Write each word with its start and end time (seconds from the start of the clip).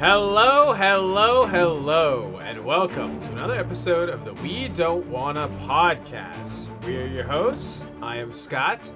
Hello, 0.00 0.72
hello, 0.72 1.44
hello, 1.46 2.38
and 2.42 2.64
welcome 2.64 3.18
to 3.20 3.32
another 3.32 3.56
episode 3.58 4.08
of 4.08 4.24
the 4.24 4.32
We 4.34 4.68
Don't 4.68 5.04
Wanna 5.06 5.48
podcast. 5.66 6.70
We 6.84 6.98
are 6.98 7.06
your 7.06 7.24
hosts. 7.24 7.88
I 8.00 8.16
am 8.18 8.30
Scott, 8.32 8.92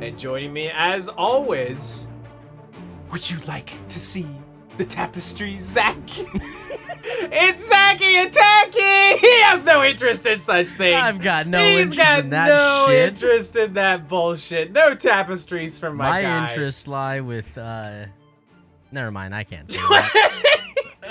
and 0.00 0.18
joining 0.18 0.52
me 0.52 0.70
as 0.74 1.08
always, 1.08 2.08
would 3.10 3.30
you 3.30 3.38
like 3.46 3.72
to 3.88 4.00
see 4.00 4.26
the 4.78 4.84
tapestry, 4.86 5.58
Zach? 5.58 5.96
it's 6.08 7.68
Zachy 7.68 8.14
Attacky! 8.16 9.18
He 9.18 9.42
has 9.42 9.64
no 9.66 9.84
interest 9.84 10.24
in 10.24 10.38
such 10.38 10.68
things. 10.68 10.94
I've 11.00 11.20
got 11.20 11.46
no 11.46 11.58
He's 11.58 11.80
interest 11.90 11.98
got 11.98 12.20
in 12.20 12.30
that 12.30 12.48
no 12.48 12.86
shit. 12.88 13.08
interest 13.08 13.56
in 13.56 13.74
that 13.74 14.08
bullshit. 14.08 14.72
No 14.72 14.94
tapestries 14.94 15.78
from 15.78 15.96
my, 15.96 16.08
My 16.10 16.22
guy. 16.22 16.48
interests 16.48 16.88
lie 16.88 17.20
with. 17.20 17.56
uh 17.58 18.06
Never 18.90 19.10
mind, 19.10 19.34
I 19.34 19.44
can't 19.44 19.68
say 19.68 19.82
that. 19.90 20.40
It 20.42 20.47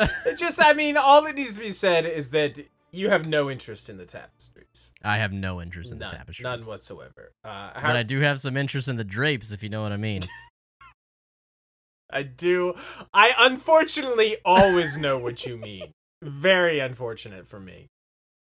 just, 0.37 0.61
I 0.61 0.73
mean, 0.73 0.97
all 0.97 1.21
that 1.23 1.35
needs 1.35 1.53
to 1.53 1.59
be 1.59 1.71
said 1.71 2.05
is 2.05 2.29
that 2.31 2.59
you 2.91 3.09
have 3.09 3.27
no 3.27 3.49
interest 3.49 3.89
in 3.89 3.97
the 3.97 4.05
tapestries. 4.05 4.93
I 5.03 5.17
have 5.17 5.31
no 5.33 5.61
interest 5.61 5.91
in 5.91 5.99
none, 5.99 6.09
the 6.09 6.15
tapestries. 6.17 6.43
none 6.43 6.61
whatsoever. 6.61 7.31
Uh, 7.43 7.71
how, 7.73 7.87
But 7.89 7.95
I 7.95 8.03
do 8.03 8.19
have 8.21 8.39
some 8.39 8.57
interest 8.57 8.87
in 8.87 8.95
the 8.95 9.03
drapes, 9.03 9.51
if 9.51 9.61
you 9.61 9.69
know 9.69 9.81
what 9.81 9.91
I 9.91 9.97
mean. 9.97 10.23
I 12.09 12.23
do. 12.23 12.75
I 13.13 13.33
unfortunately 13.37 14.37
always 14.45 14.97
know 14.97 15.17
what 15.17 15.45
you 15.45 15.57
mean. 15.57 15.91
Very 16.23 16.79
unfortunate 16.79 17.47
for 17.47 17.59
me. 17.59 17.87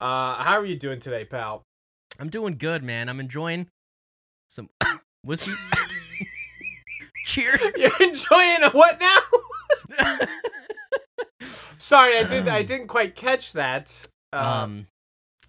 Uh, 0.01 0.43
how 0.43 0.59
are 0.59 0.65
you 0.65 0.77
doing 0.77 0.99
today, 1.01 1.25
pal? 1.25 1.63
I'm 2.19 2.29
doing 2.29 2.57
good, 2.57 2.83
man. 2.83 3.09
I'm 3.09 3.21
enjoying 3.21 3.69
some 4.49 4.69
whiskey. 5.25 5.53
Cheer. 7.27 7.57
You're 7.77 8.03
enjoying 8.03 8.63
a 8.65 8.71
what 8.71 9.01
now? 9.01 9.21
Sorry, 11.79 12.17
I 12.19 12.25
did. 12.25 12.49
I 12.49 12.63
didn't 12.63 12.89
quite 12.89 13.15
catch 13.15 13.53
that. 13.53 14.09
Um, 14.33 14.47
um. 14.47 14.87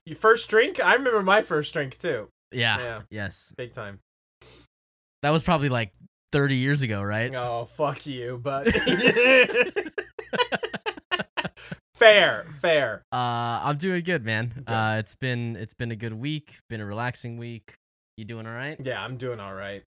your 0.05 0.15
first 0.15 0.49
drink? 0.49 0.83
I 0.83 0.93
remember 0.93 1.21
my 1.23 1.41
first 1.41 1.73
drink 1.73 1.97
too. 1.97 2.29
Yeah. 2.51 2.79
Yeah. 2.79 3.01
Yes. 3.09 3.53
Big 3.57 3.73
time. 3.73 3.99
That 5.21 5.31
was 5.31 5.43
probably 5.43 5.69
like 5.69 5.93
30 6.33 6.55
years 6.55 6.81
ago, 6.81 7.01
right? 7.01 7.33
Oh, 7.33 7.65
fuck 7.65 8.05
you, 8.05 8.39
but 8.41 8.67
fair, 11.95 12.45
fair. 12.59 13.03
Uh, 13.11 13.61
I'm 13.63 13.77
doing 13.77 14.03
good, 14.03 14.25
man. 14.25 14.65
Uh, 14.67 14.97
it's 14.99 15.15
been 15.15 15.55
it's 15.55 15.73
been 15.73 15.91
a 15.91 15.95
good 15.95 16.13
week. 16.13 16.57
Been 16.69 16.81
a 16.81 16.85
relaxing 16.85 17.37
week. 17.37 17.75
You 18.17 18.25
doing 18.25 18.45
all 18.45 18.53
right? 18.53 18.77
Yeah, 18.79 19.03
I'm 19.03 19.17
doing 19.17 19.39
all 19.39 19.53
right. 19.53 19.83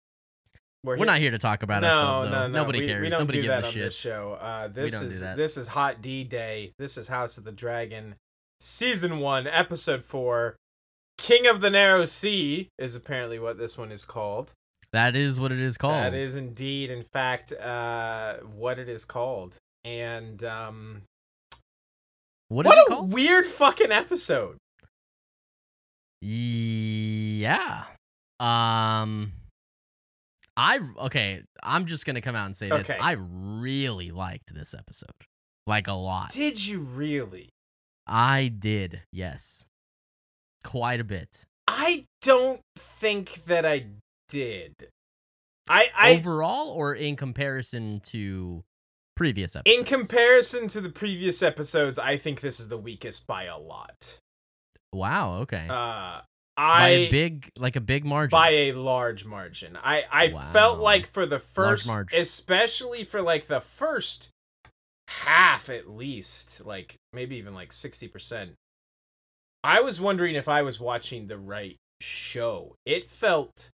We're 0.84 0.98
here- 0.98 1.06
not 1.06 1.20
here 1.20 1.32
to 1.32 1.38
talk 1.38 1.64
about 1.64 1.82
no, 1.82 1.88
ourselves. 1.88 2.26
no, 2.26 2.32
though. 2.32 2.48
no. 2.48 2.54
Nobody 2.62 2.82
we, 2.82 2.88
cares. 2.88 3.02
We 3.02 3.10
don't 3.10 3.20
Nobody 3.22 3.38
do 3.40 3.44
gives 3.44 3.56
that 3.56 3.64
a 3.64 3.68
on 3.68 3.72
shit. 3.74 3.84
this 3.86 3.98
show. 3.98 4.38
Uh, 4.42 4.68
this 4.68 4.92
don't 4.92 5.02
do 5.02 5.08
is 5.08 5.20
that. 5.22 5.38
this 5.38 5.56
is 5.58 5.68
Hot 5.70 6.02
D 6.02 6.24
Day. 6.24 6.74
This 6.78 6.98
is 6.98 7.08
House 7.08 7.38
of 7.38 7.46
the 7.46 7.52
Dragon, 7.54 8.16
season 8.60 9.20
one, 9.20 9.48
episode 9.48 10.04
four. 10.04 10.58
King 11.18 11.48
of 11.48 11.62
the 11.62 11.70
Narrow 11.70 12.06
Sea 12.06 12.70
is 12.78 12.96
apparently 12.96 13.40
what 13.40 13.58
this 13.58 13.78
one 13.78 13.92
is 13.92 14.04
called. 14.04 14.52
That 14.92 15.16
is 15.16 15.40
what 15.40 15.52
it 15.52 15.60
is 15.60 15.78
called. 15.78 15.96
That 16.04 16.14
is 16.14 16.36
indeed, 16.36 16.92
in 16.92 17.04
fact, 17.04 17.54
uh, 17.54 18.36
what 18.56 18.78
it 18.78 18.90
is 18.90 19.06
called. 19.06 19.58
And 19.86 20.44
um, 20.44 21.04
What 22.50 22.66
is 22.66 22.72
what 22.76 22.88
a 22.88 22.90
called? 22.96 23.14
weird 23.14 23.46
fucking 23.46 23.92
episode. 23.92 24.58
Yeah. 26.22 27.84
Um 28.40 29.34
I 30.56 30.80
okay, 31.00 31.44
I'm 31.62 31.86
just 31.86 32.06
to 32.16 32.22
come 32.22 32.36
out 32.36 32.46
and 32.46 32.56
say 32.56 32.68
this. 32.68 32.90
Okay. 32.90 33.00
I 33.00 33.14
really 33.20 34.12
liked 34.12 34.54
this 34.54 34.74
episode. 34.74 35.10
Like 35.66 35.88
a 35.88 35.94
lot. 35.94 36.32
Did 36.32 36.66
you 36.66 36.80
really? 36.80 37.50
I 38.06 38.50
did. 38.50 39.02
Yes. 39.12 39.66
Quite 40.64 41.00
a 41.00 41.04
bit. 41.04 41.44
I 41.68 42.06
don't 42.22 42.62
think 42.78 43.46
that 43.46 43.66
I 43.66 43.88
did. 44.30 44.74
I 45.70 45.90
I 45.98 46.12
Overall 46.16 46.70
or 46.70 46.94
in 46.94 47.16
comparison 47.16 48.02
to 48.08 48.64
previous 49.16 49.56
episodes? 49.56 49.80
in 49.80 49.86
comparison 49.86 50.68
to 50.68 50.82
the 50.82 50.90
previous 50.90 51.42
episodes, 51.42 51.98
I 51.98 52.18
think 52.18 52.42
this 52.42 52.60
is 52.60 52.68
the 52.68 52.78
weakest 52.78 53.26
by 53.26 53.46
a 53.46 53.58
lot. 53.58 54.20
Wow, 54.92 55.38
okay. 55.42 55.68
Uh 55.70 56.22
by 56.56 56.64
I 56.64 56.88
a 56.90 57.10
big 57.10 57.50
like 57.58 57.76
a 57.76 57.82
big 57.82 58.06
margin. 58.06 58.32
by 58.32 58.50
a 58.50 58.72
large 58.74 59.26
margin. 59.26 59.78
I 59.82 60.04
I 60.12 60.30
felt 60.30 60.80
like 60.80 61.08
for 61.08 61.26
the 61.26 61.40
first 61.40 61.88
margin. 61.88 62.20
especially 62.20 63.04
for 63.04 63.22
like 63.22 63.48
the 63.48 63.60
first 63.60 64.30
half 65.08 65.70
at 65.70 65.90
least, 65.90 66.66
like 66.66 66.96
maybe 67.12 67.36
even 67.38 67.54
like 67.54 67.72
60%. 67.72 68.52
I 69.64 69.80
was 69.82 70.02
wondering 70.02 70.36
if 70.36 70.48
I 70.48 70.62
was 70.62 70.80
watching 70.80 71.28
the 71.28 71.38
right 71.38 71.78
show. 72.02 72.76
It 72.86 73.06
felt 73.06 73.70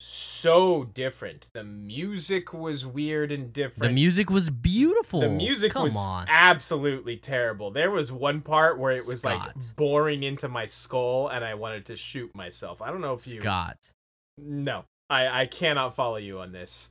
so 0.00 0.84
different. 0.94 1.48
The 1.52 1.64
music 1.64 2.52
was 2.52 2.86
weird 2.86 3.32
and 3.32 3.52
different. 3.52 3.82
the 3.82 3.94
music 3.94 4.30
was 4.30 4.50
beautiful. 4.50 5.20
The 5.20 5.28
music 5.28 5.72
Come 5.72 5.84
was 5.84 5.96
on. 5.96 6.26
absolutely 6.28 7.16
terrible. 7.16 7.70
There 7.70 7.90
was 7.90 8.12
one 8.12 8.40
part 8.40 8.78
where 8.78 8.92
it 8.92 9.02
was 9.06 9.24
like 9.24 9.40
boring 9.76 10.22
into 10.22 10.48
my 10.48 10.66
skull 10.66 11.28
and 11.28 11.44
I 11.44 11.54
wanted 11.54 11.86
to 11.86 11.96
shoot 11.96 12.34
myself. 12.34 12.80
I 12.80 12.90
don't 12.90 13.00
know 13.00 13.14
if 13.14 13.26
you 13.32 13.40
Scott. 13.40 13.92
No. 14.38 14.84
I 15.10 15.42
I 15.42 15.46
cannot 15.46 15.94
follow 15.94 16.16
you 16.16 16.38
on 16.40 16.52
this. 16.52 16.90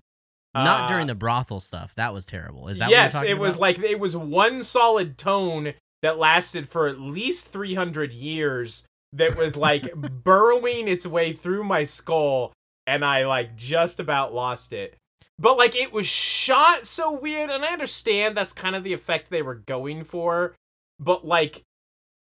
Not 0.56 0.84
Uh, 0.84 0.88
during 0.88 1.08
the 1.08 1.16
brothel 1.16 1.60
stuff. 1.60 1.94
That 1.96 2.14
was 2.14 2.26
terrible. 2.26 2.68
Is 2.68 2.80
that 2.80 2.90
Yes, 2.90 3.14
what 3.14 3.28
you're 3.28 3.38
it 3.38 3.40
was 3.40 3.54
about? 3.54 3.62
like 3.62 3.80
it 3.80 4.00
was 4.00 4.18
one 4.18 4.64
solid 4.64 5.18
tone 5.18 5.74
that 6.02 6.18
lasted 6.18 6.68
for 6.68 6.88
at 6.88 7.00
least 7.00 7.48
300 7.50 8.12
years 8.12 8.86
that 9.14 9.38
was 9.38 9.56
like 9.56 9.94
burrowing 10.24 10.88
its 10.88 11.08
way 11.08 11.32
through 11.32 11.64
my 11.64 11.84
skull 11.86 12.52
and 12.88 13.06
I 13.06 13.26
like 13.26 13.56
just 13.56 14.00
about 14.00 14.34
lost 14.34 14.74
it. 14.74 14.96
But 15.38 15.58
like 15.58 15.76
it 15.76 15.94
was 15.94 16.08
shot 16.08 16.86
so 16.86 17.12
weird 17.12 17.52
and 17.52 17.64
I 17.64 17.74
understand 17.74 18.36
that's 18.36 18.54
kind 18.54 18.76
of 18.76 18.84
the 18.84 18.94
effect 18.94 19.30
they 19.30 19.44
were 19.44 19.56
going 19.56 20.04
for, 20.04 20.56
but 21.00 21.28
like 21.28 21.62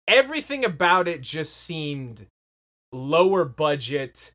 everything 0.09 0.65
about 0.65 1.07
it 1.07 1.21
just 1.21 1.57
seemed 1.57 2.27
lower 2.93 3.45
budget. 3.45 4.33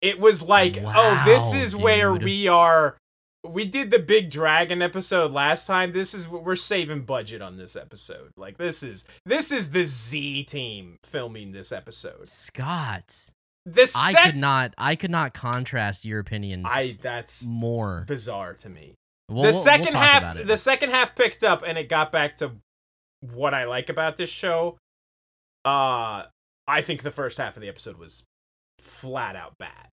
It 0.00 0.20
was 0.20 0.42
like, 0.42 0.78
oh, 0.78 1.22
this 1.24 1.54
Wow, 1.54 1.60
is 1.60 1.74
where 1.76 2.12
we 2.12 2.46
are 2.46 2.96
we 3.44 3.64
did 3.64 3.90
the 3.90 3.98
big 3.98 4.30
dragon 4.30 4.82
episode 4.82 5.32
last 5.32 5.66
time. 5.66 5.90
This 5.90 6.14
is 6.14 6.28
we're 6.28 6.54
saving 6.54 7.02
budget 7.02 7.42
on 7.42 7.56
this 7.56 7.74
episode. 7.74 8.30
Like 8.36 8.58
this 8.58 8.82
is 8.82 9.04
this 9.26 9.50
is 9.50 9.70
the 9.70 9.84
Z 9.84 10.44
team 10.44 10.98
filming 11.02 11.52
this 11.52 11.72
episode. 11.72 12.28
Scott. 12.28 13.31
The 13.64 13.90
I 13.96 14.12
could 14.26 14.36
not 14.36 14.74
I 14.76 14.96
could 14.96 15.10
not 15.10 15.34
contrast 15.34 16.04
your 16.04 16.18
opinions 16.18 16.66
I 16.68 16.98
that's 17.00 17.44
more. 17.44 18.04
bizarre 18.08 18.54
to 18.54 18.68
me. 18.68 18.94
We'll- 19.28 19.42
the 19.44 19.48
we'll- 19.48 19.52
we'll 19.52 19.62
second 19.62 19.92
talk 19.92 20.02
half 20.02 20.46
the 20.46 20.58
second 20.58 20.90
half 20.90 21.14
picked 21.14 21.44
up 21.44 21.62
and 21.64 21.78
it 21.78 21.88
got 21.88 22.10
back 22.10 22.36
to 22.36 22.52
what 23.20 23.54
I 23.54 23.64
like 23.64 23.88
about 23.88 24.16
this 24.16 24.30
show. 24.30 24.78
Uh 25.64 26.24
I 26.66 26.80
think 26.82 27.02
the 27.02 27.10
first 27.12 27.38
half 27.38 27.56
of 27.56 27.60
the 27.62 27.68
episode 27.68 27.98
was 27.98 28.24
flat 28.80 29.36
out 29.36 29.54
bad. 29.58 29.88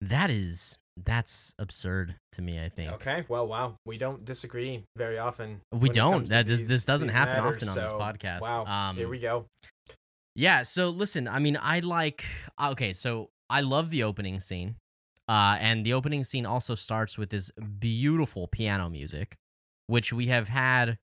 that 0.00 0.30
is 0.30 0.78
that's 0.98 1.54
absurd 1.58 2.16
to 2.32 2.42
me, 2.42 2.62
I 2.62 2.68
think. 2.70 2.90
Okay, 2.92 3.24
well, 3.28 3.46
wow, 3.46 3.76
we 3.84 3.98
don't 3.98 4.24
disagree 4.24 4.82
very 4.96 5.18
often. 5.18 5.60
We 5.72 5.88
don't. 5.90 6.26
That 6.28 6.46
this 6.46 6.60
these- 6.60 6.68
this 6.68 6.84
doesn't 6.86 7.10
happen 7.10 7.34
matters, 7.42 7.56
often 7.56 7.68
on 7.68 7.74
this 7.76 7.92
podcast. 7.92 8.40
Wow, 8.40 8.64
Um 8.64 8.96
here 8.96 9.08
we 9.08 9.18
go. 9.18 9.46
Yeah, 10.36 10.62
so 10.62 10.90
listen, 10.90 11.26
I 11.26 11.38
mean, 11.38 11.58
I 11.60 11.80
like 11.80 12.24
okay, 12.62 12.92
so 12.92 13.30
I 13.48 13.62
love 13.62 13.90
the 13.90 14.02
opening 14.02 14.38
scene. 14.40 14.76
Uh 15.28 15.56
and 15.58 15.84
the 15.84 15.94
opening 15.94 16.24
scene 16.24 16.46
also 16.46 16.74
starts 16.74 17.16
with 17.16 17.30
this 17.30 17.50
beautiful 17.80 18.46
piano 18.46 18.88
music, 18.90 19.36
which 19.86 20.12
we 20.12 20.26
have 20.26 20.48
had 20.48 20.98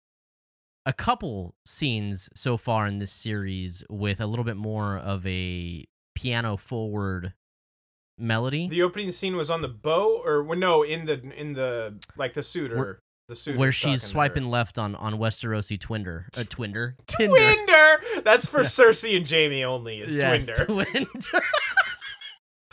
a 0.86 0.94
couple 0.94 1.56
scenes 1.66 2.30
so 2.36 2.58
far 2.58 2.86
in 2.86 3.00
this 3.00 3.12
series 3.12 3.84
with 3.90 4.22
a 4.22 4.28
little 4.28 4.46
bit 4.46 4.58
more 4.58 4.98
of 4.98 5.26
a 5.26 5.86
piano 6.16 6.56
forward 6.56 7.34
melody 8.18 8.68
The 8.68 8.84
opening 8.84 9.12
scene 9.12 9.36
was 9.36 9.50
on 9.50 9.62
the 9.62 9.68
boat, 9.68 10.22
or 10.26 10.44
well, 10.44 10.58
no, 10.60 10.84
in 10.84 11.06
the 11.06 11.20
in 11.36 11.54
the 11.54 12.00
like 12.16 12.34
the 12.34 12.44
suit 12.44 12.72
or 12.72 13.00
Where- 13.34 13.36
the 13.36 13.40
suit 13.40 13.58
where 13.58 13.70
is 13.70 13.76
she's 13.76 14.02
swiping 14.04 14.44
her. 14.44 14.50
left 14.50 14.78
on 14.78 14.96
on 14.96 15.16
Westerosi 15.16 15.78
Twinder, 15.78 16.26
uh, 16.38 16.42
Twinder, 16.44 16.96
Tinder. 17.08 17.36
Twinder. 17.36 18.24
That's 18.24 18.48
for 18.48 18.60
Cersei 18.64 19.18
and 19.18 19.30
Jaime 19.30 19.64
only. 19.64 20.00
Is 20.02 20.18
Yes, 20.18 20.50
Twinder. 20.50 20.86
Twinder. 20.86 21.42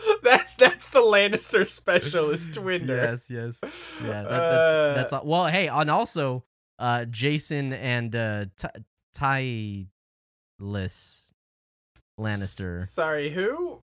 that's 0.23 0.55
that's 0.57 0.89
the 0.91 1.01
Lannister 1.01 1.69
special. 1.69 2.31
Is 2.31 2.49
Twinder. 2.51 2.89
Yes, 2.89 3.31
yes. 3.31 3.61
Yeah, 4.03 4.23
that, 4.23 4.27
Uh, 4.27 4.95
that's 4.95 5.11
that's 5.11 5.25
well. 5.25 5.47
Hey, 5.47 5.69
and 5.69 5.91
also, 5.91 6.45
uh, 6.79 7.05
Jason 7.07 7.73
and 7.73 8.15
uh, 8.17 8.47
Ty 9.15 9.87
Lannister, 12.19 12.83
Sorry, 12.87 13.31
who? 13.31 13.81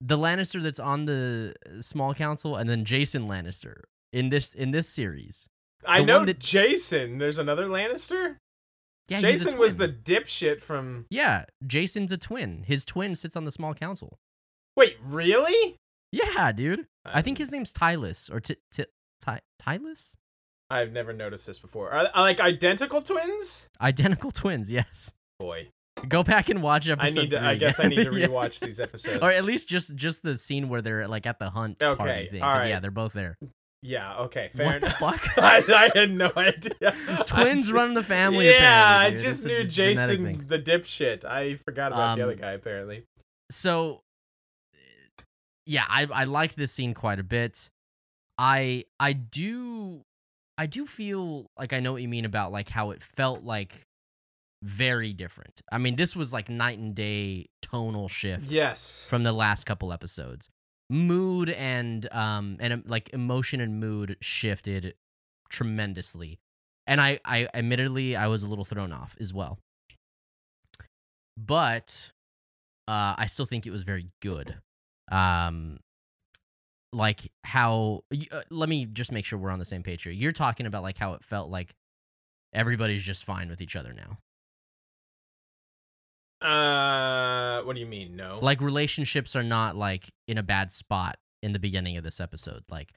the 0.00 0.16
Lannister 0.18 0.60
that's 0.60 0.80
on 0.80 1.04
the 1.04 1.54
small 1.80 2.12
council, 2.14 2.56
and 2.56 2.68
then 2.68 2.84
Jason 2.84 3.24
Lannister. 3.24 3.82
In 4.12 4.28
this 4.30 4.54
in 4.54 4.70
this 4.70 4.88
series. 4.88 5.48
I 5.86 6.00
The 6.00 6.06
know 6.06 6.24
that- 6.24 6.38
Jason. 6.38 7.18
There's 7.18 7.38
another 7.38 7.66
Lannister. 7.66 8.36
Yeah, 9.08 9.16
he's 9.18 9.42
a 9.42 9.44
Jason 9.46 9.58
was 9.58 9.76
the 9.78 9.88
dipshit 9.88 10.60
from. 10.60 11.06
Yeah, 11.10 11.44
Jason's 11.66 12.12
a 12.12 12.16
twin. 12.16 12.62
His 12.66 12.84
twin 12.84 13.16
sits 13.16 13.34
on 13.36 13.44
the 13.44 13.50
small 13.50 13.74
council. 13.74 14.16
Wait, 14.76 14.96
really? 15.02 15.76
Yeah, 16.12 16.52
dude. 16.52 16.86
I 17.04 17.20
think 17.20 17.36
um, 17.38 17.40
his 17.40 17.50
name's 17.52 17.72
Tylus 17.72 18.30
or 18.32 18.38
T- 18.38 18.56
T- 18.72 18.84
Ty- 19.20 19.40
Tylus? 19.60 20.14
I've 20.70 20.92
never 20.92 21.12
noticed 21.12 21.46
this 21.46 21.58
before. 21.58 21.90
Are, 21.90 22.08
are 22.14 22.22
like 22.22 22.40
identical 22.40 23.02
twins? 23.02 23.68
Identical 23.80 24.30
twins, 24.30 24.70
yes. 24.70 25.12
Boy, 25.40 25.68
Go 26.08 26.22
back 26.22 26.48
and 26.48 26.62
watch 26.62 26.88
episode. 26.88 27.18
I 27.18 27.22
need 27.22 27.30
to. 27.30 27.42
I 27.44 27.54
guess 27.56 27.80
I 27.80 27.88
need 27.88 27.96
to 27.96 28.08
again. 28.08 28.14
Yeah. 28.20 28.26
rewatch 28.28 28.60
these 28.60 28.80
episodes. 28.80 29.18
Or 29.20 29.30
at 29.30 29.44
least 29.44 29.68
just 29.68 29.94
just 29.96 30.22
the 30.22 30.36
scene 30.38 30.68
where 30.68 30.80
they're 30.80 31.06
like 31.08 31.26
at 31.26 31.38
the 31.38 31.50
hunt 31.50 31.80
party 31.80 32.02
Okay, 32.02 32.26
thing. 32.26 32.40
'cause, 32.40 32.48
alright. 32.54 32.68
Yeah, 32.68 32.80
they're 32.80 32.90
both 32.90 33.12
there. 33.12 33.36
Yeah. 33.82 34.16
Okay. 34.20 34.50
Fair 34.54 34.66
What 34.66 34.80
the 34.80 34.86
enough. 34.86 34.98
fuck? 34.98 35.28
I, 35.38 35.90
I 35.94 35.98
had 35.98 36.12
no 36.12 36.30
idea. 36.36 36.94
Twins 37.26 37.70
I 37.70 37.74
run 37.74 37.94
the 37.94 38.02
family. 38.02 38.48
Yeah, 38.48 38.96
I 38.98 39.10
just 39.10 39.44
knew 39.46 39.64
Jason 39.64 40.46
the 40.46 40.58
dipshit. 40.58 41.24
I 41.24 41.56
forgot 41.56 41.92
about 41.92 42.16
the 42.16 42.22
Um, 42.24 42.28
other 42.30 42.38
guy. 42.38 42.52
Apparently. 42.52 43.04
so 43.50 44.00
yeah 45.66 45.84
i 45.88 46.06
i 46.12 46.24
liked 46.24 46.56
this 46.56 46.72
scene 46.72 46.92
quite 46.92 47.20
a 47.20 47.22
bit 47.22 47.68
i 48.36 48.82
i 48.98 49.12
do 49.12 50.00
i 50.58 50.66
do 50.66 50.84
feel 50.84 51.46
like 51.56 51.72
i 51.72 51.78
know 51.78 51.92
what 51.92 52.02
you 52.02 52.08
mean 52.08 52.24
about 52.24 52.50
like 52.50 52.68
how 52.68 52.90
it 52.90 53.00
felt 53.00 53.44
like 53.44 53.82
very 54.64 55.12
different 55.12 55.60
i 55.70 55.78
mean 55.78 55.94
this 55.94 56.16
was 56.16 56.32
like 56.32 56.48
night 56.48 56.78
and 56.78 56.96
day 56.96 57.46
tonal 57.62 58.08
shift 58.08 58.50
Yes. 58.50 59.06
from 59.08 59.22
the 59.22 59.32
last 59.32 59.62
couple 59.64 59.92
episodes 59.92 60.48
mood 60.92 61.48
and 61.48 62.06
um 62.12 62.58
and 62.60 62.72
um, 62.74 62.84
like 62.86 63.08
emotion 63.14 63.60
and 63.60 63.80
mood 63.80 64.16
shifted 64.20 64.94
tremendously. 65.48 66.38
And 66.86 67.00
i 67.00 67.18
i 67.24 67.48
admittedly 67.54 68.14
i 68.14 68.26
was 68.26 68.42
a 68.42 68.46
little 68.46 68.64
thrown 68.64 68.92
off 68.92 69.16
as 69.18 69.32
well. 69.32 69.58
But 71.36 72.12
uh 72.86 73.14
i 73.16 73.26
still 73.26 73.46
think 73.46 73.66
it 73.66 73.70
was 73.70 73.84
very 73.84 74.08
good. 74.20 74.58
Um 75.10 75.80
like 76.92 77.32
how 77.44 78.04
uh, 78.30 78.42
let 78.50 78.68
me 78.68 78.84
just 78.84 79.12
make 79.12 79.24
sure 79.24 79.38
we're 79.38 79.50
on 79.50 79.58
the 79.58 79.64
same 79.64 79.82
page 79.82 80.02
here. 80.02 80.12
You're 80.12 80.32
talking 80.32 80.66
about 80.66 80.82
like 80.82 80.98
how 80.98 81.14
it 81.14 81.24
felt 81.24 81.50
like 81.50 81.72
everybody's 82.52 83.02
just 83.02 83.24
fine 83.24 83.48
with 83.48 83.62
each 83.62 83.76
other 83.76 83.94
now 83.94 84.18
Uh, 86.44 87.62
what 87.62 87.74
do 87.74 87.80
you 87.80 87.86
mean? 87.86 88.16
No. 88.16 88.38
like 88.42 88.60
relationships 88.60 89.34
are 89.36 89.42
not 89.42 89.76
like 89.76 90.08
in 90.28 90.38
a 90.38 90.42
bad 90.42 90.70
spot 90.72 91.16
in 91.42 91.52
the 91.52 91.58
beginning 91.58 91.96
of 91.96 92.04
this 92.04 92.20
episode 92.20 92.62
like 92.68 92.92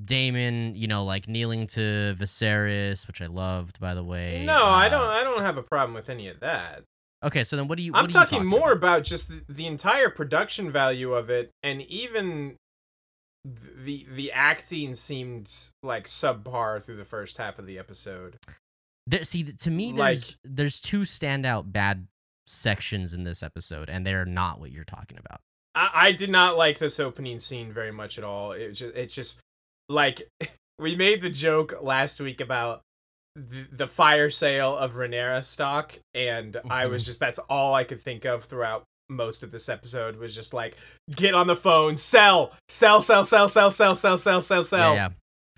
Daemon, 0.00 0.74
you 0.74 0.86
know, 0.86 1.04
like 1.04 1.28
kneeling 1.28 1.66
to 1.68 2.14
Viserys, 2.18 3.06
which 3.06 3.20
I 3.20 3.26
loved, 3.26 3.78
by 3.78 3.94
the 3.94 4.02
way. 4.02 4.42
no, 4.44 4.64
I 4.64 4.86
Uh, 4.86 4.88
don't. 4.88 5.08
I 5.08 5.22
don't 5.22 5.42
have 5.42 5.58
a 5.58 5.62
problem 5.62 5.94
with 5.94 6.08
any 6.08 6.28
of 6.28 6.40
that. 6.40 6.82
Okay, 7.22 7.44
so 7.44 7.56
then 7.56 7.68
what 7.68 7.76
do 7.76 7.84
you? 7.84 7.92
I'm 7.94 8.04
what 8.04 8.14
are 8.14 8.18
you 8.20 8.24
talking, 8.26 8.44
more 8.46 8.72
about? 8.72 8.96
about 8.96 9.04
just 9.04 9.28
the, 9.28 9.42
the 9.48 9.66
entire 9.66 10.08
production 10.08 10.70
value 10.72 11.12
of 11.12 11.28
it, 11.30 11.50
and 11.62 11.82
even 11.82 12.56
the 13.44 14.06
the 14.10 14.32
acting 14.32 14.94
seemed 14.94 15.52
like 15.82 16.06
subpar 16.06 16.82
through 16.82 16.96
the 16.96 17.04
first 17.04 17.36
half 17.36 17.58
of 17.58 17.66
the 17.66 17.78
episode. 17.78 18.38
There, 19.06 19.24
see, 19.24 19.42
to 19.44 19.70
me, 19.70 19.92
Like- 19.92 20.12
there's 20.14 20.36
there's 20.42 20.80
two 20.80 21.02
standout 21.02 21.70
bad 21.70 22.06
sections 22.46 23.12
in 23.14 23.24
this 23.24 23.42
episode, 23.42 23.88
and 23.90 24.06
they're 24.06 24.24
not 24.24 24.60
what 24.60 24.70
you're 24.72 24.84
talking 24.84 25.18
about. 25.18 25.40
I, 25.74 25.90
I 25.94 26.12
did 26.12 26.30
not 26.30 26.56
like 26.56 26.78
this 26.78 26.98
opening 27.00 27.38
scene 27.38 27.72
very 27.72 27.92
much 27.92 28.18
at 28.18 28.24
all. 28.24 28.52
It 28.52 28.72
just, 28.72 28.94
it's 28.94 29.14
just 29.14 29.40
like 29.88 30.28
we 30.78 30.96
made 30.96 31.22
the 31.22 31.30
joke 31.30 31.74
last 31.80 32.20
week 32.20 32.40
about 32.40 32.82
the, 33.34 33.66
the 33.72 33.86
fire 33.86 34.28
sale 34.30 34.76
of 34.76 34.92
Rhaenyra 34.94 35.44
stock, 35.44 35.98
and 36.14 36.58
I 36.68 36.86
was 36.86 37.02
Mhm. 37.02 37.06
just 37.06 37.20
that's 37.20 37.38
all 37.48 37.74
I 37.74 37.84
could 37.84 38.02
think 38.02 38.24
of 38.26 38.44
throughout 38.44 38.84
most 39.08 39.42
of 39.42 39.50
this 39.50 39.68
episode 39.68 40.16
was 40.16 40.34
just 40.34 40.54
like 40.54 40.74
get 41.16 41.34
on 41.34 41.46
the 41.46 41.56
phone, 41.56 41.96
sell, 41.96 42.52
sell, 42.68 43.02
sell, 43.02 43.24
sell, 43.24 43.48
sell, 43.48 43.70
sell, 43.70 43.94
sell, 43.94 44.16
sell, 44.18 44.40
sell, 44.42 44.62
sell. 44.64 44.94
yeah, 44.94 45.08
yeah. 45.08 45.08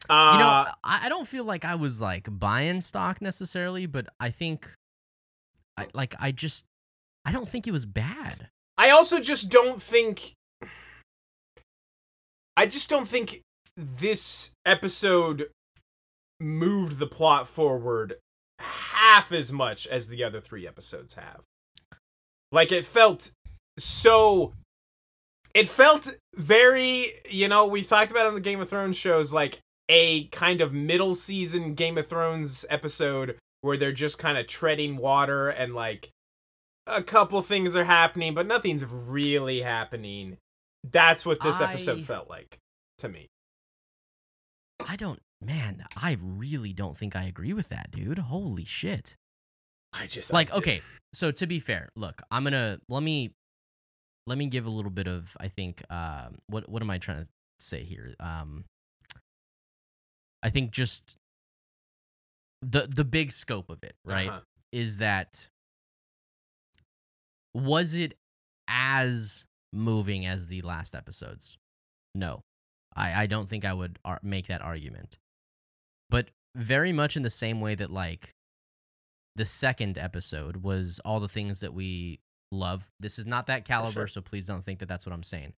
Uh, 0.08 0.32
you 0.34 0.38
know, 0.38 0.46
I, 0.84 1.06
I 1.06 1.08
don't 1.08 1.26
feel 1.26 1.44
like 1.44 1.64
I 1.64 1.74
was 1.76 2.02
like 2.02 2.28
buying 2.30 2.80
stock 2.80 3.22
necessarily, 3.22 3.86
but 3.86 4.06
I 4.20 4.30
think, 4.30 4.70
I 5.76 5.86
like 5.94 6.14
I 6.20 6.30
just, 6.30 6.64
I 7.24 7.32
don't 7.32 7.48
think 7.48 7.66
it 7.66 7.72
was 7.72 7.86
bad. 7.86 8.48
I 8.76 8.90
also 8.90 9.20
just 9.20 9.50
don't 9.50 9.80
think. 9.80 10.34
I 12.56 12.66
just 12.66 12.88
don't 12.88 13.08
think 13.08 13.40
this 13.76 14.52
episode 14.64 15.48
moved 16.40 16.98
the 16.98 17.06
plot 17.06 17.48
forward 17.48 18.16
half 18.60 19.32
as 19.32 19.52
much 19.52 19.86
as 19.86 20.08
the 20.08 20.22
other 20.22 20.40
three 20.40 20.66
episodes 20.66 21.14
have. 21.14 21.42
Like, 22.52 22.70
it 22.70 22.84
felt 22.84 23.32
so. 23.78 24.52
It 25.54 25.68
felt 25.68 26.16
very, 26.34 27.12
you 27.30 27.46
know, 27.46 27.64
we've 27.66 27.86
talked 27.86 28.10
about 28.10 28.26
on 28.26 28.34
the 28.34 28.40
Game 28.40 28.60
of 28.60 28.68
Thrones 28.68 28.96
shows, 28.96 29.32
like 29.32 29.60
a 29.88 30.24
kind 30.28 30.60
of 30.60 30.72
middle 30.72 31.14
season 31.14 31.74
Game 31.74 31.96
of 31.96 32.08
Thrones 32.08 32.64
episode 32.68 33.36
where 33.60 33.76
they're 33.76 33.92
just 33.92 34.18
kind 34.18 34.36
of 34.36 34.46
treading 34.46 34.96
water 34.96 35.48
and 35.48 35.74
like 35.74 36.10
a 36.86 37.02
couple 37.02 37.40
things 37.42 37.74
are 37.76 37.84
happening, 37.84 38.34
but 38.34 38.46
nothing's 38.46 38.84
really 38.84 39.62
happening. 39.62 40.38
That's 40.82 41.24
what 41.24 41.40
this 41.40 41.60
episode 41.60 42.02
felt 42.02 42.28
like 42.28 42.58
to 42.98 43.08
me. 43.08 43.28
I 44.86 44.96
don't, 44.96 45.20
man, 45.40 45.84
I 45.96 46.16
really 46.20 46.72
don't 46.72 46.96
think 46.96 47.16
I 47.16 47.24
agree 47.24 47.52
with 47.52 47.68
that, 47.70 47.90
dude. 47.90 48.18
Holy 48.18 48.64
shit. 48.64 49.16
I 49.92 50.06
just 50.08 50.32
like 50.32 50.52
I 50.52 50.56
okay 50.58 50.82
so 51.12 51.30
to 51.30 51.46
be 51.46 51.60
fair 51.60 51.88
look 51.94 52.20
i'm 52.32 52.42
gonna 52.42 52.80
let 52.88 53.00
me 53.04 53.30
let 54.26 54.36
me 54.36 54.46
give 54.46 54.66
a 54.66 54.70
little 54.70 54.90
bit 54.90 55.06
of 55.06 55.36
i 55.38 55.46
think 55.46 55.80
um 55.88 56.34
what 56.48 56.68
what 56.68 56.82
am 56.82 56.90
i 56.90 56.98
trying 56.98 57.22
to 57.22 57.30
say 57.60 57.84
here 57.84 58.12
um 58.18 58.64
i 60.42 60.50
think 60.50 60.72
just 60.72 61.16
the 62.62 62.88
the 62.92 63.04
big 63.04 63.30
scope 63.30 63.70
of 63.70 63.84
it 63.84 63.94
right 64.04 64.28
Uh-huh. 64.28 64.40
is 64.72 64.96
that 64.96 65.48
was 67.54 67.94
it 67.94 68.14
as 68.68 69.46
moving 69.72 70.26
as 70.26 70.48
the 70.48 70.62
last 70.62 70.94
episodes? 70.94 71.58
No. 72.14 72.42
I 72.96 73.22
i 73.22 73.26
don't 73.26 73.48
think 73.48 73.64
i 73.64 73.72
would 73.72 73.98
ar- 74.04 74.20
make 74.22 74.46
that 74.48 74.62
argument. 74.62 75.18
But 76.10 76.30
very 76.54 76.92
much 76.92 77.16
in 77.16 77.22
the 77.22 77.30
same 77.30 77.60
way 77.60 77.74
that 77.74 77.90
like 77.90 78.34
the 79.36 79.44
second 79.44 79.98
episode 79.98 80.58
was 80.58 81.00
all 81.04 81.18
the 81.18 81.28
things 81.28 81.60
that 81.60 81.74
we 81.74 82.20
love. 82.52 82.88
This 83.00 83.18
is 83.18 83.26
not 83.26 83.46
that 83.48 83.64
caliber 83.64 84.02
sure. 84.02 84.08
so 84.08 84.20
please 84.20 84.46
don't 84.46 84.62
think 84.62 84.78
that 84.78 84.86
that's 84.88 85.06
what 85.06 85.12
i'm 85.12 85.22
saying. 85.24 85.54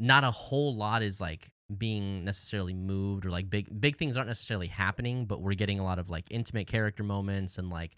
Not 0.00 0.24
a 0.24 0.30
whole 0.30 0.74
lot 0.74 1.02
is 1.02 1.20
like 1.20 1.50
being 1.78 2.24
necessarily 2.24 2.74
moved 2.74 3.24
or 3.24 3.30
like 3.30 3.48
big 3.48 3.80
big 3.80 3.96
things 3.96 4.16
aren't 4.16 4.28
necessarily 4.28 4.66
happening 4.66 5.24
but 5.24 5.40
we're 5.40 5.54
getting 5.54 5.80
a 5.80 5.84
lot 5.84 5.98
of 5.98 6.10
like 6.10 6.26
intimate 6.30 6.66
character 6.66 7.02
moments 7.02 7.56
and 7.56 7.70
like 7.70 7.96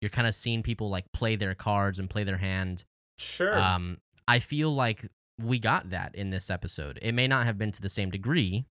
you're 0.00 0.10
kind 0.10 0.26
of 0.26 0.34
seeing 0.34 0.62
people 0.62 0.90
like 0.90 1.04
play 1.12 1.36
their 1.36 1.54
cards 1.54 1.98
and 1.98 2.08
play 2.10 2.24
their 2.24 2.36
hand. 2.36 2.84
Sure. 3.18 3.58
um 3.58 3.96
i 4.28 4.38
feel 4.38 4.70
like 4.74 5.08
we 5.42 5.58
got 5.58 5.90
that 5.90 6.14
in 6.14 6.30
this 6.30 6.50
episode. 6.50 6.98
It 7.02 7.12
may 7.12 7.28
not 7.28 7.44
have 7.46 7.58
been 7.58 7.72
to 7.72 7.82
the 7.82 7.88
same 7.88 8.10
degree 8.10 8.66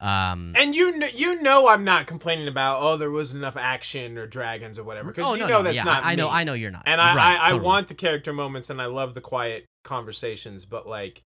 um 0.00 0.52
and 0.56 0.76
you 0.76 0.92
kn- 0.92 1.12
you 1.14 1.40
know 1.40 1.68
I'm 1.68 1.82
not 1.82 2.06
complaining 2.06 2.48
about 2.48 2.82
oh 2.82 2.96
there 2.98 3.10
was 3.10 3.34
enough 3.34 3.56
action 3.56 4.18
or 4.18 4.26
dragons 4.26 4.78
or 4.78 4.84
whatever 4.84 5.10
because 5.10 5.30
oh, 5.30 5.34
you 5.34 5.40
no, 5.40 5.46
know 5.46 5.58
no, 5.58 5.62
that's 5.62 5.76
yeah, 5.78 5.84
not 5.84 6.04
I, 6.04 6.12
I 6.12 6.14
know 6.16 6.28
i 6.28 6.44
know 6.44 6.52
you're 6.52 6.70
not. 6.70 6.82
And 6.84 7.00
I, 7.00 7.14
Right, 7.14 7.40
I, 7.40 7.50
I 7.50 7.54
want 7.54 7.88
the 7.88 7.94
character 7.94 8.32
moments 8.32 8.68
and 8.68 8.80
I 8.80 8.86
love 8.86 9.14
the 9.14 9.22
quiet 9.22 9.64
conversations, 9.84 10.66
but 10.66 10.86
like 10.86 11.22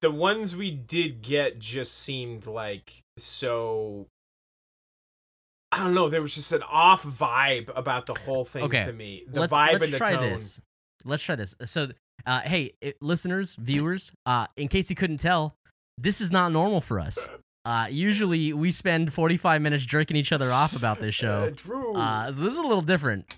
the 0.00 0.10
ones 0.10 0.56
we 0.56 0.70
did 0.70 1.22
get 1.22 1.58
just 1.58 1.96
seemed 1.98 2.46
like 2.46 3.02
so 3.16 4.08
I 5.72 5.82
don't 5.82 5.94
know, 5.94 6.08
there 6.08 6.22
was 6.22 6.34
just 6.34 6.52
an 6.52 6.62
off 6.62 7.02
vibe 7.02 7.70
about 7.76 8.06
the 8.06 8.14
whole 8.14 8.44
thing 8.44 8.64
Okay, 8.64 8.84
to 8.84 8.92
me. 8.92 9.24
The 9.26 9.40
let's, 9.40 9.54
vibe 9.54 9.72
let's 9.72 9.84
and 9.86 9.94
the 9.94 9.98
try 9.98 10.14
tone. 10.14 10.28
this. 10.30 10.60
Let's 11.04 11.22
try 11.22 11.34
this. 11.34 11.54
So, 11.64 11.88
uh, 12.26 12.40
hey, 12.40 12.72
i- 12.84 12.92
listeners, 13.00 13.56
viewers, 13.56 14.12
uh, 14.26 14.46
in 14.56 14.68
case 14.68 14.90
you 14.90 14.96
couldn't 14.96 15.18
tell, 15.18 15.56
this 15.98 16.20
is 16.20 16.30
not 16.30 16.52
normal 16.52 16.80
for 16.80 17.00
us. 17.00 17.28
Uh, 17.64 17.86
usually, 17.90 18.52
we 18.52 18.70
spend 18.70 19.12
45 19.12 19.62
minutes 19.62 19.84
jerking 19.86 20.16
each 20.16 20.32
other 20.32 20.50
off 20.52 20.76
about 20.76 21.00
this 21.00 21.14
show. 21.14 21.50
Drew. 21.56 21.94
Uh, 21.96 22.30
so 22.30 22.40
this 22.40 22.52
is 22.52 22.58
a 22.58 22.62
little 22.62 22.80
different. 22.80 23.34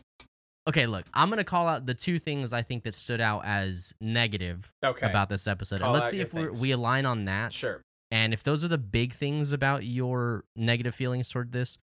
Okay, 0.67 0.87
look, 0.87 1.05
I'm 1.13 1.29
gonna 1.29 1.45
call 1.45 1.69
out 1.69 1.85
the 1.85 1.93
two 1.95 2.19
things 2.19 2.53
I 2.55 2.63
think 2.63 2.85
that 2.85 2.95
stood 2.95 3.21
out 3.21 3.45
as 3.45 3.95
negative 4.01 4.71
okay. 4.83 5.07
about 5.07 5.29
this 5.29 5.47
episode, 5.47 5.81
Call 5.81 5.91
and 5.91 5.95
let's 6.01 6.11
see 6.11 6.21
if 6.21 6.33
we 6.33 6.49
we 6.49 6.71
align 6.73 7.05
on 7.05 7.27
that. 7.27 7.53
sure. 7.53 7.83
And 8.11 8.33
if 8.33 8.43
those 8.43 8.65
are 8.65 8.69
the 8.69 8.79
big 8.79 9.13
things 9.13 9.53
about 9.53 9.85
your 9.85 10.45
negative 10.57 10.95
feelings 10.95 11.29
toward 11.29 11.53
this, 11.53 11.77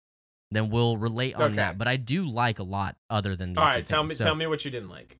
then 0.51 0.71
we'll 0.71 0.97
relate 0.97 1.35
on 1.37 1.43
Okay. 1.43 1.57
that. 1.57 1.79
But 1.79 1.89
I 1.89 1.97
do 1.97 2.29
like 2.29 2.59
a 2.59 2.63
lot 2.65 2.97
other 3.09 3.37
than 3.37 3.51
these. 3.51 3.59
All 3.59 3.65
right, 3.65 3.85
tell 3.85 4.03
me. 4.03 4.15
So- 4.15 4.25
tell 4.25 4.35
me 4.35 4.47
what 4.47 4.65
you 4.65 4.71
didn't 4.71 4.89
like. 4.91 5.17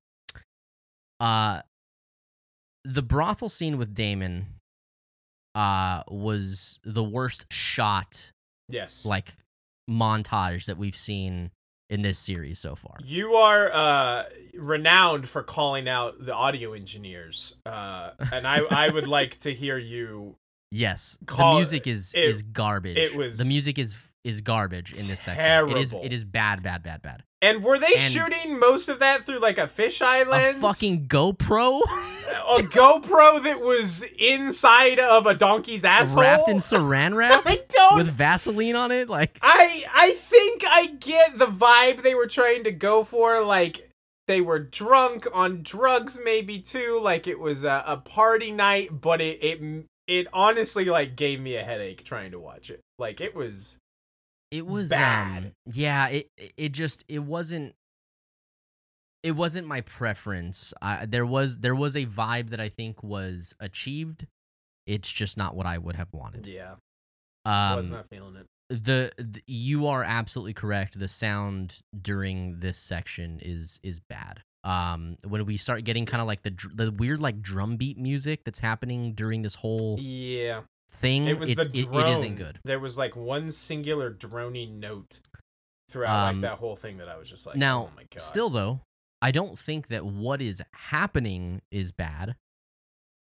uh 1.19 1.61
the 2.83 3.03
brothel 3.03 3.47
scene 3.49 3.77
with 3.77 3.93
Daemon 3.93 4.47
uh 5.53 6.01
was 6.07 6.79
the 6.83 7.03
worst 7.03 7.45
shot 7.51 8.31
Yes. 8.69 9.05
like 9.05 9.33
montage 9.89 10.65
that 10.65 10.77
we've 10.77 10.97
seen 10.97 11.51
in 11.89 12.01
this 12.03 12.17
series 12.17 12.57
so 12.57 12.73
far. 12.73 12.95
You 13.03 13.33
are 13.33 13.69
uh, 13.71 14.23
renowned 14.55 15.27
for 15.27 15.43
calling 15.43 15.89
out 15.89 16.23
the 16.25 16.33
audio 16.33 16.71
engineers, 16.71 17.57
uh, 17.65 18.11
and 18.31 18.47
I, 18.47 18.59
I 18.71 18.89
would 18.89 19.07
like 19.19 19.39
to 19.39 19.53
hear 19.53 19.77
you. 19.77 20.37
Yes, 20.71 21.17
Call- 21.25 21.51
the 21.55 21.59
music 21.59 21.85
is 21.87 22.13
it- 22.15 22.23
is 22.23 22.41
garbage. 22.43 22.95
it 22.95 23.13
was 23.17 23.37
the 23.37 23.43
music 23.43 23.77
is 23.77 24.01
is 24.23 24.41
garbage 24.41 24.91
in 24.91 25.07
this 25.07 25.21
section. 25.21 25.69
It 25.69 25.77
is 25.77 25.93
it 25.93 26.13
is 26.13 26.23
bad, 26.23 26.61
bad, 26.63 26.83
bad, 26.83 27.01
bad. 27.01 27.23
And 27.41 27.63
were 27.63 27.79
they 27.79 27.95
And- 27.95 27.99
shooting 28.11 28.59
most 28.59 28.87
of 28.87 28.99
that 28.99 29.25
through 29.25 29.39
like 29.39 29.57
a 29.57 29.65
fisheye 29.67 30.27
lens? 30.27 30.57
A 30.57 30.61
fucking 30.61 31.07
GoPro 31.07 31.81
a 32.31 32.61
GoPro 32.61 33.41
that 33.43 33.59
was 33.59 34.03
inside 34.19 34.99
of 34.99 35.25
a 35.25 35.33
donkey's 35.33 35.83
asshole, 35.83 36.21
wrapped 36.21 36.47
in 36.49 36.57
Saran 36.57 37.15
wrap 37.15 37.41
I 37.47 37.63
don't. 37.67 37.97
with 37.97 38.09
Vaseline 38.09 38.75
on 38.75 38.91
it. 38.91 39.09
Like 39.09 39.39
I 39.41 39.85
I 39.93 40.11
think 40.11 40.63
I 40.67 40.87
get 40.99 41.39
the 41.39 41.47
vibe 41.47 42.03
they 42.03 42.13
were 42.15 42.27
trying 42.27 42.63
to 42.65 42.71
go 42.71 43.03
for. 43.03 43.41
Like 43.43 43.89
they 44.27 44.39
were 44.39 44.59
drunk 44.59 45.27
on 45.33 45.61
drugs, 45.63 46.19
maybe 46.23 46.59
too. 46.59 46.99
Like 47.01 47.25
it 47.25 47.39
was 47.39 47.63
a, 47.63 47.83
a 47.87 47.97
party 47.97 48.51
night, 48.51 49.01
but 49.01 49.19
it 49.19 49.39
it 49.43 49.85
it 50.07 50.27
honestly 50.31 50.85
like 50.85 51.15
gave 51.15 51.39
me 51.41 51.55
a 51.55 51.63
headache 51.63 52.03
trying 52.05 52.31
to 52.31 52.39
watch 52.39 52.69
it. 52.69 52.81
Like 52.99 53.19
it 53.19 53.35
was. 53.35 53.79
It 54.51 54.67
was 54.67 54.89
Bad. 54.89 55.45
um 55.45 55.51
yeah, 55.73 56.07
it 56.09 56.29
it 56.57 56.69
just 56.73 57.03
it 57.07 57.19
wasn't 57.19 57.73
it 59.23 59.35
wasn't 59.35 59.67
my 59.67 59.81
preference. 59.81 60.73
I, 60.81 61.05
there 61.05 61.25
was 61.25 61.59
there 61.59 61.75
was 61.75 61.95
a 61.95 62.05
vibe 62.05 62.49
that 62.49 62.59
I 62.59 62.69
think 62.69 63.03
was 63.03 63.53
achieved. 63.59 64.27
It's 64.87 65.11
just 65.11 65.37
not 65.37 65.55
what 65.55 65.65
I 65.67 65.77
would 65.77 65.95
have 65.95 66.11
wanted. 66.11 66.47
Yeah, 66.47 66.75
Um, 67.45 67.75
was 67.77 67.91
not 67.91 68.07
feeling 68.07 68.35
it. 68.35 68.47
the, 68.69 69.11
the 69.17 69.41
you 69.45 69.87
are 69.87 70.03
absolutely 70.03 70.53
correct 70.53 70.97
the 70.97 71.07
sound 71.07 71.81
during 71.99 72.59
this 72.59 72.77
section 72.79 73.39
is 73.41 73.79
is 73.83 73.99
bad 73.99 74.43
um 74.63 75.17
when 75.27 75.43
we 75.45 75.57
start 75.57 75.83
getting 75.83 76.05
kind 76.05 76.21
of 76.21 76.27
like 76.27 76.41
the 76.43 76.53
the 76.75 76.91
weird 76.91 77.19
like 77.19 77.41
drum 77.41 77.77
beat 77.77 77.97
music 77.97 78.43
that's 78.43 78.59
happening 78.59 79.13
during 79.13 79.41
this 79.41 79.55
whole 79.55 79.97
Yeah, 79.99 80.61
thing 80.91 81.25
it 81.25 81.39
was 81.39 81.53
the 81.55 81.61
it- 81.61 81.73
drone. 81.73 82.05
it 82.07 82.13
isn't 82.13 82.35
good 82.35 82.59
There 82.63 82.79
was 82.79 82.97
like 82.97 83.15
one 83.15 83.49
singular 83.51 84.09
droning 84.09 84.79
note 84.79 85.21
throughout 85.89 86.29
Um, 86.29 86.41
like 86.41 86.51
that 86.51 86.59
whole 86.59 86.75
thing 86.75 86.97
that 86.97 87.07
I 87.09 87.17
was 87.17 87.29
just 87.29 87.45
like, 87.45 87.55
now, 87.55 87.83
oh 87.83 87.95
my 87.95 88.03
god. 88.03 88.19
still 88.21 88.49
though 88.49 88.81
i 89.21 89.29
don't 89.31 89.57
think 89.59 89.87
that 89.87 90.05
what 90.05 90.41
is 90.41 90.61
happening 90.73 91.61
is 91.71 91.91
bad 91.91 92.35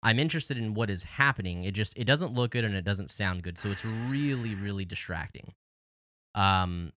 i'm 0.03 0.19
interested 0.19 0.57
in 0.59 0.73
what 0.75 0.89
is 0.91 1.03
happening 1.05 1.63
it 1.63 1.73
just 1.73 1.97
it 1.99 2.05
doesn't 2.05 2.33
look 2.33 2.53
good 2.53 2.65
and 2.65 2.75
it 2.75 2.85
doesn't 2.85 3.11
sound 3.11 3.43
good 3.43 3.59
so 3.59 3.71
it's 3.71 3.85
really 3.85 4.55
really 4.55 4.85
distracting 4.85 5.53
um 6.35 6.93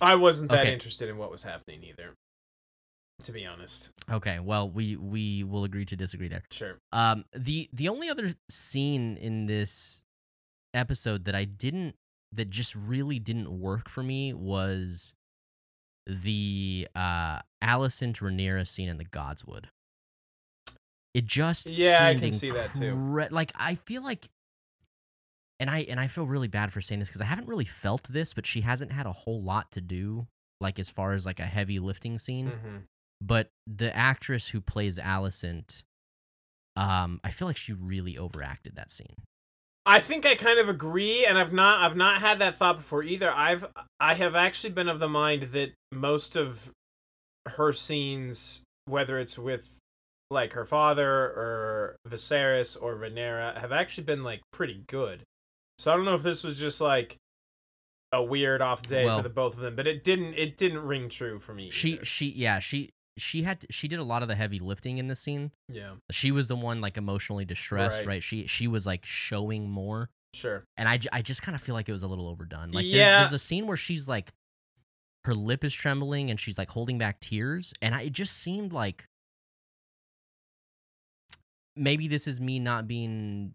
I 0.00 0.14
wasn't 0.14 0.50
that 0.52 0.60
Okay. 0.60 0.72
interested 0.72 1.08
in 1.08 1.16
what 1.18 1.28
was 1.32 1.42
happening 1.42 1.82
either. 1.82 2.14
To 3.24 3.32
be 3.32 3.44
honest, 3.44 3.90
okay 4.10 4.38
well 4.38 4.70
we 4.70 4.96
we 4.96 5.42
will 5.44 5.64
agree 5.64 5.84
to 5.84 5.96
disagree 5.96 6.28
there 6.28 6.44
sure. 6.50 6.78
Um, 6.92 7.24
the 7.34 7.68
the 7.72 7.88
only 7.88 8.08
other 8.08 8.34
scene 8.48 9.16
in 9.16 9.46
this 9.46 10.02
episode 10.72 11.24
that 11.24 11.34
I 11.34 11.44
didn't 11.44 11.96
that 12.32 12.48
just 12.48 12.74
really 12.74 13.18
didn't 13.18 13.50
work 13.50 13.88
for 13.88 14.02
me 14.02 14.32
was 14.32 15.14
the 16.06 16.88
uh 16.94 17.40
Alicent 17.62 18.18
Rhaenyra 18.20 18.66
scene 18.66 18.88
in 18.88 18.98
the 18.98 19.04
Godswood. 19.04 19.64
It 21.12 21.26
just 21.26 21.70
Yeah, 21.70 21.98
I 22.00 22.14
can 22.14 22.32
see 22.32 22.50
that 22.52 22.72
too. 22.74 22.94
Like 23.30 23.52
I 23.56 23.74
feel 23.74 24.02
like, 24.02 24.28
and 25.58 25.68
I 25.68 25.80
and 25.80 25.98
I 25.98 26.06
feel 26.06 26.26
really 26.26 26.48
bad 26.48 26.72
for 26.72 26.80
saying 26.80 27.00
this 27.00 27.08
because 27.08 27.20
I 27.20 27.24
haven't 27.26 27.48
really 27.48 27.64
felt 27.64 28.04
this, 28.04 28.32
but 28.32 28.46
she 28.46 28.60
hasn't 28.60 28.92
had 28.92 29.06
a 29.06 29.12
whole 29.12 29.42
lot 29.42 29.72
to 29.72 29.80
do, 29.80 30.28
like 30.60 30.78
as 30.78 30.88
far 30.88 31.12
as 31.12 31.26
like 31.26 31.40
a 31.40 31.46
heavy 31.46 31.78
lifting 31.78 32.18
scene 32.18 32.48
hmm 32.62 32.76
but 33.20 33.48
the 33.66 33.94
actress 33.96 34.48
who 34.48 34.60
plays 34.60 34.98
Alicent, 34.98 35.82
um, 36.76 37.20
I 37.24 37.30
feel 37.30 37.48
like 37.48 37.56
she 37.56 37.72
really 37.72 38.16
overacted 38.16 38.76
that 38.76 38.90
scene. 38.90 39.16
I 39.84 40.00
think 40.00 40.26
I 40.26 40.34
kind 40.34 40.58
of 40.58 40.68
agree, 40.68 41.24
and 41.24 41.38
I've 41.38 41.52
not 41.52 41.80
I've 41.80 41.96
not 41.96 42.20
had 42.20 42.38
that 42.40 42.54
thought 42.56 42.76
before 42.76 43.02
either. 43.02 43.32
I've 43.32 43.66
I 43.98 44.14
have 44.14 44.34
actually 44.34 44.70
been 44.70 44.88
of 44.88 44.98
the 44.98 45.08
mind 45.08 45.44
that 45.52 45.72
most 45.90 46.36
of 46.36 46.70
her 47.56 47.72
scenes, 47.72 48.64
whether 48.84 49.18
it's 49.18 49.38
with 49.38 49.78
like 50.30 50.52
her 50.52 50.66
father 50.66 51.10
or 51.10 51.96
Viserys 52.06 52.76
or 52.80 52.96
Rhaenyra, 52.96 53.58
have 53.58 53.72
actually 53.72 54.04
been 54.04 54.22
like 54.22 54.42
pretty 54.52 54.84
good. 54.88 55.22
So 55.78 55.90
I 55.90 55.96
don't 55.96 56.04
know 56.04 56.14
if 56.14 56.22
this 56.22 56.44
was 56.44 56.58
just 56.58 56.82
like 56.82 57.16
a 58.12 58.22
weird 58.22 58.60
off 58.60 58.82
day 58.82 59.06
Well- 59.06 59.18
for 59.18 59.22
the 59.22 59.30
both 59.30 59.54
of 59.54 59.60
them, 59.60 59.74
but 59.74 59.86
it 59.86 60.04
didn't 60.04 60.34
it 60.34 60.58
didn't 60.58 60.80
ring 60.80 61.08
true 61.08 61.38
for 61.38 61.54
me. 61.54 61.70
She 61.70 61.94
either. 61.94 62.04
she 62.04 62.26
yeah 62.28 62.58
she 62.58 62.90
she 63.18 63.42
had 63.42 63.64
she 63.70 63.88
did 63.88 63.98
a 63.98 64.04
lot 64.04 64.22
of 64.22 64.28
the 64.28 64.34
heavy 64.34 64.58
lifting 64.58 64.98
in 64.98 65.08
the 65.08 65.16
scene. 65.16 65.50
yeah 65.68 65.94
She 66.10 66.30
was 66.32 66.48
the 66.48 66.56
one 66.56 66.80
like 66.80 66.96
emotionally 66.96 67.44
distressed, 67.44 67.98
Right. 68.00 68.06
right? 68.06 68.22
She 68.22 68.46
she 68.46 68.66
was 68.68 68.86
like 68.86 69.04
showing 69.04 69.68
more, 69.70 70.10
sure 70.34 70.64
and 70.76 70.88
I, 70.88 70.98
I 71.12 71.22
just 71.22 71.42
kind 71.42 71.54
of 71.54 71.60
feel 71.60 71.74
like 71.74 71.88
it 71.88 71.92
was 71.92 72.02
a 72.02 72.08
little 72.08 72.28
overdone. 72.28 72.70
Like 72.72 72.84
Yeah. 72.84 73.18
there's, 73.18 73.30
there's 73.30 73.42
a 73.42 73.44
scene 73.44 73.66
where 73.66 73.76
she's 73.76 74.08
like 74.08 74.32
her 75.24 75.34
lip 75.34 75.64
is 75.64 75.74
trembling 75.74 76.30
and 76.30 76.38
she's 76.40 76.56
like 76.58 76.70
holding 76.70 76.96
back 76.98 77.20
tears, 77.20 77.72
and 77.82 77.94
I, 77.94 78.02
it 78.02 78.12
just 78.12 78.36
seemed 78.36 78.72
like 78.72 79.06
maybe 81.76 82.08
this 82.08 82.26
is 82.26 82.40
me 82.40 82.58
not 82.58 82.86
being 82.88 83.54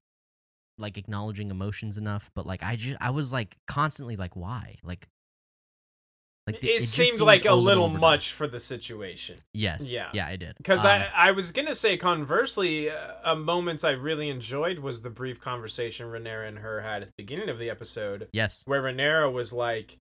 like 0.78 0.98
acknowledging 0.98 1.52
emotions 1.52 1.98
enough, 1.98 2.32
but 2.36 2.46
like 2.46 2.64
I 2.64 2.76
just 2.76 2.98
I 3.02 3.10
was 3.12 3.32
like 3.34 3.58
constantly 3.68 4.16
like 4.16 4.36
why 4.36 4.78
like 4.84 5.08
like 6.46 6.64
it, 6.64 6.80
just 6.80 6.92
seemed 6.92 7.22
like 7.22 7.46
a 7.46 7.56
little 7.56 7.86
overdone. 7.86 8.02
much 8.02 8.34
for 8.34 8.48
the 8.48 8.60
situation. 8.60 9.38
Yes. 9.54 9.92
Yeah. 9.94 10.10
Yeah, 10.14 10.28
I 10.28 10.36
did. 10.36 10.58
Because 10.58 10.84
Um, 10.84 10.90
I, 10.92 11.10
I 11.16 11.32
was 11.32 11.52
gonna 11.52 11.76
say 11.76 11.96
conversely, 11.96 12.90
uh, 12.90 13.14
a 13.24 13.36
moment 13.36 13.86
I 13.86 13.92
really 13.92 14.30
enjoyed 14.30 14.80
was 14.80 15.04
the 15.04 15.10
brief 15.10 15.40
conversation 15.40 16.08
Rhaenyra 16.08 16.48
and 16.48 16.60
her 16.60 16.82
had 16.82 17.02
at 17.02 17.08
the 17.08 17.14
beginning 17.18 17.50
of 17.50 17.60
the 17.60 17.70
episode, 17.70 18.28
yes. 18.34 18.64
where 18.66 18.82
Rhaenyra 18.82 19.32
was 19.32 19.54
like, 19.54 20.00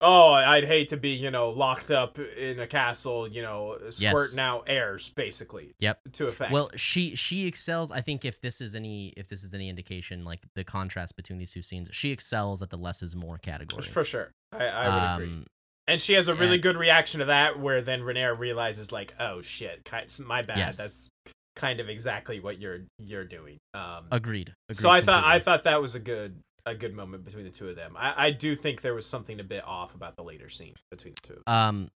"Oh, 0.00 0.32
I'd 0.32 0.64
hate 0.64 0.88
to 0.88 0.96
be, 0.96 1.10
you 1.10 1.30
know, 1.30 1.50
locked 1.50 1.90
up 1.90 2.18
in 2.18 2.58
a 2.58 2.66
castle, 2.66 3.28
you 3.28 3.42
know, 3.42 3.76
squirting 3.90 4.40
out 4.40 4.64
heirs, 4.66 5.10
basically." 5.10 5.74
Yep. 5.80 6.00
To 6.14 6.26
effect. 6.26 6.50
Well, 6.50 6.70
she 6.76 7.14
she 7.14 7.46
excels. 7.46 7.92
I 7.92 8.00
think 8.00 8.24
if 8.24 8.40
this 8.40 8.62
is 8.62 8.74
any 8.74 9.08
if 9.18 9.28
this 9.28 9.44
is 9.44 9.52
any 9.52 9.68
indication, 9.68 10.24
like 10.24 10.40
the 10.54 10.64
contrast 10.64 11.14
between 11.14 11.38
these 11.38 11.52
two 11.52 11.62
scenes, 11.62 11.90
she 11.92 12.10
excels 12.10 12.62
at 12.62 12.70
the 12.70 12.78
less 12.78 13.02
is 13.02 13.14
more 13.14 13.36
category. 13.36 13.82
for 13.82 14.02
sure, 14.02 14.32
I, 14.50 14.64
I 14.64 15.16
would 15.18 15.24
agree. 15.24 15.44
And 15.86 16.00
she 16.00 16.14
has 16.14 16.28
a 16.28 16.34
really 16.34 16.54
and- 16.54 16.62
good 16.62 16.76
reaction 16.76 17.20
to 17.20 17.26
that, 17.26 17.58
where 17.58 17.82
then 17.82 18.00
Rhaenyra 18.00 18.38
realizes, 18.38 18.90
like, 18.90 19.14
"Oh 19.20 19.42
shit, 19.42 19.88
my 20.20 20.42
bad. 20.42 20.56
Yes. 20.56 20.78
That's 20.78 21.08
kind 21.56 21.78
of 21.78 21.88
exactly 21.88 22.40
what 22.40 22.58
you're 22.60 22.84
you're 22.98 23.24
doing." 23.24 23.58
Um, 23.74 24.06
Agreed. 24.10 24.54
agreed 24.68 24.76
so 24.80 24.88
I 24.90 25.00
thought 25.02 25.24
I 25.24 25.38
thought 25.38 25.64
that 25.64 25.80
was 25.82 25.94
a 25.94 26.00
good 26.00 26.40
a 26.66 26.74
good 26.74 26.94
moment 26.94 27.24
between 27.24 27.44
the 27.44 27.50
two 27.50 27.68
of 27.68 27.76
them. 27.76 27.94
I, 27.98 28.26
I 28.28 28.30
do 28.30 28.56
think 28.56 28.80
there 28.80 28.94
was 28.94 29.06
something 29.06 29.38
a 29.38 29.44
bit 29.44 29.62
off 29.66 29.94
about 29.94 30.16
the 30.16 30.22
later 30.24 30.48
scene 30.48 30.74
between 30.90 31.12
the 31.22 31.28
two. 31.34 31.42
Um, 31.46 31.90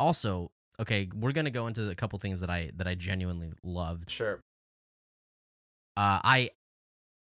also, 0.00 0.50
okay, 0.80 1.08
we're 1.14 1.30
gonna 1.32 1.50
go 1.52 1.68
into 1.68 1.88
a 1.88 1.94
couple 1.94 2.18
things 2.18 2.40
that 2.40 2.50
I 2.50 2.72
that 2.76 2.88
I 2.88 2.96
genuinely 2.96 3.52
loved. 3.62 4.10
Sure. 4.10 4.40
Uh, 5.96 6.18
I 6.24 6.50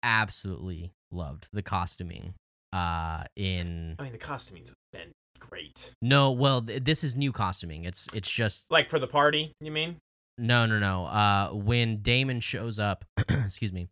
absolutely 0.03 0.93
loved 1.13 1.49
the 1.53 1.63
costuming. 1.63 2.35
Uh, 2.73 3.23
in 3.37 3.95
I 3.99 4.03
mean, 4.03 4.13
the 4.13 4.19
costuming's 4.19 4.73
been 4.93 5.13
great. 5.49 5.93
no, 6.03 6.31
well, 6.33 6.61
th- 6.63 6.85
this 6.85 7.03
is 7.05 7.15
new 7.17 7.33
costuming. 7.33 7.85
It's 7.85 8.13
it's 8.15 8.31
just 8.31 8.71
Like 8.71 8.89
for 8.89 8.99
the 8.99 9.07
party, 9.07 9.53
you 9.61 9.71
mean? 9.71 9.97
No, 10.39 10.67
no, 10.67 10.79
no. 10.79 11.07
Uh, 11.07 11.51
when 11.53 11.99
Daemon 11.99 12.41
shows 12.41 12.79
up, 12.79 13.05
excuse 13.29 13.73
me, 13.73 13.89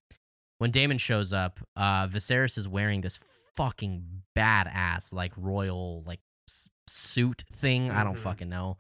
when 0.58 0.70
Daemon 0.70 0.98
shows 0.98 1.32
up, 1.32 1.60
uh, 1.76 2.06
Viserys 2.08 2.58
is 2.58 2.68
wearing 2.68 3.00
this 3.00 3.18
fucking 3.54 4.22
badass 4.36 5.12
like 5.12 5.32
royal 5.36 6.02
like 6.06 6.20
s- 6.48 6.68
suit 6.88 7.44
thing. 7.52 7.90
I 7.90 8.02
don't 8.04 8.14
Mhm. 8.16 8.20
fucking 8.20 8.48
know. 8.48 8.78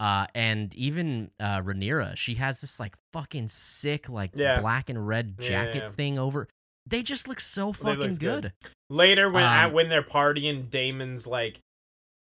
Uh, 0.00 0.26
and 0.34 0.74
even 0.74 1.30
uh, 1.38 1.60
Rhaenyra, 1.60 2.16
she 2.16 2.34
has 2.34 2.60
this 2.60 2.80
like 2.80 2.94
fucking 3.12 3.48
sick 3.48 4.08
like 4.08 4.30
Yeah. 4.34 4.60
black 4.60 4.88
and 4.90 5.06
red 5.06 5.38
jacket 5.40 5.82
yeah. 5.84 5.88
thing 5.88 6.18
over. 6.18 6.48
They 6.86 7.02
just 7.02 7.26
look 7.28 7.40
so 7.40 7.72
fucking 7.72 8.16
good. 8.16 8.42
good. 8.42 8.52
Later, 8.90 9.30
when 9.30 9.42
at, 9.44 9.66
Um, 9.66 9.72
when 9.72 9.88
they're 9.88 10.02
partying, 10.02 10.68
Daemon's 10.68 11.26
like, 11.26 11.60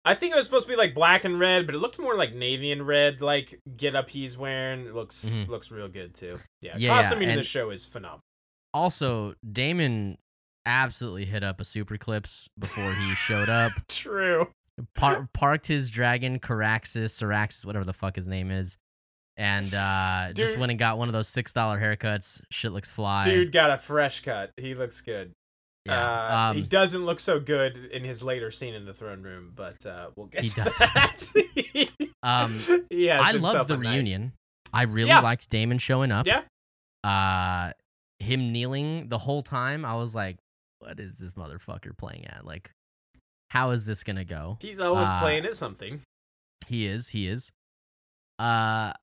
I 0.04 0.16
think 0.16 0.34
it 0.34 0.36
was 0.36 0.46
supposed 0.46 0.66
to 0.66 0.72
be 0.72 0.78
like 0.78 0.96
black 0.96 1.26
and 1.26 1.40
red, 1.40 1.66
but 1.68 1.76
it 1.76 1.78
looked 1.78 2.00
more 2.00 2.16
like 2.16 2.34
navy 2.34 2.72
and 2.72 2.86
red. 2.88 3.22
Like 3.22 3.60
get 3.78 3.96
up 3.96 4.10
he's 4.10 4.38
wearing 4.38 4.88
it 4.88 4.96
looks 4.96 5.26
Mhm. 5.26 5.48
looks 5.48 5.70
real 5.72 5.88
good 5.88 6.14
too. 6.16 6.40
Yeah, 6.62 6.76
Yeah, 6.78 7.02
yeah, 7.02 7.20
in 7.20 7.36
the 7.38 7.44
show 7.44 7.70
is 7.70 7.86
phenomenal. 7.86 8.22
Also, 8.74 9.36
Daemon 9.50 10.18
absolutely 10.66 11.26
hit 11.26 11.44
up 11.44 11.60
a 11.60 11.66
super 11.66 11.98
clips 11.98 12.50
before 12.58 12.94
he 12.94 13.14
showed 13.16 13.50
up. 13.50 13.74
True. 13.90 14.52
par- 14.96 15.28
parked 15.34 15.68
his 15.68 15.90
dragon 15.90 16.40
Caraxes, 16.40 17.12
Caraxes, 17.22 17.66
whatever 17.66 17.86
the 17.86 17.94
fuck 17.94 18.16
his 18.16 18.28
name 18.28 18.50
is, 18.50 18.78
and 19.38 19.72
uh, 19.74 20.34
just 20.34 20.58
went 20.58 20.72
and 20.72 20.80
got 20.80 20.98
one 20.98 21.10
of 21.10 21.14
those 21.14 21.28
six 21.28 21.54
dollar 21.54 21.80
haircuts. 21.80 22.42
Shit 22.52 22.72
looks 22.72 22.92
fly. 22.92 23.24
Dude 23.24 23.52
got 23.52 23.70
a 23.70 23.78
fresh 23.78 24.22
cut. 24.22 24.52
He 24.58 24.74
looks 24.74 25.02
good. 25.02 25.34
Yeah. 25.92 26.50
Uh, 26.50 26.54
he 26.54 26.62
um, 26.62 26.66
doesn't 26.68 27.06
look 27.06 27.20
so 27.20 27.40
good 27.40 27.78
in 27.92 28.04
his 28.04 28.22
later 28.24 28.52
scene 28.52 28.74
in 28.74 28.86
the 28.86 28.94
throne 28.94 29.22
room, 29.22 29.52
but 29.56 29.86
uh, 29.86 30.10
we'll 30.16 30.28
get 30.28 30.44
He 30.44 30.50
to 30.50 30.64
doesn't. 30.64 30.94
that. 30.94 31.24
um, 32.24 32.60
He 32.90 33.10
I 33.12 33.32
love 33.32 33.68
the 33.68 33.76
a 33.76 33.78
night. 33.78 33.92
reunion. 33.94 34.34
I 34.74 34.84
really 34.84 35.10
Yeah. 35.10 35.20
liked 35.22 35.50
Daemon 35.50 35.78
showing 35.80 36.12
up. 36.12 36.26
Yeah. 36.28 36.44
Uh, 37.04 37.74
him 38.20 38.52
kneeling 38.52 39.10
the 39.10 39.18
whole 39.18 39.42
time. 39.42 39.84
I 39.86 39.96
was 39.96 40.14
like, 40.16 40.38
what 40.80 41.00
is 41.00 41.18
this 41.20 41.34
motherfucker 41.34 41.98
playing 41.98 42.26
at? 42.28 42.46
Like, 42.46 42.72
how 43.50 43.72
is 43.72 43.86
this 43.86 44.04
gonna 44.04 44.24
go? 44.26 44.58
He's 44.62 44.80
always 44.80 45.10
Uh, 45.10 45.20
playing 45.20 45.46
at 45.46 45.56
something. 45.56 46.02
He 46.68 46.86
is. 46.86 47.10
He 47.10 47.28
is. 47.28 47.52
Uh, 48.40 48.94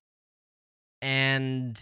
and 1.01 1.79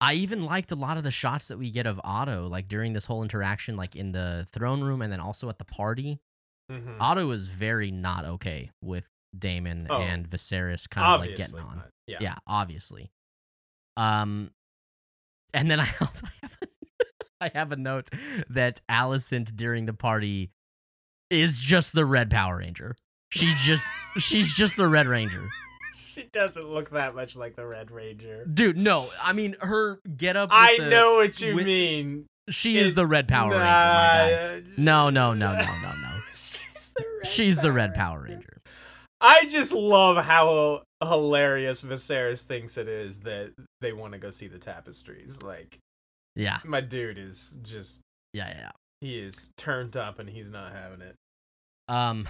I 0.00 0.14
even 0.14 0.44
liked 0.44 0.70
a 0.72 0.76
lot 0.76 0.96
of 0.98 1.04
the 1.04 1.10
shots 1.10 1.48
that 1.48 1.58
we 1.58 1.70
get 1.70 1.86
of 1.86 2.00
Otto, 2.04 2.48
like 2.48 2.68
during 2.68 2.92
this 2.92 3.06
whole 3.06 3.22
interaction, 3.22 3.76
like 3.76 3.96
in 3.96 4.12
the 4.12 4.46
throne 4.50 4.82
room, 4.82 5.00
and 5.02 5.10
then 5.12 5.20
also 5.20 5.48
at 5.48 5.58
the 5.58 5.64
party. 5.64 6.20
Mhm. 6.70 6.96
Otto 7.00 7.30
is 7.30 7.48
very 7.48 7.90
not 7.90 8.24
okay 8.24 8.70
with 8.82 9.08
Daemon 9.38 9.86
Oh. 9.88 10.00
and 10.02 10.28
Viserys 10.28 10.88
kind 10.88 11.06
of 11.06 11.20
like 11.20 11.36
getting 11.36 11.58
on. 11.60 11.82
Yeah. 12.06 12.18
Yeah. 12.20 12.34
obviously. 12.46 13.10
Um, 13.96 14.50
and 15.54 15.70
then 15.70 15.80
I 15.80 15.88
also 16.00 16.26
have 16.42 16.58
a, 16.62 16.66
I 17.40 17.50
have 17.54 17.72
a 17.72 17.76
note 17.76 18.08
that 18.50 18.80
Alicent 18.90 19.56
during 19.56 19.86
the 19.86 19.94
party 19.94 20.50
is 21.30 21.60
just 21.60 21.92
the 21.94 22.04
Red 22.04 22.30
Power 22.30 22.58
Ranger. 22.58 22.94
She 23.30 23.52
just 23.56 23.90
she's 24.18 24.52
just 24.54 24.76
the 24.76 24.88
Red 24.88 25.06
Ranger. 25.06 25.48
She 25.96 26.24
doesn't 26.32 26.68
look 26.68 26.90
that 26.90 27.14
much 27.14 27.36
like 27.36 27.56
the 27.56 27.66
Red 27.66 27.90
Ranger. 27.90 28.44
Dude, 28.44 28.76
no. 28.78 29.08
I 29.22 29.32
mean, 29.32 29.56
her 29.60 29.98
get 30.16 30.36
up. 30.36 30.50
I 30.52 30.76
know 30.78 31.16
what 31.16 31.40
you 31.40 31.54
with- 31.54 31.66
mean. 31.66 32.26
She 32.48 32.78
is 32.78 32.94
the 32.94 33.06
Red 33.06 33.26
Power 33.26 33.50
Ranger, 33.50 33.64
my. 33.64 34.62
No, 34.76 35.10
no, 35.10 35.34
no, 35.34 35.52
no, 35.52 35.58
no, 35.58 35.92
no. 36.00 36.20
She's 36.34 36.92
the 36.94 37.02
Red 37.18 37.26
She's 37.26 37.60
the 37.60 37.72
Red 37.72 37.94
Power 37.94 38.18
Power 38.18 38.22
Ranger. 38.28 38.58
I 39.20 39.46
just 39.46 39.72
love 39.72 40.24
how 40.24 40.82
hilarious 41.02 41.82
Viserys 41.82 42.42
thinks 42.42 42.76
it 42.76 42.86
is 42.86 43.20
that 43.20 43.52
they 43.80 43.92
want 43.92 44.12
to 44.12 44.18
go 44.20 44.30
see 44.30 44.46
the 44.46 44.58
tapestries. 44.58 45.42
Like, 45.42 45.78
Yeah, 46.36 46.58
my 46.64 46.80
dude 46.82 47.18
is 47.18 47.56
just, 47.62 48.02
yeah, 48.32 48.52
yeah. 48.56 48.70
he 49.00 49.18
is 49.18 49.50
turned 49.56 49.96
up 49.96 50.18
and 50.20 50.28
he's 50.28 50.50
not 50.52 50.70
having 50.72 51.00
it. 51.00 51.16
Um, 51.88 52.28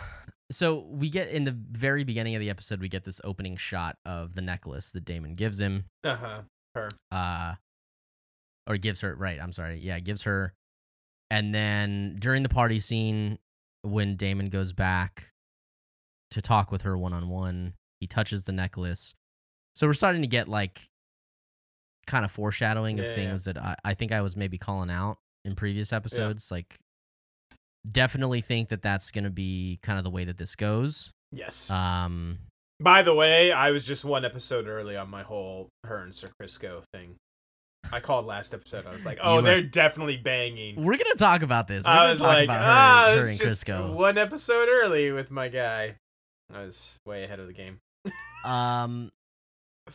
so 0.51 0.87
we 0.91 1.11
get 1.11 1.29
in 1.29 1.45
the 1.45 1.57
very 1.71 2.05
beginning 2.05 2.35
of 2.35 2.41
the 2.41 2.51
episode, 2.51 2.81
we 2.81 2.89
get 2.89 3.05
this 3.05 3.21
opening 3.25 3.57
shot 3.57 3.97
of 4.05 4.35
the 4.35 4.43
necklace 4.43 4.93
that 4.93 5.05
Daemon 5.05 5.35
gives 5.35 5.61
him. 5.61 5.87
Uh 6.05 6.17
huh. 6.17 6.41
Her. 6.75 6.89
Uh, 7.11 7.55
or 8.67 8.77
gives 8.77 9.01
her. 9.01 9.15
Right. 9.15 9.41
I'm 9.41 9.53
sorry. 9.53 9.79
Yeah, 9.81 9.99
gives 10.01 10.23
her. 10.23 10.55
And 11.31 11.55
then 11.55 12.17
during 12.19 12.43
the 12.43 12.49
party 12.49 12.79
scene, 12.81 13.39
when 13.83 14.17
Daemon 14.17 14.49
goes 14.49 14.73
back 14.73 15.31
to 16.33 16.43
talk 16.43 16.71
with 16.71 16.83
her 16.83 16.97
one 16.97 17.13
on 17.13 17.29
one, 17.29 17.75
he 18.01 18.07
touches 18.07 18.45
the 18.45 18.53
necklace. 18.53 19.15
So 19.75 19.87
we're 19.87 19.95
starting 19.95 20.23
to 20.23 20.29
get 20.29 20.49
like 20.49 20.81
kind 22.07 22.25
of 22.25 22.31
foreshadowing 22.31 22.99
of 23.01 23.07
Yeah, 23.07 23.11
yeah. 23.11 23.17
things 23.17 23.45
that 23.45 23.59
I, 23.59 23.77
I 23.85 23.95
think 23.95 24.13
I 24.13 24.21
was 24.21 24.37
maybe 24.37 24.59
calling 24.59 24.91
out 24.91 25.19
in 25.45 25.55
previous 25.55 25.93
episodes. 25.93 26.51
Like, 26.51 26.79
definitely 27.91 28.41
think 28.41 28.69
that 28.71 28.83
that's 28.83 29.11
going 29.11 29.25
to 29.25 29.31
be 29.31 29.79
kind 29.83 29.99
of 29.99 30.05
the 30.05 30.11
way 30.11 30.25
that 30.25 30.39
this 30.39 30.55
goes. 30.55 31.11
Yes. 31.33 31.71
Um, 31.71 32.39
By 32.81 33.03
the 33.03 33.15
way, 33.15 33.53
I 33.53 33.71
was 33.71 33.87
just 33.87 34.05
one 34.05 34.25
episode 34.25 34.67
early 34.69 34.97
on 34.97 35.09
my 35.11 35.23
whole 35.23 35.69
her 35.85 35.99
and 36.03 36.15
Sir 36.15 36.31
Crisco 36.41 36.83
thing. 36.93 37.17
I 37.93 38.01
called 38.01 38.27
last 38.27 38.53
episode. 38.53 38.85
I 38.87 38.93
was 38.93 39.07
like, 39.07 39.19
oh, 39.23 39.37
were- 39.37 39.43
they're 39.43 39.63
definitely 39.63 40.17
banging. 40.17 40.83
we're 40.83 40.97
gonna 40.97 41.15
talk 41.17 41.43
about 41.43 41.69
this. 41.69 41.87
We're 41.87 41.93
I 41.93 42.11
was 42.11 42.19
talk 42.21 42.29
like, 42.29 42.45
about 42.49 42.61
her, 42.61 42.67
ah, 42.67 43.07
I 43.07 43.17
her 43.17 43.27
and 43.29 43.39
just 43.39 43.67
Crisco. 43.67 43.93
one 43.93 44.19
episode 44.19 44.69
early 44.69 45.13
with 45.13 45.31
my 45.31 45.49
guy. 45.49 45.97
I 46.53 46.63
was 46.63 46.99
way 47.07 47.23
ahead 47.25 47.39
of 47.41 47.47
the 47.47 47.53
game. 47.53 47.79
Um, 48.45 49.11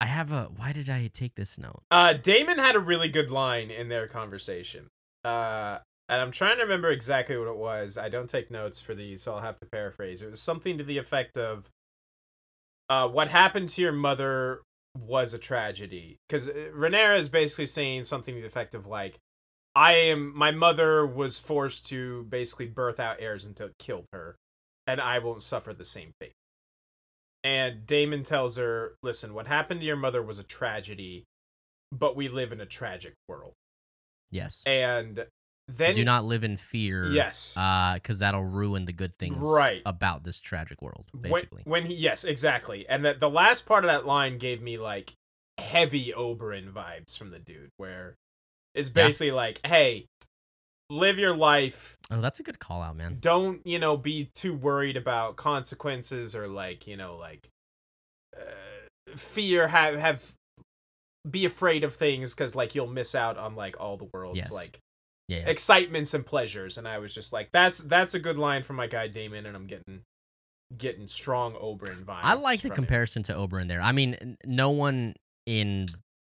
I 0.00 0.06
have 0.06 0.32
a. 0.32 0.44
Why 0.44 0.72
did 0.72 0.90
I 0.90 1.08
take 1.12 1.34
this 1.36 1.58
note? 1.58 1.82
Uh, 1.90 2.12
Daemon 2.12 2.58
had 2.58 2.74
a 2.76 2.80
really 2.80 3.08
good 3.08 3.30
line 3.30 3.70
in 3.70 3.88
their 3.88 4.06
conversation. 4.06 4.88
Uh, 5.24 5.78
and 6.08 6.20
I'm 6.20 6.30
trying 6.30 6.56
to 6.56 6.62
remember 6.62 6.90
exactly 6.90 7.36
what 7.36 7.48
it 7.48 7.56
was. 7.56 7.98
I 7.98 8.08
don't 8.08 8.30
take 8.30 8.50
notes 8.50 8.80
for 8.80 8.94
these, 8.94 9.22
so 9.22 9.34
I'll 9.34 9.40
have 9.40 9.58
to 9.60 9.66
paraphrase. 9.66 10.22
It 10.22 10.30
was 10.30 10.40
something 10.40 10.78
to 10.78 10.84
the 10.84 10.98
effect 10.98 11.36
of, 11.36 11.68
uh, 12.88 13.08
"What 13.08 13.28
happened 13.28 13.68
to 13.70 13.82
your 13.82 13.92
mother 13.92 14.62
was 14.96 15.34
a 15.34 15.38
tragedy." 15.38 16.18
Because 16.28 16.48
Rhaenyra 16.48 17.18
is 17.18 17.28
basically 17.28 17.66
saying 17.66 18.04
something 18.04 18.34
to 18.34 18.40
the 18.40 18.46
effect 18.46 18.74
of 18.74 18.86
like, 18.86 19.18
"I 19.74 19.94
am. 19.94 20.36
My 20.36 20.52
mother 20.52 21.06
was 21.06 21.40
forced 21.40 21.86
to 21.86 22.24
basically 22.24 22.66
birth 22.66 23.00
out 23.00 23.20
heirs 23.20 23.44
until 23.44 23.68
it 23.68 23.78
killed 23.78 24.06
her, 24.12 24.36
and 24.86 25.00
I 25.00 25.18
won't 25.18 25.42
suffer 25.42 25.74
the 25.74 25.84
same 25.84 26.12
fate." 26.20 26.34
And 27.42 27.86
Daemon 27.86 28.24
tells 28.24 28.56
her, 28.56 28.96
"Listen, 29.02 29.34
what 29.34 29.46
happened 29.46 29.80
to 29.80 29.86
your 29.86 29.96
mother 29.96 30.22
was 30.22 30.38
a 30.38 30.44
tragedy, 30.44 31.24
but 31.92 32.16
we 32.16 32.28
live 32.28 32.52
in 32.52 32.60
a 32.60 32.66
tragic 32.66 33.14
world." 33.28 33.54
Yes. 34.30 34.64
And 34.66 35.26
then 35.68 35.94
Do 35.94 36.04
not 36.04 36.24
live 36.24 36.44
in 36.44 36.56
fear. 36.56 37.08
Yes. 37.10 37.56
Uh, 37.56 37.94
because 37.94 38.20
that'll 38.20 38.44
ruin 38.44 38.84
the 38.84 38.92
good 38.92 39.14
things 39.16 39.38
Right. 39.40 39.82
about 39.84 40.22
this 40.24 40.40
tragic 40.40 40.80
world. 40.80 41.06
when- 41.12 41.32
Basically. 41.32 41.62
when, 41.64 41.86
he 41.86 41.94
yes, 41.94 42.24
exactly. 42.24 42.88
And 42.88 43.04
that 43.04 43.18
the 43.18 43.28
last 43.30 43.66
part 43.66 43.84
of 43.84 43.88
that 43.88 44.06
line 44.06 44.38
gave 44.38 44.62
me 44.62 44.78
like 44.78 45.14
heavy 45.58 46.12
Oberyn 46.16 46.72
vibes 46.72 47.18
from 47.18 47.30
the 47.30 47.38
dude 47.40 47.70
where 47.78 48.14
it's 48.74 48.88
Yeah. 48.90 49.06
basically 49.06 49.32
like, 49.32 49.66
"Hey, 49.66 50.06
live 50.90 51.18
your 51.18 51.34
life. 51.36 51.96
oh, 52.12 52.20
that's 52.20 52.38
a 52.38 52.44
good 52.44 52.60
call 52.60 52.80
out, 52.82 52.94
man. 52.94 53.18
Don't, 53.18 53.66
you 53.66 53.78
know, 53.80 53.96
be 53.96 54.26
too 54.34 54.54
worried 54.54 54.96
about 54.96 55.34
consequences 55.34 56.36
or 56.36 56.46
like, 56.46 56.86
you 56.86 56.96
know, 56.96 57.16
like 57.16 57.48
uh, 58.36 58.42
fear 59.16 59.68
have 59.68 59.96
have 59.96 60.34
be 61.28 61.44
afraid 61.44 61.82
of 61.82 61.94
things 61.96 62.34
cuz 62.34 62.54
like 62.54 62.74
you'll 62.76 62.86
miss 62.86 63.14
out 63.16 63.36
on 63.36 63.56
like 63.56 63.80
all 63.80 63.96
the 63.96 64.04
world's 64.12 64.36
Yes. 64.38 64.52
like 64.52 64.78
Yeah. 65.28 65.48
excitements 65.48 66.14
and 66.14 66.24
pleasures 66.24 66.78
and 66.78 66.86
i 66.86 66.98
was 66.98 67.12
just 67.12 67.32
like 67.32 67.50
that's 67.52 67.78
that's 67.78 68.14
a 68.14 68.20
good 68.20 68.38
line 68.38 68.62
from 68.62 68.76
my 68.76 68.86
guy 68.86 69.08
daemon 69.08 69.44
and 69.44 69.56
i'm 69.56 69.66
getting 69.66 70.02
getting 70.76 71.06
strong 71.08 71.54
oberyn 71.54 72.04
vibes 72.04 72.20
I 72.22 72.34
like 72.34 72.62
the 72.62 72.70
comparison 72.70 73.22
to 73.24 73.32
Oberyn 73.34 73.68
there. 73.68 73.80
I 73.80 73.92
mean, 73.92 74.36
no 74.44 74.70
one 74.70 75.14
in 75.46 75.88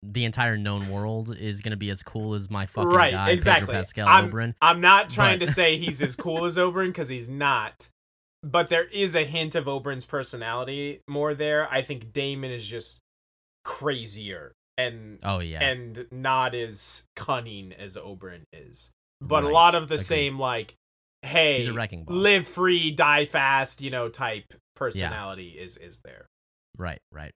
the 0.03 0.23
entire 0.25 0.57
known 0.57 0.89
world 0.89 1.35
is 1.35 1.59
gonna 1.61 1.75
be 1.77 1.89
as 1.89 2.01
cool 2.01 2.33
as 2.33 2.49
my 2.49 2.65
fucking 2.65 2.89
right 2.89 3.11
guy, 3.11 3.29
exactly 3.31 3.67
Pedro 3.67 3.79
Pascal 3.79 4.07
I'm, 4.07 4.31
Oberyn. 4.31 4.55
I'm 4.61 4.81
not 4.81 5.09
trying 5.09 5.39
but- 5.39 5.47
to 5.47 5.51
say 5.51 5.77
he's 5.77 6.01
as 6.01 6.15
cool 6.17 6.45
as 6.45 6.57
oberyn 6.57 6.87
because 6.87 7.09
he's 7.09 7.29
not 7.29 7.89
but 8.41 8.69
there 8.69 8.85
is 8.85 9.15
a 9.15 9.23
hint 9.25 9.53
of 9.53 9.65
oberyn's 9.65 10.05
personality 10.05 11.01
more 11.07 11.33
there 11.35 11.71
i 11.71 11.81
think 11.81 12.11
daemon 12.13 12.51
is 12.51 12.65
just 12.65 12.99
crazier 13.63 14.53
and 14.87 15.19
Oh 15.23 15.39
yeah. 15.39 15.63
and 15.63 16.05
not 16.11 16.53
as 16.55 17.05
cunning 17.15 17.73
as 17.73 17.95
Oberyn 17.95 18.43
is 18.53 18.91
but 19.21 19.43
a 19.43 19.49
lot 19.49 19.75
of 19.75 19.87
the 19.87 19.95
Agreed. 19.95 20.05
same 20.05 20.37
like 20.39 20.75
hey 21.23 21.57
He's 21.57 21.67
a 21.67 21.73
wrecking 21.73 22.03
ball. 22.03 22.15
live 22.17 22.47
free 22.47 22.91
die 22.91 23.25
fast 23.25 23.81
you 23.81 23.91
know 23.91 24.09
type 24.09 24.53
personality 24.75 25.49
is 25.49 25.77
is 25.77 25.99
there 26.03 26.25
Right, 26.77 26.99
right. 27.11 27.33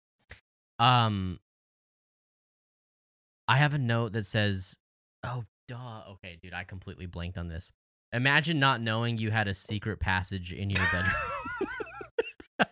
Um 0.79 1.39
I 3.47 3.57
have 3.57 3.73
a 3.73 3.77
note 3.77 4.13
that 4.13 4.25
says, 4.25 4.77
"Oh, 5.23 5.43
duh. 5.67 6.03
Okay, 6.13 6.39
dude, 6.41 6.53
I 6.53 6.63
completely 6.63 7.05
blanked 7.05 7.37
on 7.37 7.47
this. 7.47 7.71
Imagine 8.11 8.59
not 8.59 8.81
knowing 8.81 9.17
you 9.19 9.29
had 9.29 9.47
a 9.47 9.53
secret 9.53 9.99
passage 9.99 10.51
in 10.51 10.69
your 10.71 10.83
bedroom." 10.91 11.13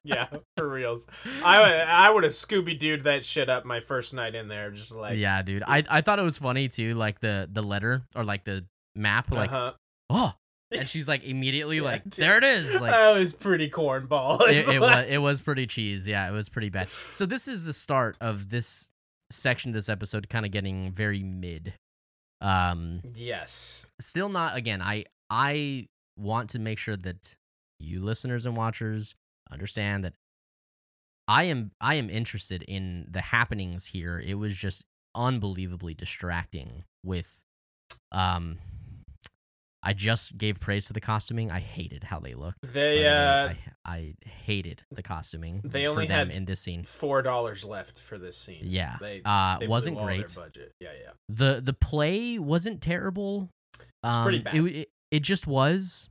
yeah 0.03 0.27
for 0.57 0.67
reals 0.67 1.07
i 1.43 1.61
would 1.61 1.71
i 1.71 2.09
would 2.09 2.23
have 2.23 2.33
scooby 2.33 2.77
dooed 2.77 3.03
that 3.03 3.25
shit 3.25 3.49
up 3.49 3.65
my 3.65 3.79
first 3.79 4.13
night 4.13 4.35
in 4.35 4.47
there 4.47 4.71
just 4.71 4.91
like 4.91 5.17
yeah, 5.17 5.41
dude. 5.41 5.63
I 5.65 5.83
I 5.89 6.01
thought 6.01 6.19
it 6.19 6.23
was 6.23 6.37
funny 6.37 6.67
too, 6.67 6.95
like 6.95 7.19
the 7.19 7.47
the 7.51 7.63
letter 7.63 8.03
or 8.15 8.23
like 8.23 8.43
the 8.43 8.65
map 8.95 9.31
like, 9.31 9.51
uh-huh. 9.51 9.73
"Oh." 10.09 10.33
And 10.73 10.89
she's 10.89 11.07
like 11.07 11.23
immediately 11.23 11.77
Yeah, 11.77 11.83
like, 11.83 12.03
dude. 12.03 12.13
"There 12.13 12.35
it 12.35 12.43
is." 12.43 12.81
Like 12.81 12.89
that 12.89 13.11
was 13.11 13.31
pretty 13.31 13.69
cornball 13.69 14.41
it, 14.49 14.67
it 14.67 14.79
was 14.81 15.05
it 15.07 15.17
was 15.19 15.39
pretty 15.39 15.67
cheese. 15.67 16.07
Yeah, 16.07 16.27
it 16.27 16.31
was 16.31 16.49
pretty 16.49 16.69
bad. 16.69 16.89
So 17.11 17.27
this 17.27 17.47
is 17.47 17.65
the 17.65 17.73
start 17.73 18.17
of 18.19 18.49
this 18.49 18.89
section 19.29 19.69
of 19.69 19.75
this 19.75 19.87
episode 19.87 20.29
kind 20.29 20.47
of 20.47 20.51
getting 20.51 20.91
very 20.91 21.21
mid. 21.21 21.75
Um 22.41 23.01
yes 23.15 23.85
still 24.01 24.29
not 24.29 24.57
again 24.57 24.81
i 24.81 25.05
i 25.29 25.87
want 26.17 26.49
to 26.49 26.59
make 26.59 26.77
sure 26.79 26.97
that 26.97 27.35
you 27.79 28.01
listeners 28.01 28.45
and 28.45 28.57
watchers 28.57 29.15
understand 29.53 30.03
that 30.03 30.13
i 31.27 31.43
am 31.43 31.71
i 31.79 31.93
am 31.95 32.09
interested 32.09 32.63
in 32.63 33.07
the 33.09 33.21
happenings 33.21 33.87
here 33.87 34.19
it 34.25 34.33
was 34.35 34.55
just 34.55 34.83
unbelievably 35.15 35.93
distracting 35.93 36.83
with 37.05 37.43
um 38.11 38.57
I 39.85 39.91
just 39.91 40.37
gave 40.37 40.61
praise 40.61 40.85
to 40.87 40.93
the 40.93 41.01
costuming. 41.01 41.51
I 41.51 41.59
hated 41.59 42.05
how 42.05 42.19
they 42.21 42.35
looked. 42.35 42.71
They 42.73 43.05
uh 43.05 43.49
I, 43.49 43.57
I 43.85 44.13
hated 44.25 44.83
the 44.89 45.03
costuming 45.03 45.59
They 45.61 45.83
for 45.83 45.89
only 45.89 46.07
them 46.07 46.29
had 46.29 46.37
in 46.37 46.45
this 46.45 46.61
scene. 46.61 46.85
four 46.85 47.21
dollars 47.21 47.65
left 47.65 47.99
for 47.99 48.17
this 48.17 48.37
scene. 48.37 48.61
Yeah, 48.63 48.95
They, 49.01 49.21
uh, 49.25 49.57
they 49.59 49.67
wasn't 49.67 49.95
blew 49.97 50.01
all 50.03 50.07
their 50.07 50.15
great. 50.19 50.35
budget. 50.35 50.71
Yeah, 50.79 50.91
yeah. 51.03 51.11
the 51.27 51.59
The 51.61 51.73
play 51.73 52.39
wasn't 52.39 52.81
terrible. 52.81 53.49
It's 53.77 54.15
pretty 54.23 54.37
Um, 54.37 54.43
bad. 54.45 54.55
It, 54.55 54.63
it, 54.77 54.89
it 55.11 55.19
just 55.21 55.47
was. 55.47 56.07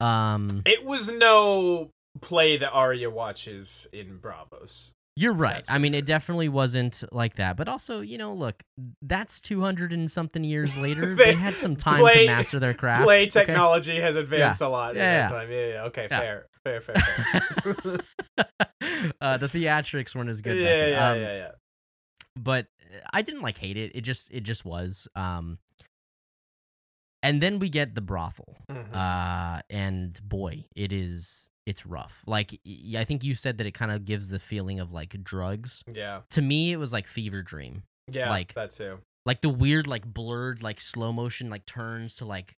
Um, 0.00 0.62
It 0.66 0.82
was 0.84 1.08
no 1.12 1.90
play 2.20 2.56
that 2.58 2.70
Arya 2.72 3.10
watches 3.10 3.86
in 3.92 4.18
Braavos. 4.18 4.92
You're 5.16 5.32
right. 5.32 5.66
I 5.68 5.78
mean, 5.78 5.94
sure. 5.94 5.98
it 5.98 6.06
definitely 6.06 6.48
wasn't 6.48 7.02
like 7.10 7.34
that. 7.36 7.56
But 7.56 7.68
also, 7.68 8.00
you 8.02 8.18
know, 8.18 8.32
look, 8.32 8.62
that's 9.02 9.40
200 9.40 9.92
and 9.92 10.08
something 10.08 10.44
years 10.44 10.76
later. 10.76 11.16
They- 11.16 11.24
they 11.32 11.34
had 11.34 11.54
some 11.54 11.74
time 11.74 11.98
play- 11.98 12.26
to 12.26 12.32
master 12.32 12.60
their 12.60 12.72
craft. 12.72 13.02
Play 13.02 13.22
okay? 13.22 13.30
technology 13.30 13.98
has 13.98 14.14
advanced 14.14 14.60
a 14.60 14.68
lot 14.68 14.90
in 14.90 14.98
Yeah, 14.98 15.28
that 15.28 15.32
yeah. 15.32 15.38
time. 15.40 15.50
Yeah, 15.50 15.66
yeah. 15.66 15.82
Okay, 15.86 16.06
Yeah. 16.08 16.20
fair. 16.20 16.46
Fair, 16.62 16.80
fair, 16.80 16.94
fair. 16.96 17.98
uh, 19.20 19.36
the 19.38 19.46
theatrics 19.48 20.14
weren't 20.14 20.28
as 20.30 20.40
good. 20.40 20.56
yeah, 20.56 20.86
yeah, 20.86 21.10
Um, 21.10 21.18
yeah. 21.20 21.50
But 22.36 22.66
I 23.12 23.22
didn't 23.22 23.42
like 23.42 23.58
hate 23.58 23.76
it. 23.76 23.92
It 23.96 24.02
just, 24.02 24.30
it 24.32 24.42
just 24.44 24.64
was. 24.64 25.08
Um, 25.16 25.58
and 27.22 27.40
then 27.40 27.58
we 27.58 27.68
get 27.68 27.94
the 27.96 28.00
brothel. 28.00 28.56
Mhm. 28.70 28.94
Uh, 28.94 29.62
and 29.68 30.20
boy, 30.22 30.66
it 30.76 30.92
is, 30.92 31.50
it's 31.68 31.84
rough. 31.86 32.22
Like, 32.26 32.58
I 32.96 33.04
think 33.04 33.22
you 33.22 33.34
said 33.34 33.58
that 33.58 33.66
it 33.66 33.74
kind 33.74 33.92
of 33.92 34.04
gives 34.04 34.28
the 34.30 34.38
feeling 34.38 34.80
of 34.80 34.92
like 34.92 35.22
drugs. 35.22 35.84
yeah, 35.92 36.20
To 36.30 36.42
me, 36.42 36.72
it 36.72 36.78
was 36.78 36.92
like 36.92 37.06
fever 37.06 37.42
dream. 37.42 37.82
yeah, 38.10 38.30
like- 38.30 38.54
that 38.54 38.70
too. 38.70 38.98
like 39.26 39.42
the 39.42 39.48
weird 39.50 39.86
like 39.86 40.06
blurred 40.06 40.62
like 40.62 40.80
slow 40.80 41.12
motion 41.12 41.50
like 41.50 41.66
turns 41.66 42.16
to 42.16 42.24
like 42.24 42.54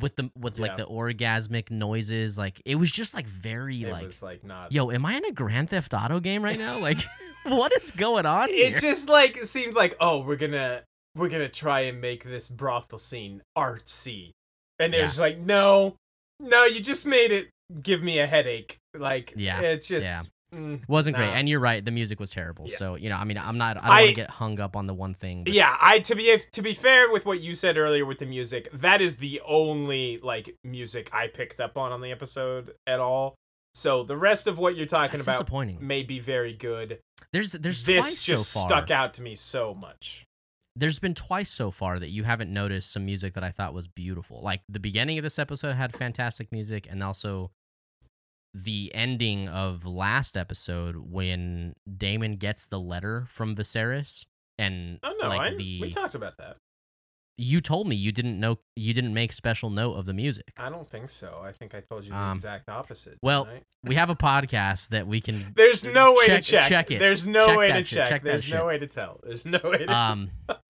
with 0.00 0.16
the 0.16 0.30
with 0.38 0.58
Yeah. 0.58 0.62
like 0.68 0.76
the 0.78 0.86
orgasmic 0.86 1.70
noises 1.70 2.38
like 2.38 2.62
it 2.64 2.76
was 2.76 2.90
just 2.90 3.14
like 3.14 3.26
very 3.26 3.82
It 3.82 3.92
like 3.92 4.06
was 4.06 4.22
like 4.22 4.42
not. 4.42 4.72
yo 4.72 4.90
am 4.90 5.04
i 5.04 5.14
in 5.18 5.24
a 5.26 5.32
grand 5.32 5.68
theft 5.68 5.92
auto 5.92 6.18
game 6.18 6.42
right 6.42 6.58
now 6.58 6.78
like 6.78 6.96
what 7.44 7.74
is 7.74 7.90
going 7.90 8.24
on 8.24 8.48
here 8.48 8.74
it 8.74 8.80
just 8.80 9.10
like 9.10 9.44
seems 9.44 9.76
like 9.76 9.94
oh 10.00 10.22
we're 10.22 10.36
gonna 10.36 10.82
we're 11.14 11.28
gonna 11.28 11.50
try 11.50 11.80
and 11.80 12.00
make 12.00 12.24
this 12.24 12.48
brothel 12.48 12.98
scene 12.98 13.42
artsy, 13.58 14.30
and 14.78 14.94
Yeah. 14.94 15.00
there's 15.00 15.20
like 15.20 15.36
no, 15.38 15.96
no, 16.40 16.64
you 16.64 16.80
just 16.80 17.04
made 17.06 17.30
it 17.30 17.50
give 17.82 18.02
me 18.02 18.18
a 18.18 18.26
headache. 18.26 18.78
Like 18.94 19.32
Yeah, 19.36 19.60
it's 19.60 19.86
just 19.86 20.04
yeah. 20.04 20.22
mm, 20.54 20.80
wasn't 20.88 21.16
great 21.16 21.30
and 21.30 21.48
you're 21.48 21.60
right 21.60 21.82
the 21.82 21.90
music 21.90 22.20
was 22.20 22.30
terrible 22.30 22.66
Yeah. 22.68 22.76
so 22.76 22.94
you 22.96 23.08
know 23.08 23.16
i 23.16 23.24
mean 23.24 23.38
i'm 23.38 23.56
not 23.56 23.78
i 23.78 23.80
don't 23.80 23.88
want 23.88 24.06
to 24.08 24.12
get 24.12 24.30
hung 24.30 24.60
up 24.60 24.76
on 24.76 24.86
the 24.86 24.92
one 24.92 25.14
thing 25.14 25.44
but 25.44 25.54
Yeah, 25.54 25.74
I 25.80 26.00
to 26.00 26.14
be 26.14 26.36
to 26.52 26.60
be 26.62 26.74
fair 26.74 27.10
with 27.10 27.24
what 27.24 27.40
you 27.40 27.54
said 27.54 27.78
earlier 27.78 28.04
with 28.04 28.18
the 28.18 28.26
music, 28.26 28.68
that 28.72 29.00
is 29.00 29.16
the 29.16 29.40
only 29.46 30.18
like 30.18 30.54
music 30.62 31.08
I 31.14 31.28
picked 31.28 31.58
up 31.58 31.78
on 31.78 31.90
on 31.92 32.00
the 32.02 32.10
episode 32.10 32.74
at 32.86 33.00
all. 33.00 33.34
So 33.74 34.02
the 34.02 34.18
rest 34.18 34.46
of 34.46 34.58
what 34.58 34.76
you're 34.76 34.84
talking 34.84 35.18
that's 35.18 35.40
about 35.40 35.80
may 35.80 36.02
be 36.02 36.20
very 36.20 36.52
good. 36.52 36.98
there's 37.32 37.52
there's 37.52 37.82
this 37.84 38.22
just 38.22 38.50
so 38.52 38.60
stuck 38.66 38.90
out 38.90 39.14
to 39.14 39.22
me 39.22 39.34
so 39.34 39.72
much. 39.74 40.26
There's 40.74 40.98
been 40.98 41.14
twice 41.14 41.50
so 41.50 41.70
far 41.70 41.98
that 41.98 42.10
you 42.10 42.24
haven't 42.24 42.52
noticed 42.52 42.90
some 42.92 43.04
music 43.04 43.34
that 43.34 43.44
I 43.44 43.50
thought 43.50 43.74
was 43.74 43.88
beautiful. 43.88 44.40
Like 44.42 44.62
the 44.68 44.80
beginning 44.80 45.18
of 45.18 45.22
this 45.22 45.38
episode 45.38 45.72
had 45.74 45.94
fantastic 45.94 46.50
music, 46.52 46.86
and 46.90 47.02
also 47.02 47.50
the 48.54 48.90
ending 48.94 49.48
of 49.48 49.86
last 49.86 50.36
episode 50.36 50.96
when 51.10 51.74
Damon 51.96 52.36
gets 52.36 52.66
the 52.66 52.78
letter 52.80 53.24
from 53.28 53.54
Viserys, 53.56 54.24
and 54.58 54.98
Oh 55.02 55.14
no, 55.20 55.28
like 55.28 55.40
I, 55.52 55.54
the 55.54 55.80
we 55.80 55.90
talked 55.90 56.14
about 56.14 56.36
that. 56.36 56.56
you 57.38 57.62
told 57.62 57.88
me 57.88 57.96
you 57.96 58.12
didn't 58.12 58.38
know 58.38 58.58
you 58.76 58.92
didn't 58.92 59.14
make 59.14 59.32
special 59.32 59.70
note 59.70 59.94
of 59.94 60.04
the 60.04 60.12
music. 60.12 60.52
I 60.58 60.68
don't 60.68 60.86
think 60.88 61.08
so. 61.08 61.40
I 61.42 61.52
think 61.52 61.74
I 61.74 61.80
told 61.80 62.04
you 62.04 62.10
the 62.10 62.16
Um, 62.18 62.36
exact 62.36 62.68
opposite. 62.68 63.18
well? 63.22 63.48
We 63.84 63.96
have 63.96 64.10
a 64.10 64.14
podcast 64.14 64.90
that 64.90 65.08
we 65.08 65.20
can. 65.20 65.54
there's 65.56 65.84
no 65.84 66.12
way 66.12 66.26
check- 66.26 66.42
to 66.44 66.50
check. 66.52 66.68
check 66.68 66.90
it. 66.92 67.00
There's 67.00 67.26
no 67.26 67.46
Check 67.46 67.58
way 67.58 67.72
to 67.72 67.78
shit. 67.82 67.86
check. 67.98 68.08
Check 68.10 68.22
There's 68.22 68.44
shit. 68.44 68.54
no 68.54 68.66
way 68.66 68.78
to 68.78 68.86
tell. 68.86 69.18
There's 69.24 69.44
no 69.44 69.58
way 69.64 69.78
to 69.78 69.92
Um, 69.92 70.30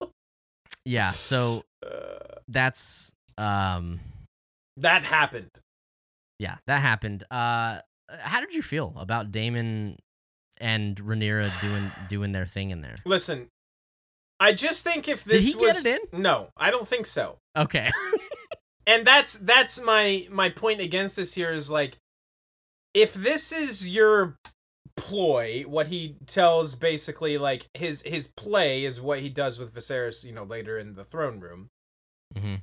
yeah. 0.85 1.11
So. 1.11 1.63
Uh, 1.85 2.17
that's 2.47 3.13
um. 3.37 3.99
that 4.77 5.03
happened. 5.03 5.51
yeah, 6.39 6.57
that 6.67 6.79
happened. 6.81 7.23
Uh, 7.31 7.79
how 8.19 8.39
did 8.39 8.53
you 8.53 8.61
feel 8.61 8.93
about 8.97 9.31
Daemon 9.31 9.97
and 10.59 10.95
Rhaenyra 10.97 11.59
doing 11.61 11.91
doing 12.09 12.31
their 12.31 12.45
thing 12.45 12.71
in 12.71 12.81
there? 12.81 12.97
Listen, 13.05 13.47
I 14.39 14.53
just 14.53 14.83
think 14.83 15.07
if 15.07 15.23
Did 15.23 15.35
this 15.35 15.45
he 15.45 15.53
get 15.53 15.75
was 15.75 15.85
it 15.85 16.13
no, 16.13 16.49
I 16.57 16.71
don't 16.71 16.87
think 16.87 17.05
so. 17.05 17.37
Okay. 17.57 17.89
And 18.85 19.07
that's 19.07 19.37
that's 19.37 19.81
my 19.81 20.27
my 20.29 20.49
point 20.49 20.81
against 20.81 21.15
this 21.15 21.33
here 21.33 21.51
is 21.51 21.69
like 21.69 21.97
if 22.93 23.13
this 23.13 23.51
is 23.51 23.87
your 23.89 24.35
ploy, 24.95 25.63
what 25.67 25.87
he 25.87 26.17
tells 26.27 26.75
basically 26.75 27.37
like 27.37 27.67
his 27.73 28.01
his 28.03 28.27
play 28.27 28.83
is 28.85 29.01
what 29.01 29.19
he 29.19 29.29
does 29.29 29.59
with 29.59 29.73
Viserys, 29.73 30.23
you 30.23 30.31
know, 30.31 30.43
later 30.43 30.77
in 30.77 30.95
the 30.95 31.03
throne 31.03 31.39
room. 31.39 31.69
hmm 32.37 32.55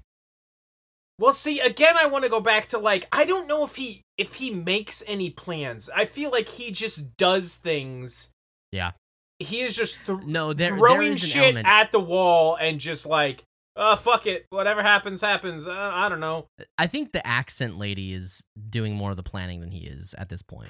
Well, 1.18 1.32
see, 1.32 1.60
again, 1.60 1.96
I 1.98 2.06
want 2.06 2.24
to 2.24 2.30
go 2.30 2.40
back 2.40 2.66
to 2.68 2.78
like 2.78 3.06
I 3.12 3.24
don't 3.24 3.46
know 3.48 3.64
if 3.64 3.76
he 3.76 4.02
if 4.16 4.34
he 4.34 4.52
makes 4.52 5.02
any 5.06 5.30
plans. 5.30 5.90
I 5.94 6.04
feel 6.04 6.30
like 6.30 6.48
he 6.48 6.70
just 6.70 7.16
does 7.16 7.56
things. 7.56 8.32
Yeah. 8.72 8.92
He 9.38 9.60
is 9.62 9.74
just 9.74 9.98
th- 10.06 10.20
No, 10.24 10.52
there, 10.52 10.76
throwing 10.76 11.16
shit 11.16 11.42
element. 11.42 11.66
at 11.66 11.92
the 11.92 12.00
wall 12.00 12.56
and 12.56 12.78
just 12.78 13.06
like, 13.06 13.42
uh, 13.74 13.96
fuck 13.96 14.26
it, 14.26 14.44
whatever 14.50 14.82
happens, 14.82 15.22
happens. 15.22 15.66
Uh, 15.66 15.72
I 15.74 16.10
don't 16.10 16.20
know. 16.20 16.46
I 16.76 16.86
think 16.86 17.12
the 17.12 17.26
accent 17.26 17.78
lady 17.78 18.12
is 18.12 18.44
doing 18.68 18.94
more 18.94 19.10
of 19.10 19.16
the 19.16 19.22
planning 19.22 19.60
than 19.60 19.70
he 19.70 19.86
is 19.86 20.14
at 20.18 20.28
this 20.28 20.42
point. 20.42 20.68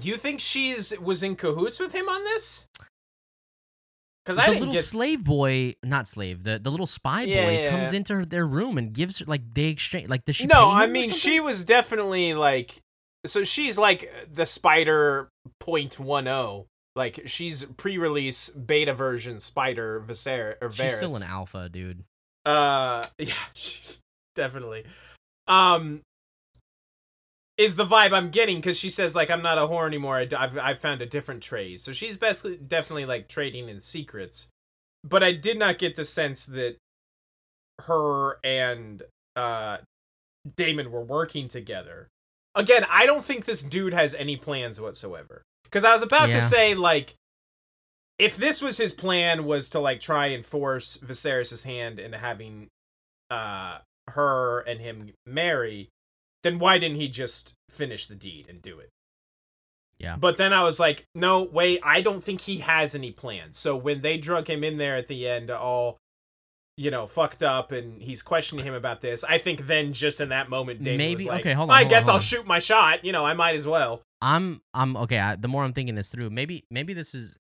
You 0.00 0.16
think 0.16 0.40
she's 0.40 0.98
was 1.00 1.22
in 1.22 1.36
cahoots 1.36 1.80
with 1.80 1.94
him 1.94 2.08
on 2.08 2.24
this? 2.24 2.66
Because 4.24 4.38
I 4.38 4.52
the 4.52 4.58
little 4.58 4.74
get. 4.74 4.84
slave 4.84 5.24
boy, 5.24 5.74
not 5.82 6.06
slave, 6.06 6.44
the, 6.44 6.58
the 6.58 6.70
little 6.70 6.86
spy 6.86 7.24
boy 7.24 7.30
Yeah, 7.32 7.50
yeah, 7.50 7.70
comes 7.70 7.92
yeah. 7.92 7.96
into 7.98 8.14
her- 8.16 8.24
their 8.26 8.46
room 8.46 8.76
and 8.76 8.92
gives 8.92 9.20
her 9.20 9.24
like 9.26 9.54
they 9.54 9.66
exchange 9.68 10.08
like 10.08 10.24
does 10.26 10.36
she? 10.36 10.46
no, 10.46 10.70
I 10.70 10.86
mean 10.86 11.10
she 11.10 11.40
was 11.40 11.64
definitely 11.64 12.34
like. 12.34 12.76
So 13.26 13.42
she's 13.44 13.76
like 13.78 14.12
the 14.32 14.46
Spider 14.46 15.30
point 15.60 15.98
one 15.98 16.24
zero. 16.24 16.66
Like 16.94 17.22
she's 17.26 17.64
pre-release 17.64 18.50
beta 18.50 18.92
version 18.92 19.40
Spider 19.40 20.02
Viser 20.06 20.56
or 20.60 20.70
She's 20.70 20.96
still 20.96 21.16
an 21.16 21.22
alpha, 21.22 21.68
dude. 21.68 22.04
Uh, 22.44 23.04
yeah, 23.18 23.32
she's 23.54 24.00
definitely. 24.34 24.84
Um, 25.46 26.02
is 27.58 27.74
the 27.76 27.84
vibe 27.84 28.12
I'm 28.12 28.30
getting 28.30 28.56
because 28.56 28.78
she 28.78 28.88
says 28.88 29.14
like 29.14 29.30
I'm 29.30 29.42
not 29.42 29.58
a 29.58 29.62
whore 29.62 29.86
anymore. 29.86 30.16
I, 30.16 30.28
have 30.30 30.56
I've 30.56 30.78
found 30.78 31.02
a 31.02 31.06
different 31.06 31.42
trade, 31.42 31.80
so 31.80 31.92
she's 31.92 32.16
basically 32.16 32.56
definitely 32.56 33.04
like 33.04 33.28
trading 33.28 33.68
in 33.68 33.80
secrets. 33.80 34.48
But 35.04 35.22
I 35.22 35.32
did 35.32 35.58
not 35.58 35.78
get 35.78 35.96
the 35.96 36.04
sense 36.04 36.46
that 36.46 36.76
her 37.86 38.38
and 38.44 39.02
uh 39.36 39.78
Daemon 40.56 40.90
were 40.90 41.02
working 41.04 41.48
together. 41.48 42.08
Again, 42.54 42.86
I 42.88 43.06
don't 43.06 43.24
think 43.24 43.44
this 43.44 43.62
dude 43.62 43.92
has 43.92 44.14
any 44.14 44.36
plans 44.36 44.80
whatsoever. 44.80 45.42
Because 45.64 45.84
I 45.84 45.92
was 45.92 46.02
about 46.02 46.28
Yeah. 46.30 46.36
to 46.36 46.42
say 46.42 46.74
like 46.74 47.14
if 48.18 48.36
this 48.36 48.62
was 48.62 48.78
his 48.78 48.92
plan 48.92 49.44
was 49.44 49.70
to 49.70 49.78
like 49.80 50.00
try 50.00 50.26
and 50.28 50.44
force 50.44 50.96
Viserys' 50.98 51.64
hand 51.64 51.98
into 51.98 52.18
having 52.18 52.68
uh 53.30 53.78
her 54.08 54.60
and 54.60 54.80
him 54.80 55.12
marry, 55.26 55.90
then 56.42 56.58
why 56.58 56.78
didn't 56.78 56.96
he 56.96 57.08
just 57.08 57.54
finish 57.70 58.06
the 58.06 58.14
deed 58.14 58.46
and 58.48 58.62
do 58.62 58.78
it? 58.78 58.90
Yeah. 59.98 60.16
But 60.16 60.36
then 60.36 60.52
I 60.52 60.62
was 60.62 60.78
like, 60.78 61.04
no, 61.14 61.42
wait, 61.42 61.80
I 61.82 62.00
don't 62.00 62.22
think 62.22 62.42
he 62.42 62.58
has 62.58 62.94
any 62.94 63.10
plans. 63.10 63.58
So 63.58 63.76
when 63.76 64.00
they 64.02 64.16
drug 64.16 64.48
him 64.48 64.62
in 64.62 64.76
there 64.76 64.96
at 64.96 65.08
the 65.08 65.28
end, 65.28 65.50
all 65.50 65.98
you 66.76 66.92
know, 66.92 67.08
fucked 67.08 67.42
up, 67.42 67.72
and 67.72 68.00
he's 68.00 68.22
questioning 68.22 68.64
him 68.64 68.72
about 68.74 69.00
this, 69.00 69.24
I 69.24 69.38
think 69.38 69.66
then 69.66 69.92
just 69.92 70.20
in 70.20 70.28
that 70.28 70.48
moment, 70.48 70.84
Daemon 70.84 70.98
Maybe- 70.98 71.24
was 71.24 71.26
like, 71.26 71.40
okay, 71.40 71.52
hold 71.52 71.70
on, 71.70 71.74
I 71.74 71.80
hold 71.80 71.86
on, 71.86 71.90
guess 71.90 72.04
hold 72.04 72.10
I'll 72.10 72.16
on. 72.18 72.22
shoot 72.22 72.46
my 72.46 72.60
shot. 72.60 73.04
You 73.04 73.10
know, 73.10 73.26
I 73.26 73.34
might 73.34 73.56
as 73.56 73.66
well. 73.66 74.02
I'm 74.22 74.62
I'm 74.72 74.96
okay. 74.96 75.18
I, 75.18 75.34
the 75.34 75.48
more 75.48 75.64
I'm 75.64 75.72
thinking 75.72 75.96
this 75.96 76.10
through, 76.10 76.30
maybe 76.30 76.64
maybe 76.70 76.92
this 76.92 77.16
is 77.16 77.36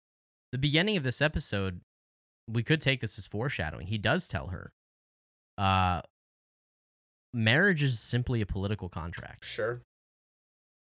the 0.51 0.59
beginning 0.59 0.97
of 0.97 1.03
this 1.03 1.19
episode. 1.19 1.81
We 2.47 2.61
could 2.61 2.79
take 2.79 2.99
this 2.99 3.17
as 3.17 3.25
foreshadowing. 3.25 3.87
He 3.87 3.97
does 3.97 4.27
tell 4.27 4.47
her, 4.47 4.71
uh, 5.57 6.01
marriage 7.33 7.83
is 7.83 7.99
simply 7.99 8.41
a 8.41 8.45
political 8.45 8.89
contract, 8.89 9.45
Sure. 9.45 9.81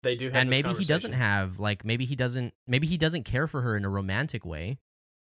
They 0.02 0.16
do 0.16 0.26
have 0.26 0.34
and 0.36 0.50
maybe 0.50 0.72
he 0.72 0.84
doesn't 0.84 1.12
have 1.12 1.58
like 1.58 1.84
maybe 1.84 2.04
he 2.06 2.16
doesn't 2.16 2.54
maybe 2.66 2.86
he 2.86 2.96
doesn't 2.96 3.24
care 3.24 3.46
for 3.46 3.60
her 3.60 3.76
in 3.76 3.84
a 3.84 3.88
romantic 3.88 4.46
way. 4.46 4.78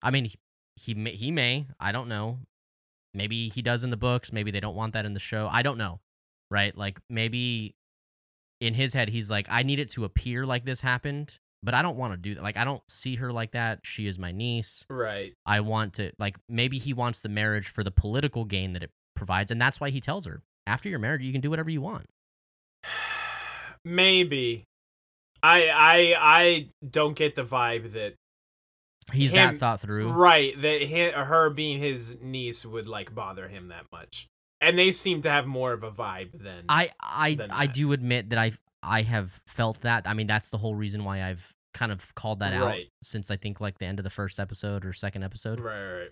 I 0.03 0.11
mean, 0.11 0.25
he 0.25 0.35
he 0.75 0.93
may, 0.93 1.11
he 1.11 1.31
may 1.31 1.67
I 1.79 1.91
don't 1.91 2.09
know. 2.09 2.39
Maybe 3.13 3.49
he 3.49 3.61
does 3.61 3.83
in 3.83 3.91
the 3.91 3.97
books. 3.97 4.33
Maybe 4.33 4.51
they 4.51 4.59
don't 4.59 4.75
want 4.75 4.93
that 4.93 5.05
in 5.05 5.13
the 5.13 5.19
show. 5.19 5.47
I 5.49 5.61
don't 5.61 5.77
know. 5.77 6.01
Right? 6.51 6.77
Like 6.77 6.99
maybe 7.09 7.75
in 8.59 8.73
his 8.73 8.93
head 8.93 9.09
he's 9.09 9.31
like 9.31 9.47
I 9.49 9.63
need 9.63 9.79
it 9.79 9.89
to 9.91 10.03
appear 10.03 10.45
like 10.45 10.65
this 10.65 10.81
happened, 10.81 11.39
but 11.63 11.73
I 11.73 11.81
don't 11.81 11.95
want 11.97 12.13
to 12.13 12.17
do 12.17 12.35
that. 12.35 12.43
Like 12.43 12.57
I 12.57 12.65
don't 12.65 12.83
see 12.89 13.15
her 13.15 13.31
like 13.31 13.51
that. 13.51 13.79
She 13.83 14.05
is 14.05 14.19
my 14.19 14.33
niece. 14.33 14.85
Right. 14.89 15.33
I 15.45 15.61
want 15.61 15.93
to 15.93 16.11
like 16.19 16.35
maybe 16.49 16.77
he 16.77 16.91
wants 16.93 17.21
the 17.21 17.29
marriage 17.29 17.69
for 17.69 17.85
the 17.85 17.91
political 17.91 18.43
gain 18.43 18.73
that 18.73 18.83
it 18.83 18.91
provides 19.15 19.49
and 19.49 19.61
that's 19.61 19.79
why 19.79 19.91
he 19.91 20.01
tells 20.01 20.25
her. 20.25 20.41
After 20.67 20.89
you're 20.89 20.99
married, 20.99 21.21
you 21.23 21.31
can 21.31 21.41
do 21.41 21.49
whatever 21.49 21.69
you 21.69 21.81
want. 21.81 22.05
Maybe. 23.85 24.65
I 25.43 25.69
I 25.69 26.15
I 26.19 26.69
don't 26.87 27.15
get 27.15 27.35
the 27.35 27.43
vibe 27.43 27.93
that 27.93 28.15
He's 29.13 29.33
Him- 29.33 29.53
that 29.53 29.59
thought 29.59 29.79
through. 29.79 30.09
right 30.11 30.59
that 30.61 30.81
he, 30.81 31.09
her 31.11 31.49
being 31.49 31.79
his 31.79 32.17
niece 32.21 32.65
would 32.65 32.87
like 32.87 33.15
bother 33.15 33.47
him 33.47 33.69
that 33.69 33.85
much. 33.91 34.27
And 34.59 34.77
they 34.77 34.91
seem 34.91 35.21
to 35.21 35.29
have 35.29 35.45
more 35.45 35.71
of 35.71 35.83
a 35.83 35.91
vibe 35.91 36.31
than 36.43 36.65
I 36.67 36.89
I 36.99 37.35
than 37.35 37.51
I 37.51 37.67
do 37.67 37.93
admit 37.93 38.31
that 38.31 38.39
I 38.39 38.51
I 38.83 39.03
have 39.03 39.39
felt 39.47 39.81
that. 39.81 40.07
I 40.07 40.13
mean, 40.13 40.27
that's 40.27 40.49
the 40.49 40.57
whole 40.57 40.75
reason 40.75 41.03
why 41.05 41.23
I've 41.23 41.53
kind 41.73 41.91
of 41.91 42.13
called 42.15 42.39
that 42.39 42.53
out 42.53 42.65
Right. 42.65 42.87
since 43.03 43.29
I 43.31 43.37
think 43.37 43.61
like 43.61 43.77
the 43.77 43.85
end 43.85 43.99
of 43.99 44.03
the 44.03 44.09
first 44.09 44.39
episode 44.39 44.83
or 44.85 44.91
second 44.93 45.23
episode. 45.23 45.59
right, 45.59 45.99
right. 45.99 46.09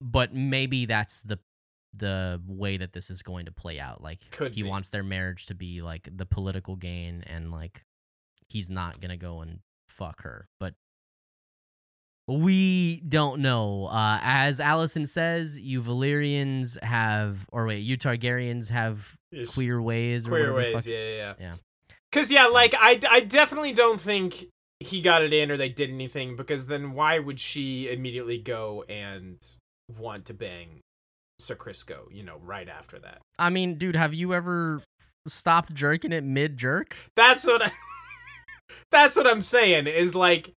But 0.00 0.32
maybe 0.34 0.86
that's 0.86 1.22
the 1.22 1.40
the 1.98 2.40
way 2.46 2.76
that 2.76 2.92
this 2.92 3.10
is 3.10 3.22
going 3.22 3.46
to 3.46 3.52
play 3.52 3.78
out. 3.80 4.02
Like 4.02 4.30
Could 4.30 4.54
he 4.54 4.62
be. 4.62 4.68
wants 4.68 4.90
their 4.90 5.02
marriage 5.02 5.46
to 5.46 5.54
be 5.54 5.82
like 5.82 6.08
the 6.10 6.26
political 6.26 6.76
gain 6.76 7.22
and 7.26 7.50
like 7.50 7.82
he's 8.48 8.70
not 8.70 9.00
going 9.00 9.10
to 9.10 9.16
go 9.16 9.40
and 9.40 9.60
fuck 9.88 10.22
her. 10.22 10.48
But 10.58 10.74
we 12.26 13.00
don't 13.00 13.40
know. 13.40 13.86
Uh, 13.86 14.20
as 14.22 14.60
Alicent 14.60 15.08
says, 15.08 15.58
you 15.58 15.80
Valyrians 15.80 16.80
have, 16.82 17.46
or 17.50 17.66
wait, 17.66 17.78
you 17.78 17.96
Targaryens 17.96 18.70
have 18.70 19.16
Ish. 19.32 19.48
queer 19.50 19.80
ways 19.80 20.26
or 20.26 20.30
queer 20.30 20.52
ways. 20.52 20.86
Yeah, 20.86 20.96
yeah, 20.98 21.16
yeah. 21.16 21.34
Yeah. 21.40 21.52
Cause 22.12 22.30
yeah, 22.30 22.46
like 22.46 22.74
I, 22.78 23.00
I 23.10 23.20
definitely 23.20 23.72
don't 23.72 24.00
think 24.00 24.46
he 24.80 25.00
got 25.02 25.22
it 25.22 25.32
in 25.32 25.50
or 25.50 25.56
they 25.56 25.68
did 25.68 25.90
anything 25.90 26.36
because 26.36 26.66
then 26.68 26.92
why 26.92 27.18
would 27.18 27.40
she 27.40 27.90
immediately 27.90 28.38
go 28.38 28.84
and 28.88 29.38
want 29.98 30.24
to 30.26 30.34
bang 30.34 30.80
Sir 31.38 31.54
Crisco? 31.54 32.12
You 32.12 32.22
know, 32.22 32.38
right 32.42 32.68
after 32.68 32.98
that. 33.00 33.18
I 33.38 33.50
mean, 33.50 33.76
dude, 33.76 33.96
have 33.96 34.14
you 34.14 34.34
ever 34.34 34.82
stopped 35.26 35.74
jerking 35.74 36.12
it 36.12 36.24
mid 36.24 36.56
jerk? 36.56 36.96
That's 37.16 37.46
what. 37.46 37.66
I, 37.66 37.70
that's 38.90 39.16
what 39.16 39.26
I'm 39.26 39.42
saying. 39.42 39.86
Is 39.86 40.14
like 40.14 40.52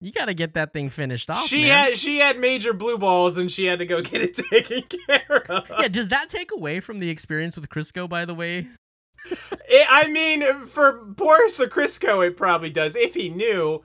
You 0.00 0.12
got 0.12 0.26
to 0.26 0.34
get 0.34 0.54
that 0.54 0.72
thing 0.72 0.88
finished 0.90 1.30
off. 1.30 1.44
she 1.46 1.62
man. 1.62 1.70
had 1.88 1.98
she 1.98 2.18
had 2.18 2.38
major 2.38 2.72
blue 2.72 2.98
balls 2.98 3.36
and 3.36 3.50
she 3.50 3.64
had 3.66 3.78
to 3.80 3.86
go 3.86 4.00
get 4.02 4.22
it 4.22 4.34
taken 4.34 4.82
care 4.82 5.42
of. 5.50 5.70
Yeah, 5.80 5.88
does 5.88 6.08
that 6.10 6.28
take 6.28 6.52
away 6.52 6.80
from 6.80 6.98
the 7.00 7.10
experience 7.10 7.56
with 7.56 7.68
Crisco? 7.68 8.08
By 8.08 8.24
the 8.24 8.34
way, 8.34 8.68
It, 9.72 9.86
I 9.88 10.08
mean, 10.08 10.42
for 10.66 11.04
poor 11.16 11.48
Sir 11.48 11.68
Crisco, 11.68 12.26
it 12.26 12.36
probably 12.36 12.70
does 12.70 12.96
if 12.96 13.14
he 13.14 13.28
knew. 13.28 13.82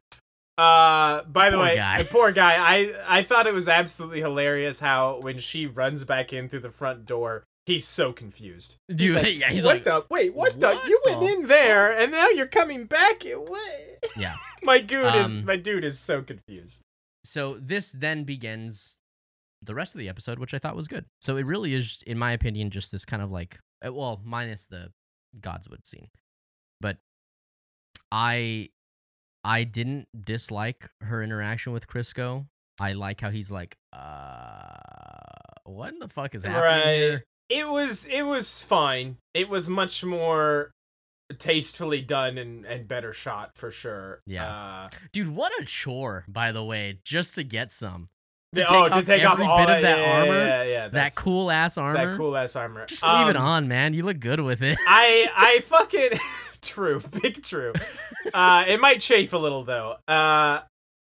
Uh, 0.58 1.24
by 1.24 1.50
the 1.50 1.58
Poor 1.58 1.66
way, 1.66 1.76
guy. 1.76 2.04
poor 2.10 2.32
guy. 2.32 2.56
I 2.58 2.94
I 3.20 3.24
thought 3.24 3.46
it 3.48 3.54
was 3.54 3.68
absolutely 3.68 4.22
hilarious 4.22 4.80
how 4.80 5.20
when 5.20 5.40
she 5.40 5.66
runs 5.66 6.04
back 6.06 6.32
in 6.32 6.48
through 6.48 6.62
the 6.62 6.70
front 6.70 7.06
door, 7.06 7.44
he's 7.66 7.86
so 7.86 8.14
confused. 8.14 8.78
dude, 8.88 9.00
He's 9.00 9.16
like, 9.16 9.26
yeah, 9.40 9.50
he's 9.50 9.66
what 9.66 9.76
like, 9.76 9.84
the? 9.84 10.06
Wait, 10.10 10.34
what, 10.34 10.60
the? 10.60 10.80
You 10.88 11.02
went 11.06 11.20
the 11.20 11.28
in 11.28 11.48
there 11.48 11.92
and 11.92 12.12
now 12.12 12.30
you're 12.30 12.48
coming 12.48 12.86
back? 12.86 13.24
What? 13.24 13.72
yeah. 14.18 14.36
My 14.64 14.80
dude 14.80 15.14
is 15.16 15.26
Um, 15.26 15.46
my 15.46 15.58
dude 15.58 15.84
is 15.84 16.00
so 16.00 16.22
confused. 16.22 16.82
So 17.26 17.58
this 17.60 17.92
then 17.92 18.24
begins 18.24 19.00
the 19.62 19.76
rest 19.76 19.96
of 19.96 20.00
the 20.00 20.08
episode, 20.08 20.40
which 20.40 20.54
I 20.54 20.60
thought 20.60 20.76
was 20.76 20.88
good. 20.88 21.06
So 21.22 21.38
it 21.38 21.46
really 21.46 21.74
is, 21.74 22.04
in 22.06 22.18
my 22.18 22.32
opinion, 22.32 22.70
just 22.70 22.92
this 22.92 23.04
kind 23.04 23.22
of 23.22 23.32
like, 23.32 23.60
uh, 23.86 23.92
well, 23.92 24.22
minus 24.24 24.68
the 24.68 24.92
Godswood 25.40 25.86
scene, 25.86 26.10
but 26.80 26.98
I, 28.12 28.70
I 29.46 29.64
didn't 29.64 30.08
dislike 30.26 30.90
her 31.02 31.22
interaction 31.22 31.72
with 31.72 31.88
Crisco. 31.88 32.48
I 32.82 32.94
like 32.94 33.22
how 33.22 33.30
he's 33.30 33.52
like, 33.52 33.78
uh, 33.94 34.76
what 35.66 35.94
in 35.94 36.00
the 36.00 36.08
fuck 36.08 36.36
is 36.36 36.44
happening 36.44 36.64
Right. 36.64 36.96
here? 36.96 37.24
It 37.50 37.70
was 37.70 38.08
it 38.08 38.24
was 38.24 38.62
fine. 38.62 39.18
It 39.36 39.50
was 39.50 39.70
much 39.70 40.04
more 40.04 40.72
tastefully 41.38 42.02
done 42.02 42.38
and 42.40 42.66
and 42.66 42.88
better 42.88 43.14
shot 43.14 43.52
for 43.56 43.70
sure. 43.70 44.22
Yeah. 44.26 44.48
Uh, 44.48 44.90
Dude, 45.14 45.30
what 45.36 45.52
a 45.62 45.66
chore, 45.66 46.26
by 46.28 46.52
the 46.52 46.64
way, 46.64 47.00
just 47.06 47.36
to 47.36 47.44
get 47.44 47.72
some. 47.72 48.10
To 48.56 48.62
Yeah, 48.62 48.66
take 48.68 48.76
oh, 48.78 48.88
to 48.90 48.96
off 48.96 49.06
take 49.06 49.26
off 49.26 49.34
every 49.34 49.46
all 49.46 49.58
bit 49.60 49.76
of 49.76 49.82
that 49.84 50.00
yeah, 50.00 50.06
yeah, 50.06 50.20
armor, 50.22 50.46
yeah, 50.46 50.64
yeah, 50.64 50.88
that 50.90 51.14
cool 51.16 51.52
ass 51.52 51.78
armor. 51.78 52.08
that 52.08 52.18
cool 52.18 52.36
ass 52.36 52.56
armor. 52.56 52.86
Just 52.88 53.04
leave 53.06 53.28
it 53.28 53.36
Um, 53.38 53.44
on, 53.46 53.68
man. 53.68 53.94
You 53.94 54.04
look 54.04 54.20
good 54.20 54.40
with 54.40 54.62
it. 54.64 54.78
I 54.88 55.28
I 55.36 55.60
fucking 55.66 56.20
true, 56.66 57.02
big 57.22 57.44
true. 57.44 57.74
Uh, 58.34 58.66
it 58.68 58.82
might 58.82 59.02
chafe 59.02 59.32
a 59.34 59.38
little 59.38 59.64
though. 59.64 59.96
Uh, 60.08 60.62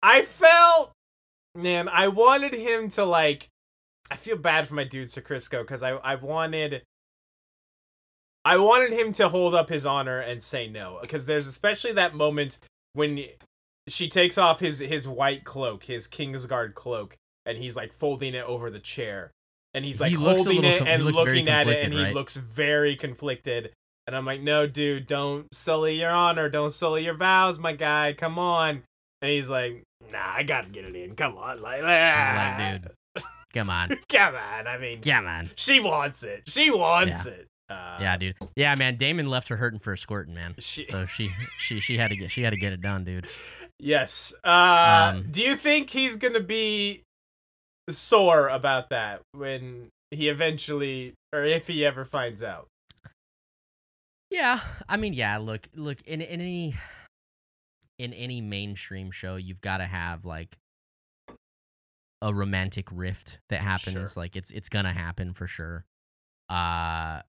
I 0.02 0.22
felt, 0.22 0.92
man, 1.54 1.88
I 1.88 2.08
wanted 2.08 2.52
him 2.54 2.88
to 2.90 3.04
like. 3.04 3.48
I 4.10 4.16
feel 4.16 4.36
bad 4.36 4.68
for 4.68 4.74
my 4.74 4.84
dude 4.84 5.10
Sir 5.10 5.22
Crisco 5.22 5.62
because 5.62 5.82
I 5.82 5.92
I 5.92 6.16
wanted. 6.16 6.82
I 8.44 8.58
wanted 8.58 8.92
him 8.92 9.12
to 9.14 9.30
hold 9.30 9.54
up 9.54 9.70
his 9.70 9.86
honor 9.86 10.20
and 10.20 10.42
say 10.42 10.68
no 10.68 10.98
because 11.00 11.24
there's 11.24 11.46
especially 11.46 11.92
that 11.94 12.14
moment 12.14 12.58
when 12.92 13.24
she 13.88 14.08
takes 14.08 14.36
off 14.36 14.60
his 14.60 14.80
his 14.80 15.06
white 15.08 15.44
cloak, 15.44 15.84
his 15.84 16.06
Kingsguard 16.08 16.74
cloak, 16.74 17.16
and 17.46 17.58
he's 17.58 17.76
like 17.76 17.92
folding 17.92 18.34
it 18.34 18.44
over 18.44 18.70
the 18.70 18.80
chair, 18.80 19.30
and 19.72 19.84
he's 19.84 20.00
like 20.00 20.10
He 20.10 20.16
holding 20.16 20.64
it 20.64 20.82
he 20.82 20.88
and 20.88 21.04
looking 21.04 21.48
at 21.48 21.68
it, 21.68 21.84
and 21.84 21.92
he 21.92 22.02
right? 22.04 22.14
looks 22.14 22.36
very 22.36 22.96
conflicted. 22.96 23.72
And 24.06 24.14
I'm 24.14 24.26
like, 24.26 24.42
no, 24.42 24.66
dude, 24.66 25.06
don't 25.06 25.46
sully 25.52 25.98
your 25.98 26.10
honor, 26.10 26.48
don't 26.48 26.72
sully 26.72 27.04
your 27.04 27.14
vows, 27.14 27.58
my 27.58 27.72
guy. 27.72 28.12
Come 28.12 28.38
on. 28.38 28.82
And 29.22 29.30
he's 29.30 29.48
like, 29.48 29.82
nah, 30.12 30.18
I 30.34 30.42
gotta 30.42 30.68
get 30.68 30.84
it 30.84 30.94
in. 30.94 31.14
Come 31.16 31.38
on, 31.38 31.62
like, 31.62 31.80
was 31.80 31.88
like, 31.90 32.82
dude, 32.82 33.24
come 33.54 33.70
on, 33.70 33.88
come 34.10 34.34
on. 34.34 34.66
I 34.66 34.76
mean, 34.78 35.00
come 35.00 35.26
on. 35.26 35.50
she 35.56 35.80
wants 35.80 36.22
it. 36.22 36.42
She 36.46 36.70
wants 36.70 37.24
it. 37.24 37.46
Uh, 37.70 37.96
Yeah, 37.98 38.16
dude. 38.18 38.36
Yeah, 38.56 38.74
man. 38.74 38.96
Daemon 38.96 39.26
left 39.30 39.48
her 39.48 39.56
hurting 39.56 39.78
for 39.80 39.94
a 39.94 39.98
squirting, 39.98 40.34
man. 40.34 40.54
She, 40.58 40.84
So 40.84 41.06
she 41.06 41.30
she 41.56 41.80
she 41.80 41.96
had 41.96 42.08
to 42.10 42.16
get 42.16 42.30
she 42.30 42.42
had 42.42 42.50
to 42.50 42.58
get 42.58 42.74
it 42.74 42.82
done, 42.82 43.04
dude. 43.04 43.26
yes. 43.80 44.34
Uh, 44.44 45.12
Um, 45.14 45.28
do 45.30 45.40
you 45.40 45.56
think 45.56 45.88
he's 45.88 46.16
gonna 46.18 46.40
be 46.40 47.00
sore 47.88 48.48
about 48.48 48.90
that 48.90 49.22
when 49.32 49.88
he 50.10 50.28
eventually, 50.28 51.14
or 51.32 51.42
if 51.42 51.66
he 51.66 51.84
ever 51.86 52.04
finds 52.04 52.42
out? 52.42 52.66
Yeah, 54.34 54.58
I 54.88 54.96
mean, 54.96 55.12
yeah. 55.12 55.38
Look, 55.38 55.68
look. 55.76 56.00
In, 56.06 56.20
in 56.20 56.40
any 56.40 56.74
in 58.00 58.12
any 58.12 58.40
mainstream 58.40 59.12
show, 59.12 59.36
you've 59.36 59.60
got 59.60 59.76
to 59.76 59.84
have 59.84 60.24
like 60.24 60.56
a 62.20 62.34
romantic 62.34 62.88
rift 62.90 63.38
that 63.48 63.62
happens. 63.62 64.14
Sure. 64.14 64.22
Like 64.22 64.34
it's 64.34 64.50
it's 64.50 64.68
gonna 64.68 64.92
happen 64.92 65.34
for 65.34 65.46
sure. 65.46 65.84
Uh, 66.50 67.22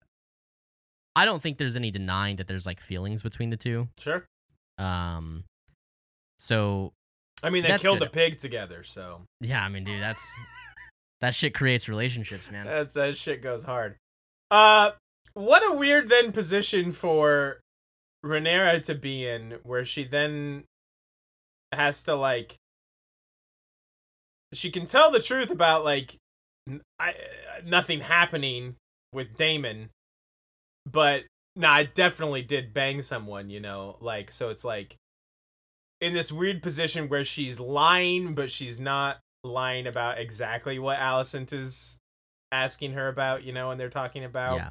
I 1.15 1.25
don't 1.25 1.41
think 1.41 1.59
there's 1.59 1.75
any 1.75 1.91
denying 1.91 2.37
that 2.37 2.47
there's 2.47 2.65
like 2.65 2.79
feelings 2.79 3.21
between 3.21 3.51
the 3.51 3.57
two. 3.57 3.87
Sure. 3.99 4.25
Um, 4.79 5.43
so 6.39 6.93
I 7.43 7.51
mean, 7.51 7.61
they 7.61 7.77
killed 7.77 7.99
good. 7.99 8.07
a 8.07 8.11
pig 8.11 8.39
together, 8.39 8.83
so 8.83 9.21
yeah, 9.41 9.63
I 9.63 9.69
mean, 9.69 9.83
dude, 9.83 10.01
that's 10.01 10.25
that 11.21 11.35
shit 11.35 11.53
creates 11.53 11.87
relationships, 11.87 12.49
man. 12.49 12.65
That's 12.65 12.95
that 12.95 13.15
shit 13.15 13.43
goes 13.43 13.63
hard. 13.63 13.97
Uh 14.49 14.91
what 15.35 15.69
a 15.69 15.75
weird 15.75 16.09
then 16.09 16.31
position 16.31 16.91
for 16.91 17.59
Rhaenyra 18.25 18.81
to 18.83 18.95
be 18.95 19.27
in 19.27 19.59
where 19.63 19.85
she 19.85 20.03
then 20.03 20.63
has 21.71 22.03
to 22.03 22.15
like 22.15 22.55
she 24.53 24.71
can 24.71 24.87
tell 24.87 25.11
the 25.11 25.19
truth 25.19 25.51
about 25.51 25.83
like 25.83 26.15
I, 26.99 27.13
nothing 27.63 27.99
happening 27.99 28.75
with 29.11 29.35
Daemon 29.35 29.89
but 30.89 31.23
nah 31.55 31.73
I 31.73 31.83
definitely 31.83 32.41
did 32.41 32.73
bang 32.73 33.01
someone, 33.01 33.49
you 33.49 33.59
know, 33.59 33.97
like 33.99 34.31
so 34.31 34.49
it's 34.49 34.63
like 34.63 34.95
in 35.99 36.13
this 36.13 36.31
weird 36.31 36.63
position 36.63 37.09
where 37.09 37.25
she's 37.25 37.59
lying 37.59 38.33
but 38.35 38.49
she's 38.49 38.79
not 38.79 39.19
lying 39.43 39.85
about 39.85 40.17
exactly 40.17 40.79
what 40.79 40.97
Alicent 40.97 41.51
is 41.51 41.99
asking 42.51 42.93
her 42.93 43.09
about, 43.09 43.43
you 43.43 43.51
know, 43.51 43.71
and 43.71 43.79
they're 43.79 43.89
talking 43.89 44.23
about. 44.23 44.55
Yeah. 44.55 44.69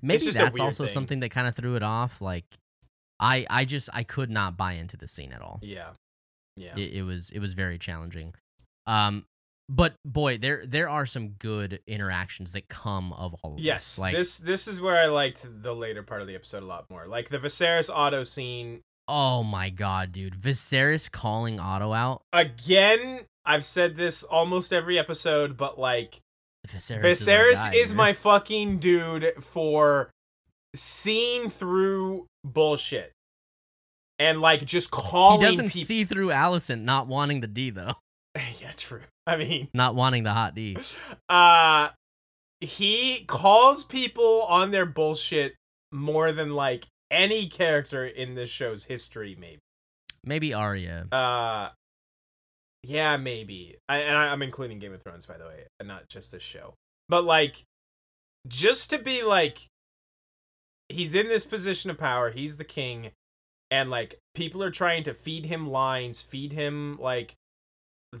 Maybe 0.00 0.30
that's 0.30 0.60
also 0.60 0.84
thing. 0.84 0.92
something 0.92 1.20
that 1.20 1.30
kind 1.30 1.46
of 1.46 1.54
threw 1.54 1.76
it 1.76 1.82
off. 1.82 2.20
Like, 2.20 2.44
I 3.20 3.46
I 3.50 3.64
just 3.64 3.88
I 3.92 4.02
could 4.02 4.30
not 4.30 4.56
buy 4.56 4.72
into 4.74 4.96
the 4.96 5.06
scene 5.06 5.32
at 5.32 5.42
all. 5.42 5.60
Yeah. 5.62 5.90
Yeah. 6.56 6.76
It, 6.76 6.94
it 6.94 7.02
was 7.02 7.30
it 7.30 7.38
was 7.38 7.54
very 7.54 7.78
challenging. 7.78 8.34
Um, 8.86 9.26
but 9.68 9.94
boy, 10.04 10.38
there 10.38 10.64
there 10.66 10.88
are 10.88 11.06
some 11.06 11.30
good 11.30 11.80
interactions 11.86 12.52
that 12.52 12.68
come 12.68 13.12
of 13.12 13.34
all 13.42 13.54
of 13.54 13.60
yes. 13.60 13.96
this. 13.96 13.98
Like, 13.98 14.14
this 14.14 14.38
this 14.38 14.68
is 14.68 14.80
where 14.80 14.96
I 14.96 15.06
liked 15.06 15.46
the 15.62 15.74
later 15.74 16.02
part 16.02 16.20
of 16.20 16.26
the 16.26 16.34
episode 16.34 16.62
a 16.62 16.66
lot 16.66 16.86
more. 16.90 17.06
Like 17.06 17.28
the 17.28 17.38
Viserys 17.38 17.90
Otto 17.92 18.24
scene. 18.24 18.82
oh 19.08 19.42
my 19.42 19.70
god, 19.70 20.12
dude, 20.12 20.34
Viserys 20.34 21.10
calling 21.10 21.58
Otto 21.60 21.92
out. 21.92 22.22
Again, 22.32 23.20
I've 23.44 23.64
said 23.64 23.96
this 23.96 24.22
almost 24.22 24.72
every 24.72 24.98
episode, 24.98 25.56
but 25.56 25.78
like 25.78 26.20
Viserys, 26.66 27.02
Viserys 27.02 27.52
is, 27.52 27.58
guy, 27.58 27.72
is 27.74 27.94
my 27.94 28.12
fucking 28.12 28.78
dude 28.78 29.32
for 29.40 30.10
seeing 30.74 31.50
through 31.50 32.26
bullshit. 32.44 33.12
And 34.18 34.40
like 34.40 34.64
just 34.64 34.90
calling. 34.90 35.40
He 35.40 35.46
doesn't 35.46 35.72
people. 35.72 35.86
see 35.86 36.04
through 36.04 36.28
Alicent 36.28 36.82
not 36.82 37.08
wanting 37.08 37.40
the 37.40 37.48
D 37.48 37.70
though, 37.70 37.94
yeah, 38.60 38.72
true. 38.76 39.00
I 39.26 39.36
mean, 39.36 39.68
not 39.74 39.94
wanting 39.94 40.22
the 40.22 40.32
hot 40.32 40.54
D. 40.54 40.76
uh 41.28 41.88
he 42.60 43.24
calls 43.24 43.84
people 43.84 44.42
on 44.42 44.70
their 44.70 44.86
bullshit 44.86 45.56
more 45.90 46.30
than 46.30 46.54
like 46.54 46.86
any 47.10 47.48
character 47.48 48.06
in 48.06 48.34
this 48.36 48.48
show's 48.48 48.84
history, 48.84 49.36
maybe. 49.38 49.58
Maybe 50.24 50.54
Arya. 50.54 51.08
Uh, 51.10 51.70
yeah, 52.82 53.16
maybe. 53.16 53.76
I, 53.88 53.98
and 53.98 54.16
I, 54.16 54.28
I'm 54.32 54.42
including 54.42 54.78
Game 54.78 54.92
of 54.92 55.02
Thrones, 55.02 55.26
by 55.26 55.38
the 55.38 55.44
way, 55.44 55.66
and 55.78 55.88
not 55.88 56.08
just 56.08 56.32
this 56.32 56.42
show. 56.42 56.74
But 57.08 57.24
like, 57.24 57.64
just 58.48 58.90
to 58.90 58.98
be 58.98 59.22
like, 59.22 59.68
he's 60.88 61.14
in 61.14 61.28
this 61.28 61.46
position 61.46 61.90
of 61.90 61.98
power. 61.98 62.30
He's 62.30 62.56
the 62.56 62.64
king, 62.64 63.10
and 63.70 63.90
like 63.90 64.18
people 64.34 64.62
are 64.62 64.70
trying 64.70 65.04
to 65.04 65.14
feed 65.14 65.46
him 65.46 65.68
lines, 65.68 66.22
feed 66.22 66.52
him 66.52 66.98
like 67.00 67.34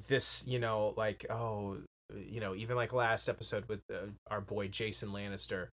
this, 0.08 0.44
you 0.46 0.58
know, 0.58 0.94
like 0.96 1.26
oh, 1.28 1.78
you 2.14 2.40
know, 2.40 2.54
even 2.54 2.76
like 2.76 2.92
last 2.92 3.28
episode 3.28 3.64
with 3.68 3.80
uh, 3.92 4.06
our 4.30 4.40
boy 4.40 4.68
Jason 4.68 5.10
Lannister, 5.10 5.68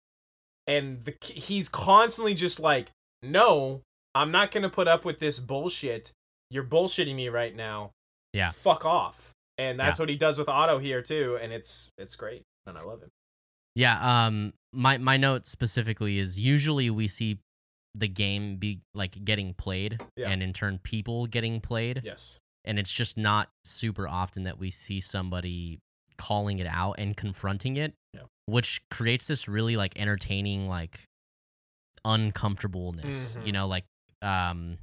and 0.65 1.03
the 1.03 1.15
he's 1.21 1.67
constantly 1.67 2.33
just 2.33 2.59
like, 2.59 2.91
no, 3.21 3.81
I'm 4.15 4.31
not 4.31 4.51
gonna 4.51 4.69
put 4.69 4.87
up 4.87 5.03
with 5.03 5.19
this 5.19 5.39
bullshit. 5.39 6.13
You're 6.49 6.63
bullshitting 6.63 7.15
me 7.15 7.27
right 7.27 7.55
now. 7.55 7.91
Yeah. 8.33 8.51
Fuck 8.51 8.85
off. 8.85 9.33
And 9.57 9.79
that's 9.79 9.97
Yeah. 9.97 10.03
what 10.03 10.09
he 10.09 10.15
does 10.15 10.37
with 10.37 10.49
Otto 10.49 10.77
here 10.79 11.01
too, 11.01 11.37
and 11.41 11.51
it's 11.51 11.89
it's 11.97 12.15
great, 12.15 12.43
and 12.65 12.77
I 12.77 12.83
love 12.83 13.01
him. 13.01 13.09
Yeah, 13.75 14.25
um 14.25 14.53
my 14.73 14.97
my 14.97 15.17
note 15.17 15.45
specifically 15.45 16.19
is 16.19 16.39
usually 16.39 16.89
we 16.89 17.07
see 17.07 17.39
the 17.95 18.07
game 18.07 18.57
be 18.57 18.81
like 18.93 19.23
getting 19.25 19.53
played 19.55 19.99
Yeah. 20.15 20.29
and 20.29 20.43
in 20.43 20.53
turn 20.53 20.77
people 20.79 21.25
getting 21.25 21.59
played 21.61 22.01
Yes. 22.03 22.37
and 22.63 22.77
it's 22.77 22.91
just 22.93 23.17
not 23.17 23.49
super 23.65 24.07
often 24.07 24.43
that 24.43 24.59
we 24.59 24.69
see 24.69 25.01
somebody 25.01 25.79
calling 26.17 26.59
it 26.59 26.67
out 26.67 26.93
and 26.99 27.17
confronting 27.17 27.75
it 27.77 27.95
Yeah. 28.13 28.23
which 28.45 28.81
creates 28.91 29.25
this 29.25 29.47
really 29.47 29.75
like 29.77 29.93
entertaining 29.97 30.67
like 30.67 31.05
uncomfortableness 32.05 33.35
you 33.43 33.51
Mhm. 33.51 33.53
know 33.53 33.67
like 33.67 33.85
um 34.21 34.77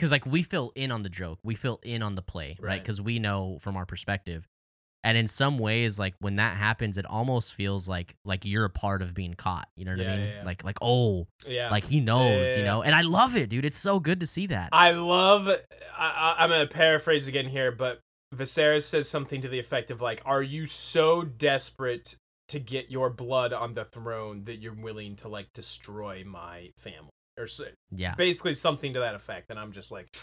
because 0.00 0.10
like 0.10 0.24
we 0.26 0.42
feel 0.42 0.72
in 0.74 0.90
on 0.90 1.02
the 1.02 1.08
joke 1.10 1.38
we 1.44 1.54
feel 1.54 1.78
in 1.82 2.02
on 2.02 2.14
the 2.14 2.22
play 2.22 2.56
right 2.58 2.68
Right. 2.68 2.82
because 2.82 3.00
we 3.02 3.18
know 3.18 3.58
from 3.60 3.76
our 3.76 3.84
perspective 3.84 4.46
and 5.04 5.16
in 5.16 5.28
some 5.28 5.58
ways 5.58 5.98
like 5.98 6.14
when 6.20 6.36
that 6.36 6.56
happens 6.56 6.96
it 6.98 7.04
almost 7.06 7.52
feels 7.54 7.86
like 7.88 8.14
like 8.24 8.44
you're 8.46 8.64
a 8.64 8.70
part 8.70 9.02
of 9.02 9.12
being 9.14 9.34
caught 9.34 9.68
you 9.76 9.84
know 9.84 9.92
what 9.92 10.00
Yeah, 10.00 10.12
i 10.12 10.16
mean 10.16 10.26
yeah, 10.26 10.34
yeah. 10.36 10.44
like 10.44 10.64
like 10.64 10.78
oh 10.80 11.26
Yeah. 11.46 11.70
like 11.70 11.84
he 11.84 12.00
knows 12.00 12.56
you 12.56 12.64
know 12.64 12.82
and 12.82 12.94
i 12.94 13.02
love 13.02 13.36
it 13.36 13.50
dude 13.50 13.64
it's 13.66 13.78
so 13.78 14.00
good 14.00 14.20
to 14.20 14.26
see 14.26 14.46
that 14.46 14.70
I 14.72 14.92
love. 14.92 15.48
I, 15.48 15.54
I, 15.98 16.34
I'm 16.38 16.48
gonna 16.50 16.66
paraphrase 16.66 17.28
again 17.28 17.46
here, 17.48 17.70
but 17.72 18.00
Viserys 18.34 18.84
says 18.84 19.08
something 19.08 19.42
to 19.42 19.48
the 19.48 19.58
effect 19.58 19.90
of 19.90 20.00
like, 20.00 20.22
"Are 20.24 20.42
you 20.42 20.64
so 20.66 21.22
desperate 21.24 22.16
to 22.48 22.58
get 22.60 22.90
your 22.90 23.10
blood 23.10 23.52
on 23.52 23.74
the 23.74 23.84
throne 23.84 24.44
that 24.44 24.56
you're 24.62 24.72
willing 24.74 25.16
to 25.16 25.28
like 25.28 25.52
destroy 25.52 26.22
my 26.24 26.70
family?" 26.78 27.10
Or 27.38 27.46
yeah 27.94 28.14
basically 28.16 28.54
something 28.54 28.92
to 28.94 29.00
that 29.00 29.14
effect. 29.14 29.50
And 29.50 29.58
I'm 29.58 29.72
just 29.72 29.90
like, 29.90 30.14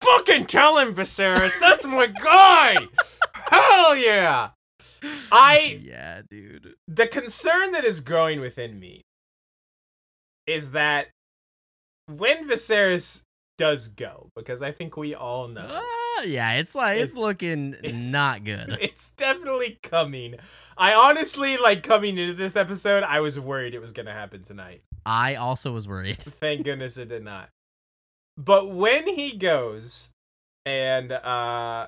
"Fucking 0.00 0.46
tell 0.46 0.78
him, 0.78 0.94
Viserys. 0.94 1.58
That's 1.60 1.86
my 1.86 2.06
guy. 2.06 2.76
Hell 3.50 3.96
yeah." 3.96 4.50
I 5.30 5.80
yeah 5.84 6.22
dude 6.28 6.74
the 6.88 7.06
concern 7.06 7.72
that 7.72 7.84
is 7.84 8.00
growing 8.00 8.40
within 8.40 8.80
me 8.80 9.02
is 10.46 10.72
that 10.72 11.08
when 12.06 12.48
Viserys 12.48 13.22
does 13.56 13.88
go, 13.88 14.28
because 14.36 14.62
I 14.62 14.72
think 14.72 14.96
we 14.96 15.14
all 15.14 15.48
know 15.48 15.66
Ah, 15.70 15.82
yeah 16.24 16.52
it's 16.54 16.74
like 16.74 16.98
it's, 16.98 17.12
It's- 17.12 17.22
looking 17.22 17.74
it's- 17.82 17.92
not 17.94 18.44
good 18.44 18.76
it's 18.80 19.10
definitely 19.10 19.78
coming. 19.82 20.36
I 20.76 20.92
honestly 20.94 21.56
like 21.56 21.82
coming 21.82 22.18
into 22.18 22.34
this 22.34 22.56
episode, 22.56 23.04
I 23.04 23.20
was 23.20 23.38
worried 23.38 23.74
it 23.74 23.80
was 23.80 23.92
gonna 23.92 24.12
happen 24.12 24.42
tonight. 24.42 24.82
i 25.06 25.34
also 25.34 25.72
was 25.72 25.86
worried 25.86 26.18
Thank 26.18 26.64
goodness 26.64 26.98
it 26.98 27.08
did 27.08 27.22
not. 27.24 27.48
But 28.36 28.70
when 28.70 29.06
he 29.06 29.36
goes, 29.36 30.10
and 30.66 31.12
uh 31.12 31.86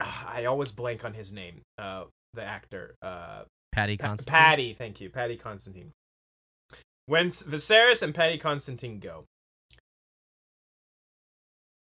I 0.00 0.44
always 0.46 0.72
blank 0.72 1.04
on 1.04 1.14
his 1.14 1.32
name, 1.32 1.60
uh 1.78 2.04
the 2.32 2.42
actor, 2.42 2.96
uh 3.02 3.42
patty 3.72 3.96
Pa- 3.96 4.06
Constantine. 4.08 4.32
Patty, 4.40 4.72
thank 4.72 5.00
you, 5.00 5.10
Patty 5.10 5.36
Constantine. 5.36 5.92
When 7.06 7.28
Viserys 7.28 8.02
and 8.02 8.12
Patty 8.14 8.38
Constantine 8.38 8.98
go, 8.98 9.24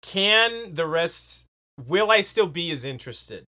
can 0.02 0.74
the 0.74 0.86
rest? 0.86 1.46
Will 1.78 2.10
I 2.10 2.20
still 2.20 2.46
be 2.46 2.70
as 2.70 2.84
interested? 2.84 3.44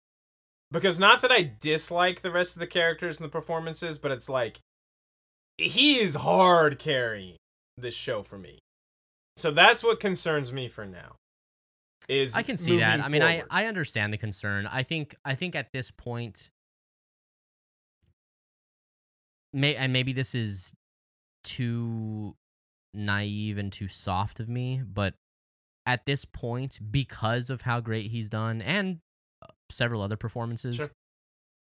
Because 0.71 0.99
not 0.99 1.23
that 1.23 1.31
I 1.31 1.53
dislike 1.61 2.23
the 2.23 2.31
rest 2.31 2.57
of 2.57 2.61
the 2.61 2.67
characters 2.67 3.19
and 3.19 3.25
the 3.25 3.31
performances, 3.31 3.99
but 3.99 4.11
it's 4.11 4.29
like 4.29 4.61
he 5.59 5.99
is 5.99 6.17
hard 6.17 6.79
carrying 6.79 7.37
this 7.77 7.95
show 7.95 8.23
for 8.23 8.39
me. 8.39 8.59
So 9.37 9.51
that's 9.51 9.85
what 9.85 10.01
concerns 10.01 10.53
me 10.53 10.69
for 10.69 10.87
now. 10.87 11.17
Is 12.09 12.37
I 12.37 12.43
can 12.43 12.57
see 12.57 12.79
that. 12.79 13.01
I 13.01 13.09
mean, 13.09 13.23
I. 13.23 13.45
I 13.51 13.65
understand 13.65 14.13
the 14.13 14.19
concern. 14.19 14.67
I 14.67 14.83
think 14.83 15.17
I 15.25 15.35
think 15.35 15.57
at 15.57 15.73
this 15.73 15.91
point, 15.91 16.51
may 19.53 19.75
and 19.75 19.93
maybe 19.93 20.13
this 20.13 20.35
is 20.35 20.75
too 21.45 22.35
naive 22.93 23.57
and 23.59 23.73
too 23.73 23.89
soft 23.89 24.39
of 24.39 24.49
me, 24.49 24.83
but 24.85 25.15
at 25.87 26.07
this 26.07 26.25
point, 26.25 26.79
because 26.91 27.51
of 27.51 27.63
how 27.63 27.81
great 27.81 28.11
he's 28.11 28.29
done 28.29 28.63
and 28.63 28.99
uh, 29.43 29.47
several 29.71 30.01
other 30.03 30.17
performances, 30.17 30.77
Sure. 30.77 30.91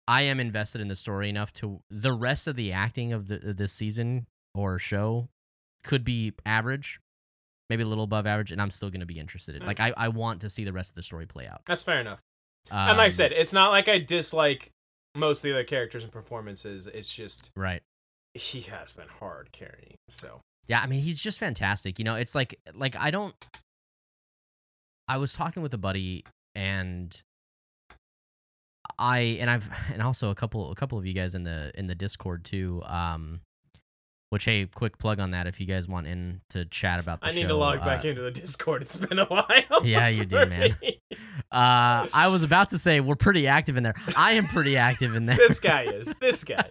I 0.07 0.23
am 0.23 0.39
invested 0.39 0.81
in 0.81 0.88
the 0.88 0.95
story 0.95 1.29
enough 1.29 1.53
to 1.53 1.81
the 1.89 2.12
rest 2.13 2.47
of 2.47 2.55
the 2.55 2.71
acting 2.71 3.13
of 3.13 3.27
the 3.27 3.38
this 3.38 3.71
season 3.71 4.27
or 4.53 4.77
show 4.79 5.29
could 5.84 6.03
be 6.03 6.34
average, 6.45 6.99
maybe 7.69 7.84
a 7.84 7.86
little 7.86 8.03
above 8.03 8.27
average, 8.27 8.51
and 8.51 8.62
I'm 8.62 8.71
still 8.71 8.89
going 8.89 8.99
to 8.99 9.05
be 9.05 9.19
interested. 9.19 9.55
in 9.55 9.62
Mm. 9.62 9.67
Like 9.67 9.79
I, 9.79 9.93
I 9.95 10.07
want 10.10 10.41
to 10.41 10.49
see 10.49 10.63
the 10.65 10.73
rest 10.73 10.91
of 10.91 10.95
the 10.95 11.03
story 11.03 11.25
play 11.27 11.47
out. 11.47 11.62
that's 11.65 11.84
fair 11.84 12.01
enough. 12.01 12.19
and 12.69 12.97
like 12.97 13.03
I 13.03 13.05
Um, 13.05 13.12
said, 13.12 13.31
it's 13.31 13.53
not 13.53 13.71
like 13.71 13.88
I 13.88 13.99
dislike 13.99 14.71
most 15.15 15.39
of 15.39 15.43
the 15.43 15.51
other 15.51 15.63
characters 15.63 16.03
and 16.03 16.12
performances. 16.12 16.88
It's 16.88 17.07
just 17.13 17.51
right? 17.55 17.81
he 18.34 18.62
has 18.62 18.93
been 18.93 19.07
hard 19.19 19.51
carrying. 19.51 19.95
So 20.10 20.41
Yeah, 20.67 20.81
I 20.81 20.88
mean 20.88 20.99
he's 21.01 21.19
just 21.21 21.39
fantastic. 21.39 21.99
You 21.99 22.05
know, 22.05 22.15
it's 22.15 22.36
like 22.36 22.55
like 22.73 22.95
I 22.97 23.12
don't. 23.12 23.34
I 25.12 25.17
was 25.17 25.34
talking 25.34 25.62
with 25.62 25.74
a 25.74 25.78
buddy 25.78 26.24
and 26.56 27.21
I 28.97 29.38
and 29.41 29.50
I've 29.50 29.69
and 29.93 30.02
also 30.02 30.30
a 30.30 30.36
couple 30.36 30.71
a 30.71 30.76
couple 30.76 30.97
of 30.97 31.06
you 31.06 31.13
guys 31.13 31.36
in 31.36 31.43
the 31.43 31.71
in 31.76 31.88
the 31.88 31.95
Discord 31.95 32.45
too. 32.45 32.82
Um, 32.86 33.41
which 34.30 34.45
hey, 34.45 34.65
quick 34.74 34.97
plug 34.97 35.19
on 35.19 35.32
that 35.32 35.47
if 35.47 35.60
you 35.60 35.65
guys 35.65 35.89
want 35.89 36.08
in 36.08 36.39
to 36.52 36.63
chat 36.63 37.02
about 37.02 37.19
the 37.19 37.28
I 37.28 37.32
need 37.32 37.41
show, 37.41 37.47
to 37.50 37.56
log 37.56 37.80
back 37.82 38.06
uh, 38.06 38.08
into 38.08 38.21
the 38.21 38.32
Discord. 38.32 38.82
It's 38.84 38.95
been 38.95 39.19
a 39.19 39.26
while. 39.26 39.84
Yeah, 39.84 40.08
you 40.08 40.24
do, 40.24 40.45
man. 40.45 40.78
Uh, 41.52 42.08
I 42.13 42.30
was 42.32 42.43
about 42.43 42.69
to 42.69 42.78
say 42.78 43.02
we're 43.02 43.17
pretty 43.17 43.47
active 43.47 43.76
in 43.76 43.84
there. 43.84 43.95
I 44.15 44.34
am 44.34 44.47
pretty 44.47 44.78
active 44.78 45.17
in 45.17 45.26
there. 45.26 45.36
this 45.36 45.60
guy 45.60 45.84
is. 45.84 46.15
This 46.21 46.43
guy. 46.45 46.69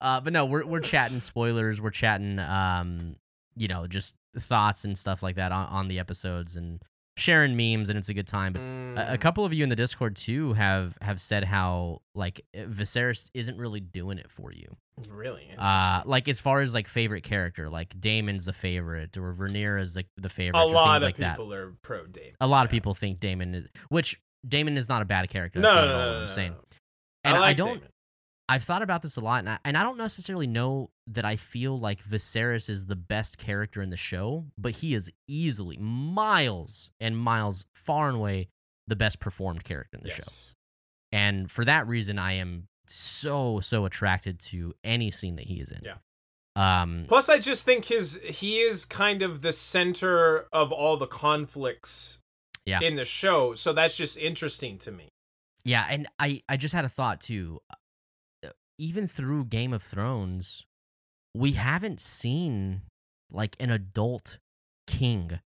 Uh, 0.00 0.22
but 0.22 0.32
no, 0.32 0.46
we're 0.46 0.64
we're 0.64 0.80
chatting 0.80 1.20
spoilers. 1.20 1.82
We're 1.82 1.90
chatting, 1.90 2.38
um, 2.38 3.16
you 3.54 3.68
know, 3.68 3.86
just 3.86 4.14
thoughts 4.38 4.86
and 4.86 4.96
stuff 4.96 5.22
like 5.22 5.36
that 5.36 5.52
on, 5.52 5.66
on 5.66 5.88
the 5.88 5.98
episodes 5.98 6.56
and 6.56 6.80
sharing 7.16 7.56
memes, 7.56 7.88
and 7.88 7.98
it's 7.98 8.08
a 8.08 8.14
good 8.14 8.26
time. 8.26 8.52
But 8.54 8.60
a, 8.60 9.14
a 9.14 9.16
Mm, 9.16 9.20
couple 9.20 9.44
of 9.44 9.52
you 9.54 9.62
in 9.62 9.68
the 9.68 9.76
Discord 9.76 10.16
too 10.16 10.52
have 10.54 10.96
have 11.00 11.20
said 11.20 11.44
how 11.44 12.02
like 12.14 12.40
Viserys 12.54 13.30
isn't 13.34 13.56
really 13.58 13.80
doing 13.80 14.18
it 14.18 14.30
for 14.30 14.52
you. 14.52 14.76
really. 15.08 15.48
Uh, 15.58 16.02
like 16.04 16.28
as 16.28 16.40
far 16.40 16.60
as 16.60 16.74
like 16.74 16.86
favorite 16.88 17.22
character, 17.22 17.68
like 17.68 17.98
Daemon's 18.00 18.44
the 18.44 18.52
favorite, 18.52 19.16
or 19.16 19.32
Vernier 19.32 19.76
is 19.78 19.94
the 19.94 20.04
the 20.16 20.28
favorite, 20.28 20.60
a 20.60 20.66
lot 20.66 20.96
of 20.98 21.02
like 21.02 21.16
that. 21.16 21.36
people 21.36 21.52
are 21.52 21.72
pro 21.82 22.06
Dame. 22.06 22.34
A 22.40 22.46
lot 22.46 22.64
of 22.64 22.70
people 22.70 22.94
think 22.94 23.20
Daemon 23.20 23.54
is, 23.54 23.68
which 23.88 24.20
Daemon 24.46 24.76
is 24.76 24.88
not 24.88 25.02
a 25.02 25.04
bad 25.04 25.28
character. 25.30 25.58
No, 25.60 25.68
That's 25.74 25.76
no, 25.76 25.86
not 25.86 25.88
no, 25.92 25.98
no, 25.98 26.06
what 26.08 26.16
no, 26.16 26.22
I'm 26.22 26.28
saying. 26.28 26.54
And 27.24 27.36
I, 27.36 27.40
like 27.40 27.56
don't. 27.56 27.74
Daemon. 27.74 27.88
I've 28.48 28.62
thought 28.62 28.82
about 28.82 29.00
this 29.02 29.16
a 29.16 29.20
lot, 29.20 29.38
and 29.40 29.48
I, 29.48 29.58
and 29.64 29.76
I 29.76 29.82
don't 29.82 29.96
necessarily 29.96 30.46
know 30.46 30.90
that 31.06 31.24
I 31.24 31.36
feel 31.36 31.78
like 31.78 32.02
Viserys 32.02 32.68
is 32.68 32.86
the 32.86 32.96
best 32.96 33.38
character 33.38 33.80
in 33.80 33.88
the 33.90 33.96
show, 33.96 34.46
but 34.58 34.72
he 34.76 34.92
is 34.94 35.10
easily 35.26 35.78
miles 35.78 36.90
and 37.00 37.16
miles, 37.16 37.64
far 37.74 38.08
and 38.08 38.16
away, 38.18 38.48
the 38.86 38.96
best 38.96 39.18
performed 39.18 39.64
character 39.64 39.96
in 39.96 40.02
the 40.04 40.10
show. 40.10 40.24
And 41.10 41.50
for 41.50 41.64
that 41.64 41.86
reason, 41.86 42.18
I 42.18 42.32
am 42.34 42.68
so 42.86 43.60
so 43.60 43.86
attracted 43.86 44.38
to 44.40 44.74
any 44.84 45.10
scene 45.10 45.36
that 45.36 45.46
he 45.46 45.60
is 45.60 45.70
in. 45.70 45.80
Yeah. 45.82 45.94
Um. 46.56 47.04
Plus, 47.08 47.28
I 47.30 47.38
just 47.38 47.64
think 47.64 47.86
his 47.86 48.20
he 48.24 48.58
is 48.58 48.84
kind 48.84 49.22
of 49.22 49.40
the 49.40 49.52
center 49.54 50.46
of 50.52 50.70
all 50.70 50.96
the 50.98 51.06
conflicts 51.06 52.20
Yeah. 52.66 52.80
in 52.80 52.96
the 52.96 53.04
show, 53.06 53.54
so 53.54 53.72
that's 53.72 53.96
just 53.96 54.18
interesting 54.18 54.76
to 54.78 54.92
me. 54.92 55.08
Yeah, 55.64 55.86
and 55.88 56.06
I 56.18 56.42
I 56.48 56.58
just 56.58 56.74
had 56.74 56.84
a 56.84 56.88
thought 56.90 57.20
too. 57.22 57.60
Even 58.78 59.06
through 59.06 59.44
Game 59.46 59.72
of 59.72 59.82
Thrones, 59.82 60.64
we 61.34 61.52
haven't 61.52 62.00
seen 62.00 62.82
like 63.30 63.56
an 63.60 63.70
adult 63.70 64.38
king 64.86 65.40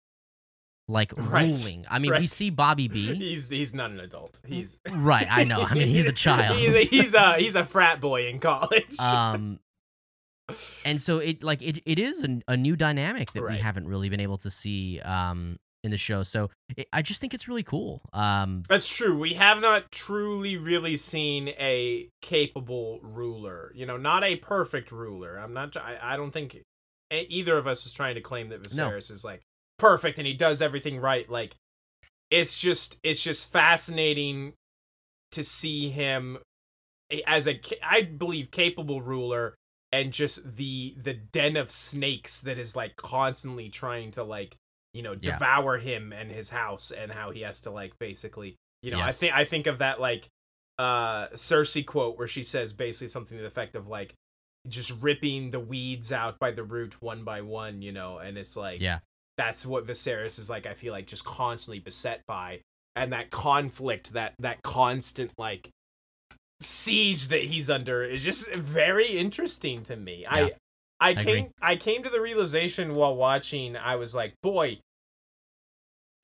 like 0.89 1.13
Right, 1.17 1.49
ruling. 1.51 1.85
I 1.91 1.99
mean, 1.99 2.13
we 2.13 2.27
see 2.27 2.49
Bobby 2.51 2.89
B. 2.89 3.15
He's 3.15 3.51
he's 3.51 3.75
not 3.75 3.91
an 3.91 4.01
adult. 4.01 4.41
He's 4.47 4.81
right, 4.91 5.27
I 5.31 5.45
know. 5.45 5.59
I 5.61 5.75
mean, 5.75 5.89
he's 5.89 6.09
a 6.09 6.13
child. 6.27 6.57
he's, 6.57 6.75
a, 6.75 6.81
he's 6.81 7.15
a 7.15 7.33
he's 7.35 7.55
a 7.55 7.65
frat 7.65 8.01
boy 8.01 8.27
in 8.29 8.39
college. 8.39 8.99
um 8.99 9.61
and 10.87 10.99
so 10.99 11.19
it 11.19 11.43
like 11.43 11.61
it, 11.61 11.83
it 11.85 11.99
is 11.99 12.23
a, 12.25 12.41
a 12.49 12.57
new 12.57 12.75
dynamic 12.75 13.33
that 13.33 13.43
we 13.47 13.59
haven't 13.59 13.87
really 13.87 14.09
been 14.09 14.21
able 14.21 14.39
to 14.39 14.51
see 14.51 14.99
um 15.01 15.59
in 15.85 15.91
the 15.91 15.97
show 15.97 16.23
so 16.23 16.51
it, 16.77 16.89
i 16.93 17.01
just 17.01 17.21
think 17.21 17.33
it's 17.33 17.47
really 17.47 17.63
cool 17.63 18.03
um 18.13 18.63
That's 18.69 18.89
true. 18.89 19.17
We 19.17 19.35
have 19.35 19.61
not 19.61 19.91
truly 19.93 20.57
really 20.57 20.97
seen 20.97 21.49
a 21.51 22.09
capable 22.21 23.01
ruler. 23.03 23.73
You 23.75 23.87
know, 23.87 23.97
not 23.97 24.25
a 24.25 24.37
perfect 24.37 24.91
ruler. 24.93 25.39
I'm 25.39 25.53
not. 25.53 25.77
I, 25.77 25.99
I 26.03 26.17
don't 26.17 26.33
think 26.33 26.63
either 27.11 27.57
of 27.57 27.67
us 27.67 27.87
is 27.87 27.93
trying 27.93 28.17
to 28.17 28.21
claim 28.21 28.49
that 28.51 28.75
No. 28.75 28.91
Viserys 28.91 29.11
is 29.11 29.25
like 29.25 29.43
perfect 29.79 30.19
and 30.19 30.27
he 30.27 30.35
does 30.35 30.61
everything 30.61 30.99
right. 31.01 31.29
Like, 31.31 31.55
it's 32.31 32.61
just 32.61 32.99
it's 33.03 33.23
just 33.23 33.51
fascinating 33.51 34.55
to 35.33 35.45
see 35.45 35.91
him 35.91 36.39
as 37.27 37.47
a 37.47 37.61
I 37.83 38.03
believe 38.03 38.51
capable 38.51 39.01
ruler 39.01 39.55
and 39.93 40.13
just 40.13 40.57
the 40.57 40.95
the 41.01 41.15
den 41.15 41.57
of 41.57 41.71
snakes 41.71 42.41
that 42.43 42.59
is 42.59 42.77
like 42.77 42.97
constantly 42.97 43.69
trying 43.69 44.11
to 44.13 44.23
like 44.25 44.57
you 44.99 45.05
know 45.05 45.15
Yeah. 45.21 45.33
devour 45.39 45.79
him 45.79 46.13
and 46.13 46.31
his 46.31 46.51
house 46.51 46.91
and 46.91 47.13
how 47.13 47.31
he 47.31 47.43
has 47.43 47.61
to 47.63 47.71
like 47.71 47.93
basically 48.01 48.57
you 48.83 48.91
know 48.91 49.01
I 49.01 49.13
think 49.13 49.33
I 49.33 49.45
think 49.45 49.67
of 49.69 49.79
that 49.79 50.01
like 50.01 50.27
uh 50.79 51.29
Cersei 51.29 51.87
quote 51.87 52.19
where 52.19 52.29
she 52.29 52.43
says 52.43 52.73
basically 52.73 53.09
something 53.09 53.37
to 53.39 53.43
the 53.43 53.49
effect 53.49 53.77
of 53.77 53.87
like 53.87 54.15
just 54.67 54.91
ripping 55.01 55.51
the 55.51 55.61
weeds 55.61 56.13
out 56.13 56.39
by 56.41 56.51
the 56.51 56.65
root 56.65 57.01
one 57.01 57.23
by 57.25 57.41
one 57.43 57.81
you 57.81 57.93
know 57.93 58.19
and 58.19 58.37
it's 58.37 58.57
like 58.57 58.81
yeah 58.81 58.99
that's 59.37 59.65
what 59.65 59.87
Viserys 59.87 60.39
is 60.41 60.51
like 60.51 60.67
I 60.67 60.75
feel 60.75 60.93
like 60.93 61.07
just 61.07 61.25
constantly 61.25 61.79
beset 61.79 62.23
by 62.27 62.61
and 62.97 63.13
that 63.13 63.31
conflict 63.31 64.13
that 64.15 64.35
that 64.41 64.63
constant 64.63 65.31
like 65.39 65.71
siege 66.61 67.29
that 67.29 67.43
he's 67.43 67.71
under 67.71 68.03
is 68.03 68.25
just 68.25 68.53
very 68.57 69.17
interesting 69.17 69.85
to 69.85 69.97
me. 69.97 70.25
Yeah, 70.25 70.31
I 70.31 70.53
I 71.01 71.11
agree. 71.11 71.25
came 71.25 71.51
I 71.63 71.77
came 71.77 72.03
to 72.03 72.11
the 72.11 72.21
realization 72.21 72.95
while 72.95 73.15
watching 73.15 73.77
I 73.77 73.95
was 73.95 74.15
like, 74.15 74.35
boy, 74.43 74.81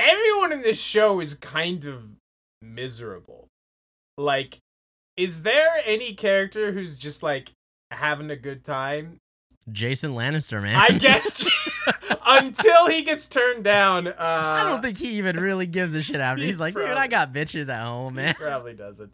everyone 0.04 0.52
in 0.52 0.62
this 0.62 0.80
show 0.80 1.20
is 1.20 1.34
kind 1.34 1.84
of 1.86 2.16
miserable. 2.62 3.48
Like 4.18 4.58
is 5.16 5.42
there 5.42 5.68
any 5.84 6.14
character 6.14 6.72
who's 6.72 6.98
just 6.98 7.22
like 7.22 7.52
having 7.90 8.30
a 8.30 8.36
good 8.36 8.64
time? 8.64 9.18
jason 9.72 10.12
lannister 10.12 10.60
man 10.62 10.76
I 10.76 10.88
guess 10.98 11.48
until 12.26 12.88
he 12.88 13.02
gets 13.02 13.26
turned 13.28 13.64
down. 13.64 14.08
Uh, 14.08 14.14
I 14.18 14.62
don't 14.64 14.82
think 14.82 14.98
he 14.98 15.16
even 15.18 15.36
really 15.38 15.66
gives 15.66 15.94
a 15.94 16.02
shit 16.02 16.16
after. 16.16 16.42
He 16.42 16.48
He's 16.48 16.60
like, 16.60 16.74
dude, 16.74 16.84
I 16.90 17.06
got 17.06 17.32
bitches 17.32 17.72
at 17.72 17.82
home, 17.82 18.14
he 18.14 18.22
man. 18.24 18.34
probably 18.34 18.74
doesn't. 18.74 19.12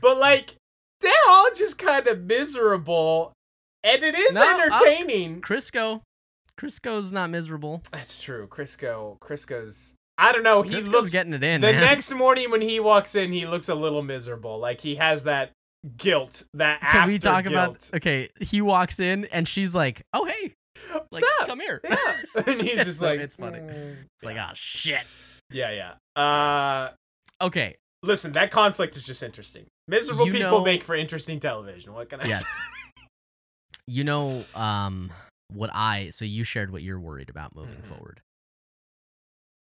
But 0.00 0.18
like, 0.18 0.56
they're 1.00 1.12
all 1.28 1.48
just 1.54 1.78
kind 1.78 2.06
of 2.08 2.22
miserable, 2.24 3.32
and 3.84 4.02
it 4.02 4.14
is 4.16 4.32
No, 4.32 4.42
I'll- 4.42 4.60
entertaining. 4.84 5.40
Crisco, 5.42 6.00
Crisco's 6.58 7.12
not 7.12 7.30
miserable. 7.30 7.82
That's 7.92 8.20
true. 8.20 8.48
Crisco, 8.48 9.18
Crisco's. 9.20 9.94
I 10.18 10.32
don't 10.32 10.42
know. 10.44 10.62
He 10.62 10.80
looks. 10.82 11.10
getting 11.10 11.32
it 11.34 11.42
in, 11.42 11.60
the 11.60 11.72
man. 11.72 11.80
next 11.80 12.12
morning 12.12 12.50
when 12.50 12.60
he 12.60 12.78
walks 12.80 13.14
in, 13.14 13.32
he 13.32 13.46
looks 13.46 13.68
a 13.68 13.74
little 13.74 14.02
miserable. 14.02 14.58
Like 14.58 14.80
he 14.80 14.94
has 14.96 15.24
that 15.24 15.50
guilt. 15.96 16.44
That 16.54 16.80
Can 16.90 17.08
we 17.08 17.14
after 17.16 17.28
talk 17.28 17.46
about? 17.46 17.68
guilt. 17.70 17.90
Okay, 17.94 18.28
he 18.40 18.60
walks 18.62 19.00
in 19.00 19.24
and 19.26 19.46
she's 19.48 19.74
like, 19.74 20.02
"Oh 20.12 20.24
hey, 20.24 20.54
What's 20.92 21.06
like 21.12 21.24
up? 21.40 21.48
come 21.48 21.60
here." 21.60 21.80
Yeah, 21.84 21.96
and 22.46 22.62
he's 22.62 22.84
just 22.84 23.00
so- 23.00 23.06
like, 23.06 23.20
it's 23.20 23.36
funny. 23.36 23.58
"Mm." 23.58 23.96
It's 24.16 24.24
like, 24.24 24.36
"Ah, 24.38 24.52
shit." 24.54 25.02
yeah, 25.50 25.70
yeah. 26.16 26.20
Uh, 26.22 26.90
Okay, 27.42 27.76
listen, 28.04 28.32
that 28.32 28.52
conflict 28.52 28.96
is 28.96 29.04
just 29.04 29.22
interesting. 29.22 29.66
Miserable 29.88 30.26
You 30.26 30.32
people 30.32 30.50
know- 30.58 30.64
make 30.64 30.84
for 30.84 30.94
interesting 30.94 31.40
television. 31.40 31.92
What 31.92 32.08
can 32.08 32.20
I 32.20 32.24
say? 32.24 32.28
yes. 32.30 32.60
you 33.88 34.04
know, 34.04 34.44
um, 34.54 35.12
what 35.52 35.70
I 35.74 36.10
so 36.10 36.24
you 36.24 36.44
shared 36.44 36.70
what 36.70 36.82
you're 36.82 37.00
worried 37.00 37.28
about 37.30 37.54
moving 37.54 37.74
Mhm. 37.82 37.84
forward. 37.86 38.20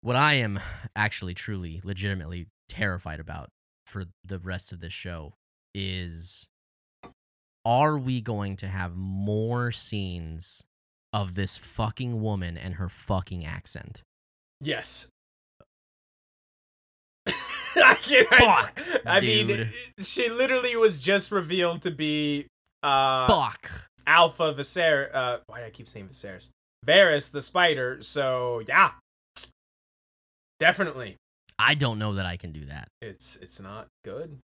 What 0.01 0.17
I 0.17 0.35
am 0.35 0.61
actually, 0.95 1.35
truly, 1.35 1.81
legitimately 1.83 2.47
terrified 2.69 3.21
about 3.21 3.51
for 3.87 4.05
the 4.25 4.39
rest 4.39 4.73
of 4.73 4.81
this 4.81 4.93
show 4.93 5.35
is 5.75 6.49
are 7.65 7.99
we 7.99 8.21
going 8.21 8.57
to 8.57 8.67
have 8.67 8.97
more 8.97 9.73
scenes 9.73 10.63
of 11.13 11.35
this 11.35 11.57
fucking 11.57 12.23
woman 12.23 12.57
and 12.57 12.75
her 12.75 12.89
fucking 12.89 13.45
accent? 13.45 14.03
Yes. 14.61 15.09
I 17.27 17.95
can't. 17.95 18.29
Fuck, 18.29 18.83
I 19.05 19.21
mean, 19.21 19.47
dude. 19.49 19.73
she 19.99 20.29
literally 20.31 20.77
was 20.77 21.01
just 21.01 21.31
revealed 21.31 21.83
to 21.83 21.91
be 21.91 22.47
uh, 22.83 23.27
Fuck. 23.27 23.89
Alpha 24.07 24.55
Viserys. 24.55 25.11
Uh, 25.13 25.39
why 25.47 25.61
do 25.61 25.67
I 25.67 25.71
keep 25.71 25.89
saying 25.89 26.09
Viserys? 26.09 26.51
Varys 26.87 27.33
the 27.33 27.43
spider. 27.43 27.99
So 28.01 28.63
yeah, 28.67 28.93
definitely, 30.61 31.17
I 31.59 31.75
don't 31.75 31.99
know 31.99 32.15
that 32.15 32.27
I 32.27 32.37
can 32.37 32.53
do 32.53 32.65
that. 32.67 32.89
it's 33.03 33.37
it's 33.37 33.61
not 33.61 33.87
good. 34.05 34.39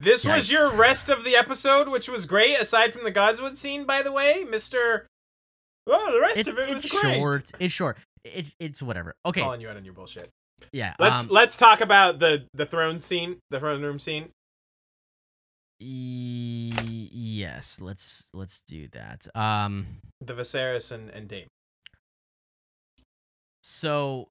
This 0.00 0.26
was 0.26 0.50
your 0.50 0.72
rest 0.74 1.08
of 1.08 1.24
the 1.24 1.36
episode, 1.36 1.88
which 1.88 2.08
was 2.08 2.26
great. 2.26 2.58
Aside 2.58 2.92
from 2.92 3.04
the 3.04 3.12
Godswood 3.12 3.54
scene, 3.56 3.84
by 3.84 4.02
the 4.02 4.10
way, 4.12 4.44
Mister. 4.48 5.06
Well, 5.86 6.12
the 6.12 6.20
rest 6.20 6.38
It's 6.38 6.48
of 6.48 6.58
it 6.68 6.74
was 6.74 6.84
it's 6.84 7.00
great. 7.00 7.16
short. 7.18 7.50
It's 7.60 7.72
short. 7.74 7.98
It, 8.24 8.48
it's 8.60 8.82
whatever. 8.82 9.14
Okay. 9.24 9.40
Calling 9.40 9.60
you 9.60 9.68
out 9.68 9.76
on 9.76 9.84
your 9.84 9.94
bullshit. 9.94 10.28
Yeah. 10.72 10.94
Let's 10.98 11.22
um, 11.22 11.28
let's 11.30 11.56
talk 11.56 11.80
about 11.80 12.18
the 12.18 12.44
the 12.52 12.66
throne 12.66 12.98
scene, 12.98 13.38
the 13.50 13.58
throne 13.60 13.82
room 13.82 13.98
scene. 13.98 14.30
y- 15.80 16.72
yes. 17.12 17.80
Let's 17.80 18.28
let's 18.34 18.60
do 18.66 18.88
that. 18.88 19.26
Um. 19.34 19.98
The 20.20 20.34
Viserys 20.34 20.90
and 20.90 21.10
and 21.10 21.28
Dame. 21.28 21.46
So. 23.68 24.28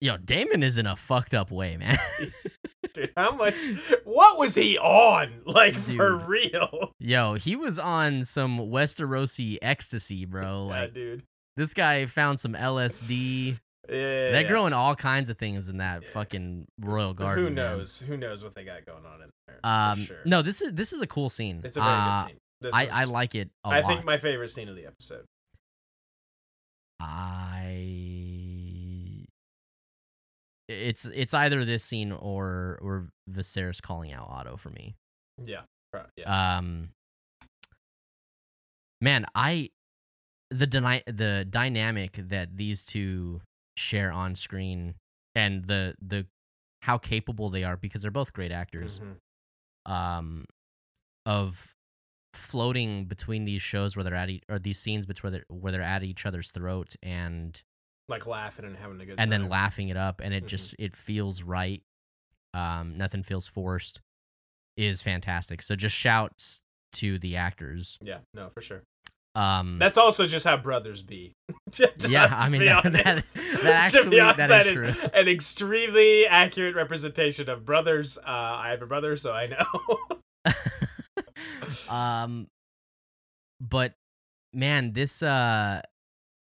Yo, 0.00 0.16
Daemon 0.18 0.62
is 0.62 0.76
in 0.76 0.86
a 0.86 0.94
fucked 0.94 1.32
up 1.32 1.50
way, 1.50 1.76
man. 1.78 1.96
Dude, 2.94 3.12
how 3.16 3.34
much? 3.34 3.54
What 4.04 4.38
was 4.38 4.54
he 4.54 4.78
on? 4.78 5.40
Like 5.46 5.74
for 5.76 6.16
real? 6.16 6.92
Yo, 7.00 7.34
he 7.34 7.56
was 7.56 7.78
on 7.78 8.24
some 8.24 8.58
Westerosi 8.58 9.56
ecstasy, 9.62 10.24
bro. 10.26 10.66
yeah, 10.70 10.80
Like 10.80 10.94
dude. 10.94 11.22
this 11.56 11.72
guy 11.72 12.04
found 12.06 12.40
some 12.40 12.52
LSD. 12.54 13.58
Yeah, 13.88 13.94
They're 13.94 14.42
yeah. 14.42 14.48
growing 14.48 14.72
all 14.74 14.94
kinds 14.94 15.30
of 15.30 15.38
things 15.38 15.68
in 15.70 15.78
that 15.78 16.02
Yeah. 16.02 16.08
fucking 16.10 16.66
royal 16.80 17.14
garden. 17.14 17.44
Who 17.44 17.50
man. 17.50 17.54
knows? 17.54 18.00
Who 18.06 18.16
knows 18.16 18.42
what 18.44 18.54
they 18.54 18.64
got 18.64 18.84
going 18.84 19.06
on 19.06 19.22
in 19.22 19.30
there? 19.46 19.58
Um, 19.64 20.04
sure. 20.04 20.18
no, 20.26 20.42
this 20.42 20.60
is 20.60 20.72
this 20.72 20.92
is 20.92 21.00
a 21.02 21.06
cool 21.06 21.30
scene. 21.30 21.62
it's 21.64 21.76
a 21.76 21.80
very 21.80 21.92
Uh, 21.92 22.18
good 22.22 22.28
scene. 22.28 22.38
This 22.60 22.74
I 22.74 22.84
was, 22.84 22.92
I 22.92 23.04
like 23.04 23.34
it 23.34 23.48
a 23.64 23.68
I 23.68 23.80
lot. 23.80 23.84
I 23.84 23.94
think 23.94 24.06
my 24.06 24.18
favorite 24.18 24.48
scene 24.50 24.68
of 24.68 24.76
the 24.76 24.86
episode. 24.86 25.24
I 27.00 28.06
it's 30.68 31.04
it's 31.06 31.34
either 31.34 31.64
this 31.64 31.84
scene 31.84 32.12
or 32.12 32.78
or 32.82 33.08
Viserys 33.30 33.80
calling 33.80 34.12
out 34.12 34.26
Otto 34.28 34.56
for 34.56 34.70
me. 34.70 34.96
Yeah, 35.44 35.62
yeah. 36.16 36.56
Um 36.58 36.90
man, 39.00 39.26
I 39.34 39.70
the 40.50 40.66
deny 40.66 41.02
the 41.06 41.46
dynamic 41.48 42.12
that 42.14 42.56
these 42.56 42.84
two 42.84 43.40
share 43.76 44.10
on 44.12 44.34
screen 44.34 44.94
and 45.34 45.66
the 45.66 45.94
the 46.00 46.26
how 46.82 46.98
capable 46.98 47.50
they 47.50 47.64
are 47.64 47.76
because 47.76 48.02
they're 48.02 48.10
both 48.10 48.32
great 48.32 48.52
actors 48.52 49.00
Mhm. 49.00 49.92
um 49.92 50.44
of 51.26 51.74
floating 52.36 53.04
between 53.06 53.44
these 53.44 53.62
shows 53.62 53.96
where 53.96 54.04
they're 54.04 54.14
at 54.14 54.30
e- 54.30 54.42
or 54.48 54.58
these 54.58 54.78
scenes 54.78 55.06
between 55.06 55.32
they're, 55.32 55.44
where 55.48 55.72
they're 55.72 55.82
at 55.82 56.02
each 56.02 56.24
other's 56.26 56.50
throat 56.50 56.94
and 57.02 57.62
Like 58.08 58.26
laughing 58.26 58.64
and 58.64 58.76
having 58.76 59.00
a 59.00 59.04
good 59.06 59.12
and 59.18 59.18
time. 59.18 59.28
then 59.30 59.48
laughing 59.48 59.88
it 59.88 59.96
up 59.96 60.20
and 60.22 60.32
it 60.34 60.44
Mhm. 60.44 60.48
just 60.48 60.74
it 60.78 60.94
feels 60.96 61.42
right 61.42 61.82
um 62.54 62.96
nothing 62.96 63.22
feels 63.22 63.46
forced 63.46 64.00
is 64.76 65.02
fantastic 65.02 65.62
so 65.62 65.74
just 65.74 65.96
shouts 65.96 66.62
to 66.92 67.18
the 67.18 67.36
actors 67.36 67.98
Yeah, 68.02 68.18
no, 68.34 68.48
for 68.50 68.60
sure. 68.62 68.82
um 69.34 69.78
That's 69.78 69.98
also 69.98 70.26
just 70.26 70.46
how 70.46 70.56
brothers 70.56 71.02
be. 71.02 71.32
Yeah, 72.08 72.28
I 72.30 72.48
mean, 72.48 72.64
that- 72.64 72.84
that- 72.84 73.24
that 73.62 73.64
actually- 73.66 74.20
honest, 74.20 74.36
that 74.38 74.66
is 74.66 74.72
true. 74.74 74.94
an 75.12 75.28
extremely 75.28 76.26
accurate 76.26 76.74
representation 76.74 77.50
of 77.50 77.64
brothers. 77.66 78.16
Uh, 78.18 78.22
I 78.26 78.68
have 78.70 78.80
a 78.80 78.86
brother, 78.86 79.14
so 79.16 79.32
I 79.32 79.46
know. 79.46 79.66
um 81.88 82.46
but 83.60 83.94
man 84.52 84.92
this 84.92 85.22
uh 85.22 85.80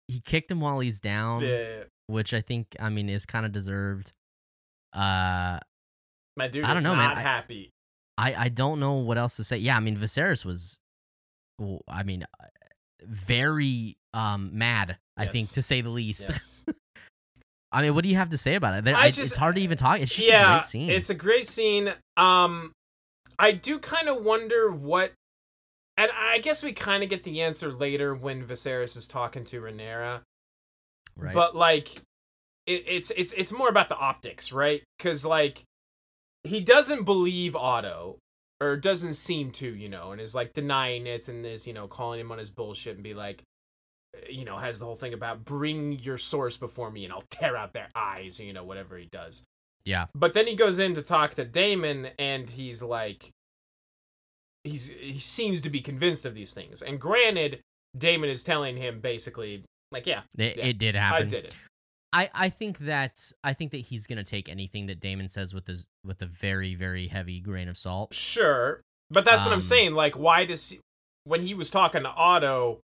he 0.08 0.20
kicked 0.20 0.50
him 0.50 0.60
while 0.60 0.80
he's 0.80 1.00
down 1.00 1.42
yeah, 1.42 1.84
which 2.06 2.34
i 2.34 2.40
think 2.40 2.66
i 2.80 2.88
mean 2.88 3.08
is 3.08 3.26
kind 3.26 3.46
of 3.46 3.52
deserved 3.52 4.12
uh 4.94 5.58
my 6.36 6.48
dude 6.48 6.64
I 6.64 6.72
don't 6.74 6.82
know, 6.82 6.94
man. 6.96 7.16
happy. 7.16 7.72
I 8.16 8.34
I 8.34 8.48
don't 8.48 8.80
know 8.80 8.94
what 8.94 9.18
else 9.18 9.36
to 9.36 9.44
say. 9.44 9.58
Yeah, 9.58 9.76
I 9.76 9.80
mean 9.80 9.96
Viserys 9.96 10.44
was, 10.44 10.78
I 11.86 12.02
mean, 12.04 12.24
uh, 12.40 12.46
very 13.04 13.96
um 14.14 14.50
mad. 14.56 14.96
I 15.16 15.26
think 15.26 15.50
to 15.50 15.62
say 15.62 15.82
the 15.82 15.90
least. 15.90 16.26
Yes. 16.28 16.64
I 17.72 17.82
mean, 17.82 17.94
what 17.94 18.02
do 18.02 18.08
you 18.10 18.16
have 18.16 18.30
to 18.30 18.38
say 18.38 18.54
about 18.54 18.74
it? 18.74 18.94
I 18.94 19.06
it's, 19.08 19.16
just- 19.16 19.32
it's 19.32 19.36
hard 19.36 19.56
to 19.56 19.60
even 19.62 19.76
talk. 19.76 20.00
It's 20.00 20.14
just 20.14 20.26
yeah, 20.28 20.52
a 20.52 20.56
great 20.56 20.66
scene. 20.66 20.90
it's 20.90 21.10
a 21.10 21.14
great 21.14 21.46
scene. 21.46 21.92
Um, 22.16 22.72
I 23.38 23.52
do 23.52 23.78
kind 23.78 24.08
of 24.08 24.22
wonder 24.22 24.70
what, 24.70 25.12
And 26.02 26.10
I 26.18 26.38
guess 26.38 26.64
we 26.64 26.72
kind 26.72 27.04
of 27.04 27.10
get 27.10 27.22
the 27.22 27.42
answer 27.42 27.70
later 27.70 28.12
when 28.12 28.44
Viserys 28.44 28.96
is 28.96 29.06
talking 29.06 29.44
to 29.44 29.60
Rhaenyra. 29.60 30.22
Right. 31.16 31.32
But 31.32 31.54
like, 31.54 32.02
it, 32.66 32.82
it's 32.88 33.12
it's 33.16 33.32
it's 33.34 33.52
more 33.52 33.68
about 33.68 33.88
the 33.88 33.96
optics, 33.96 34.50
right? 34.50 34.82
Because 34.98 35.24
like, 35.24 35.62
he 36.42 36.60
doesn't 36.60 37.04
believe 37.04 37.54
Otto, 37.54 38.18
or 38.60 38.76
doesn't 38.76 39.14
seem 39.14 39.52
to, 39.52 39.72
you 39.72 39.88
know, 39.88 40.10
and 40.10 40.20
is 40.20 40.34
like 40.34 40.54
denying 40.54 41.06
it 41.06 41.28
and 41.28 41.46
is 41.46 41.68
you 41.68 41.72
know 41.72 41.86
calling 41.86 42.18
him 42.18 42.32
on 42.32 42.38
his 42.38 42.50
bullshit 42.50 42.96
and 42.96 43.04
be 43.04 43.14
like, 43.14 43.44
uh, 44.16 44.26
you 44.28 44.44
know, 44.44 44.56
has 44.56 44.80
the 44.80 44.84
whole 44.86 44.96
thing 44.96 45.14
about 45.14 45.44
bring 45.44 45.92
your 46.00 46.18
source 46.18 46.56
before 46.56 46.90
me 46.90 47.04
and 47.04 47.12
I'll 47.12 47.22
tear 47.30 47.56
out 47.56 47.74
their 47.74 47.90
eyes, 47.94 48.40
you 48.40 48.52
know, 48.52 48.64
whatever 48.64 48.98
he 48.98 49.06
does. 49.06 49.44
yeah. 49.84 50.06
But 50.16 50.34
then 50.34 50.48
he 50.48 50.56
goes 50.56 50.80
in 50.80 50.94
to 50.94 51.02
talk 51.02 51.36
to 51.36 51.44
Daemon, 51.44 52.08
and 52.18 52.50
he's 52.50 52.82
like, 52.82 53.30
he's 54.64 54.88
he 54.88 55.18
seems 55.18 55.60
to 55.62 55.70
be 55.70 55.80
convinced 55.80 56.24
of 56.26 56.34
these 56.34 56.52
things. 56.52 56.82
And 56.82 57.00
granted, 57.00 57.60
Daemon 57.96 58.30
is 58.30 58.44
telling 58.44 58.76
him 58.76 59.00
basically, 59.00 59.64
like, 59.90 60.06
yeah, 60.06 60.22
It, 60.38 60.56
Yeah, 60.56 60.64
it 60.66 60.78
did 60.78 60.94
happen. 60.94 61.26
I 61.26 61.30
did 61.30 61.44
it. 61.46 61.56
I, 62.14 62.28
I 62.34 62.48
think 62.50 62.78
that 62.80 63.32
I 63.42 63.54
think 63.54 63.70
that 63.70 63.78
he's 63.78 64.06
gonna 64.06 64.22
take 64.24 64.48
anything 64.48 64.86
that 64.86 65.00
Daemon 65.00 65.28
says 65.28 65.54
with 65.54 65.64
the 65.64 65.82
with 66.04 66.20
a 66.20 66.26
very 66.26 66.74
very 66.74 67.08
heavy 67.08 67.40
grain 67.40 67.68
of 67.68 67.76
salt. 67.78 68.12
Sure, 68.14 68.82
but 69.10 69.24
that's 69.24 69.44
what 69.44 69.52
I'm 69.52 69.56
Um, 69.58 69.60
saying. 69.62 69.94
Like, 69.94 70.18
why 70.18 70.44
does 70.44 70.68
he, 70.70 70.80
when 71.24 71.42
he 71.42 71.54
was 71.54 71.70
talking 71.70 72.02
to 72.02 72.10
Otto, 72.10 72.80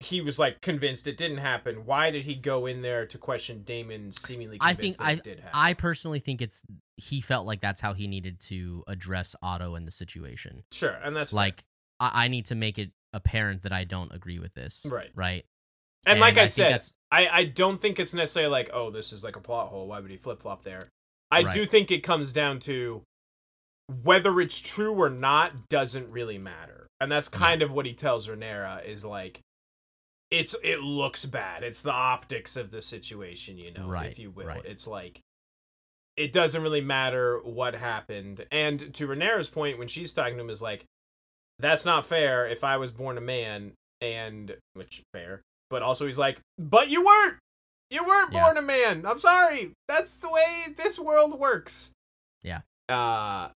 he 0.00 0.20
was 0.20 0.38
like 0.38 0.60
convinced 0.60 1.06
it 1.06 1.16
didn't 1.16 1.38
happen. 1.38 1.86
Why 1.86 2.10
did 2.10 2.24
he 2.24 2.34
go 2.34 2.66
in 2.66 2.82
there 2.82 3.06
to 3.06 3.18
question 3.18 3.62
Daemon, 3.62 4.12
seemingly 4.12 4.58
I 4.60 4.74
think 4.74 4.98
that 4.98 5.12
it 5.14 5.24
did 5.24 5.40
happen? 5.40 5.52
I 5.54 5.74
personally 5.74 6.18
think 6.18 6.42
it's 6.42 6.62
he 6.96 7.20
felt 7.20 7.46
like 7.46 7.60
that's 7.60 7.80
how 7.80 7.94
he 7.94 8.06
needed 8.06 8.40
to 8.40 8.84
address 8.86 9.34
Otto 9.42 9.74
and 9.74 9.86
the 9.86 9.92
situation. 9.92 10.64
sure, 10.72 10.98
and 11.02 11.16
that's. 11.16 11.32
Like 11.32 11.64
I, 11.98 12.24
I 12.24 12.28
need 12.28 12.46
to 12.46 12.54
make 12.54 12.78
it 12.78 12.90
apparent 13.12 13.62
that 13.62 13.72
I 13.72 13.84
don't 13.84 14.12
agree 14.14 14.38
with 14.38 14.54
this. 14.54 14.86
Right. 14.90 15.10
Right. 15.14 15.44
and, 16.06 16.20
like 16.20 16.36
I, 16.36 16.46
think 16.46 16.82
said, 16.82 16.84
I, 17.10 17.28
I 17.28 17.44
don't 17.44 17.80
think 17.80 17.98
it's 17.98 18.14
necessarily 18.14 18.50
like, 18.52 18.70
oh, 18.72 18.90
this 18.90 19.12
is 19.12 19.24
like 19.24 19.36
a 19.36 19.40
plot 19.40 19.68
hole. 19.68 19.88
Why 19.88 20.00
would 20.00 20.10
he 20.10 20.16
flip 20.16 20.42
flop 20.42 20.62
there? 20.62 20.80
I 21.30 21.42
Right. 21.42 21.54
do 21.54 21.66
think 21.66 21.90
it 21.90 22.00
comes 22.00 22.32
down 22.32 22.60
to 22.60 23.02
whether 24.02 24.40
it's 24.40 24.60
true 24.60 24.94
or 24.94 25.10
not 25.10 25.68
doesn't 25.68 26.10
really 26.10 26.38
matter. 26.38 26.86
And 27.00 27.10
that's 27.10 27.28
kind 27.28 27.62
of 27.62 27.72
what 27.72 27.86
he 27.86 27.94
tells 27.94 28.28
Rhaenyra 28.28 28.84
is 28.86 29.04
like, 29.04 29.40
it's 30.30 30.54
it 30.64 30.80
looks 30.80 31.24
bad. 31.24 31.62
It's 31.62 31.82
the 31.82 31.92
optics 31.92 32.56
of 32.56 32.70
the 32.70 32.82
situation, 32.82 33.58
you 33.58 33.72
know, 33.72 33.88
Right, 33.88 34.10
if 34.10 34.18
you 34.18 34.30
will. 34.30 34.46
right. 34.46 34.64
It's 34.64 34.86
like 34.86 35.20
it 36.16 36.32
doesn't 36.32 36.62
really 36.62 36.80
matter 36.80 37.38
what 37.44 37.74
happened. 37.74 38.46
And 38.50 38.92
to 38.94 39.06
Rhaenyra's 39.06 39.50
point, 39.50 39.78
when 39.78 39.86
she's 39.88 40.12
talking 40.14 40.36
to 40.36 40.40
him, 40.40 40.48
is 40.50 40.62
like, 40.62 40.84
that's 41.58 41.84
not 41.84 42.06
fair. 42.06 42.46
If 42.46 42.64
I 42.64 42.78
was 42.78 42.90
born 42.90 43.18
a 43.18 43.20
man, 43.20 43.72
and 44.00 44.56
which 44.74 45.02
fair, 45.12 45.42
but 45.70 45.82
also 45.82 46.06
he's 46.06 46.18
like, 46.18 46.40
but 46.58 46.88
you 46.88 47.04
weren't. 47.04 47.36
You 47.90 48.04
weren't 48.04 48.32
Yeah. 48.32 48.44
born 48.44 48.56
a 48.56 48.62
man. 48.62 49.06
I'm 49.06 49.18
sorry. 49.18 49.72
That's 49.88 50.16
the 50.18 50.28
way 50.30 50.66
this 50.76 50.98
world 50.98 51.38
works. 51.38 51.92
Yeah. 52.42 52.60
Uh 52.88 53.50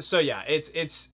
so 0.00 0.18
yeah, 0.18 0.42
it's 0.48 0.70
it's 0.74 1.10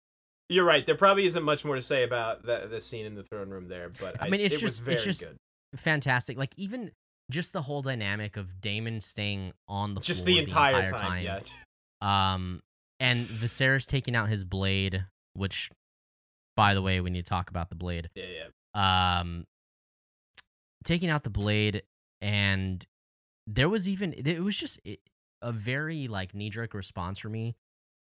you're 0.49 0.65
right. 0.65 0.85
There 0.87 0.95
probably 0.95 1.27
isn't 1.27 1.43
much 1.43 1.65
more 1.65 1.75
to 1.75 1.83
say 1.83 2.05
about 2.05 2.45
the 2.45 2.67
the 2.71 2.81
scene 2.81 3.07
in 3.07 3.15
the 3.15 3.23
throne 3.23 3.51
room 3.51 3.69
there, 3.69 3.91
but 4.01 4.21
I, 4.21 4.27
I 4.27 4.31
mean, 4.31 4.41
it's 4.41 4.55
it 4.57 4.61
just- 4.61 4.87
it's 4.89 5.05
just 5.05 5.21
good. 5.27 5.37
fantastic. 5.77 6.37
Like 6.39 6.55
even 6.57 6.91
just 7.31 7.53
the 7.53 7.63
whole 7.63 7.83
dynamic 7.83 8.37
of 8.39 8.61
Daemon 8.61 9.01
staying 9.01 9.53
on 9.69 9.95
the 9.95 10.01
Just 10.01 10.25
floor 10.25 10.35
the 10.37 10.41
entire, 10.43 10.91
time. 10.93 11.23
Yeah. 11.25 11.41
Um, 12.01 12.61
and 13.01 13.27
Viserys 13.27 13.87
taking 13.87 14.17
out 14.17 14.31
his 14.31 14.45
blade, 14.45 15.05
which, 15.35 15.71
by 16.57 16.73
the 16.73 16.81
way, 16.81 17.01
we 17.01 17.11
need 17.11 17.25
to 17.27 17.29
talk 17.29 17.51
about 17.51 17.69
the 17.69 17.75
blade. 17.75 18.09
Yeah, 18.15 18.25
yeah. 18.75 19.21
Um, 19.21 19.45
taking 20.85 21.11
out 21.11 21.25
the 21.25 21.31
blade, 21.31 21.83
and 22.23 22.87
there 23.47 23.69
was 23.69 23.89
even 23.89 24.15
it 24.15 24.41
was 24.43 24.57
just 24.57 24.81
a 25.43 25.53
very 25.53 26.09
like 26.09 26.35
knee 26.35 26.51
jerk 26.51 26.73
response 26.75 27.19
for 27.19 27.29
me 27.29 27.57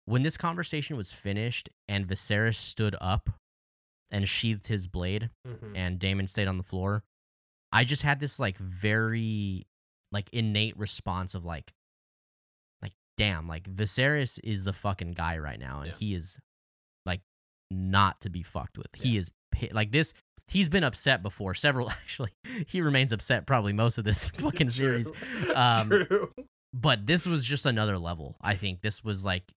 when 0.07 0.23
this 0.23 0.37
conversation 0.37 0.97
was 0.97 1.13
finished 1.13 1.69
and 1.89 2.07
Viserys 2.07 2.57
stood 2.57 2.95
up 3.01 3.31
and 4.11 4.29
sheathed 4.29 4.67
his 4.69 4.87
blade 4.87 5.31
Mhm. 5.47 5.73
and 5.75 5.99
Daemon 5.99 6.27
stayed 6.27 6.47
on 6.49 6.59
the 6.59 6.63
floor. 6.65 7.03
I 7.73 7.85
just 7.85 8.03
had 8.03 8.21
this 8.21 8.39
like 8.39 8.57
very 8.59 9.67
like 10.13 10.29
innate 10.33 10.77
response 10.79 11.35
of 11.35 11.45
like 11.45 11.73
like 12.83 12.93
damn, 13.17 13.49
like 13.49 13.65
Viserys 13.69 14.39
is 14.45 14.65
the 14.65 14.73
fucking 14.73 15.13
guy 15.13 15.39
right 15.39 15.59
now 15.59 15.81
and 15.81 15.89
Yeah. 15.91 15.97
he 15.99 16.15
is 16.15 16.39
like 17.07 17.23
not 17.71 18.21
to 18.21 18.31
be 18.31 18.43
fucked 18.43 18.79
with. 18.79 18.89
He 18.95 19.17
is 19.17 19.31
like 19.73 19.91
this 19.91 20.13
he's 20.47 20.69
been 20.69 20.85
upset 20.85 21.23
before 21.23 21.55
several 21.55 21.89
actually. 22.03 22.31
He 22.67 22.83
remains 22.83 23.13
upset 23.13 23.47
probably 23.47 23.73
most 23.73 23.97
of 23.99 24.05
this 24.05 24.29
fucking 24.35 24.71
series. 24.71 25.11
Um, 25.55 25.89
True. 25.89 26.31
But 26.73 27.07
this 27.07 27.25
was 27.27 27.45
just 27.45 27.67
another 27.67 27.99
level. 27.99 28.37
I 28.41 28.55
think 28.55 28.83
this 28.83 29.03
was 29.03 29.25
like 29.25 29.51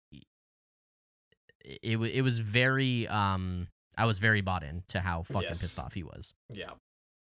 it 1.84 1.98
it 1.98 2.22
was 2.22 2.40
very 2.40 3.08
um 3.08 3.68
I 3.98 4.06
was 4.06 4.20
very 4.20 4.42
bought 4.42 4.64
in 4.64 4.84
to 4.90 5.00
how 5.00 5.24
fucking 5.24 5.48
Yes. 5.50 5.62
pissed 5.62 5.80
off 5.80 5.94
he 5.94 6.04
was. 6.04 6.34
Yeah. 6.54 6.72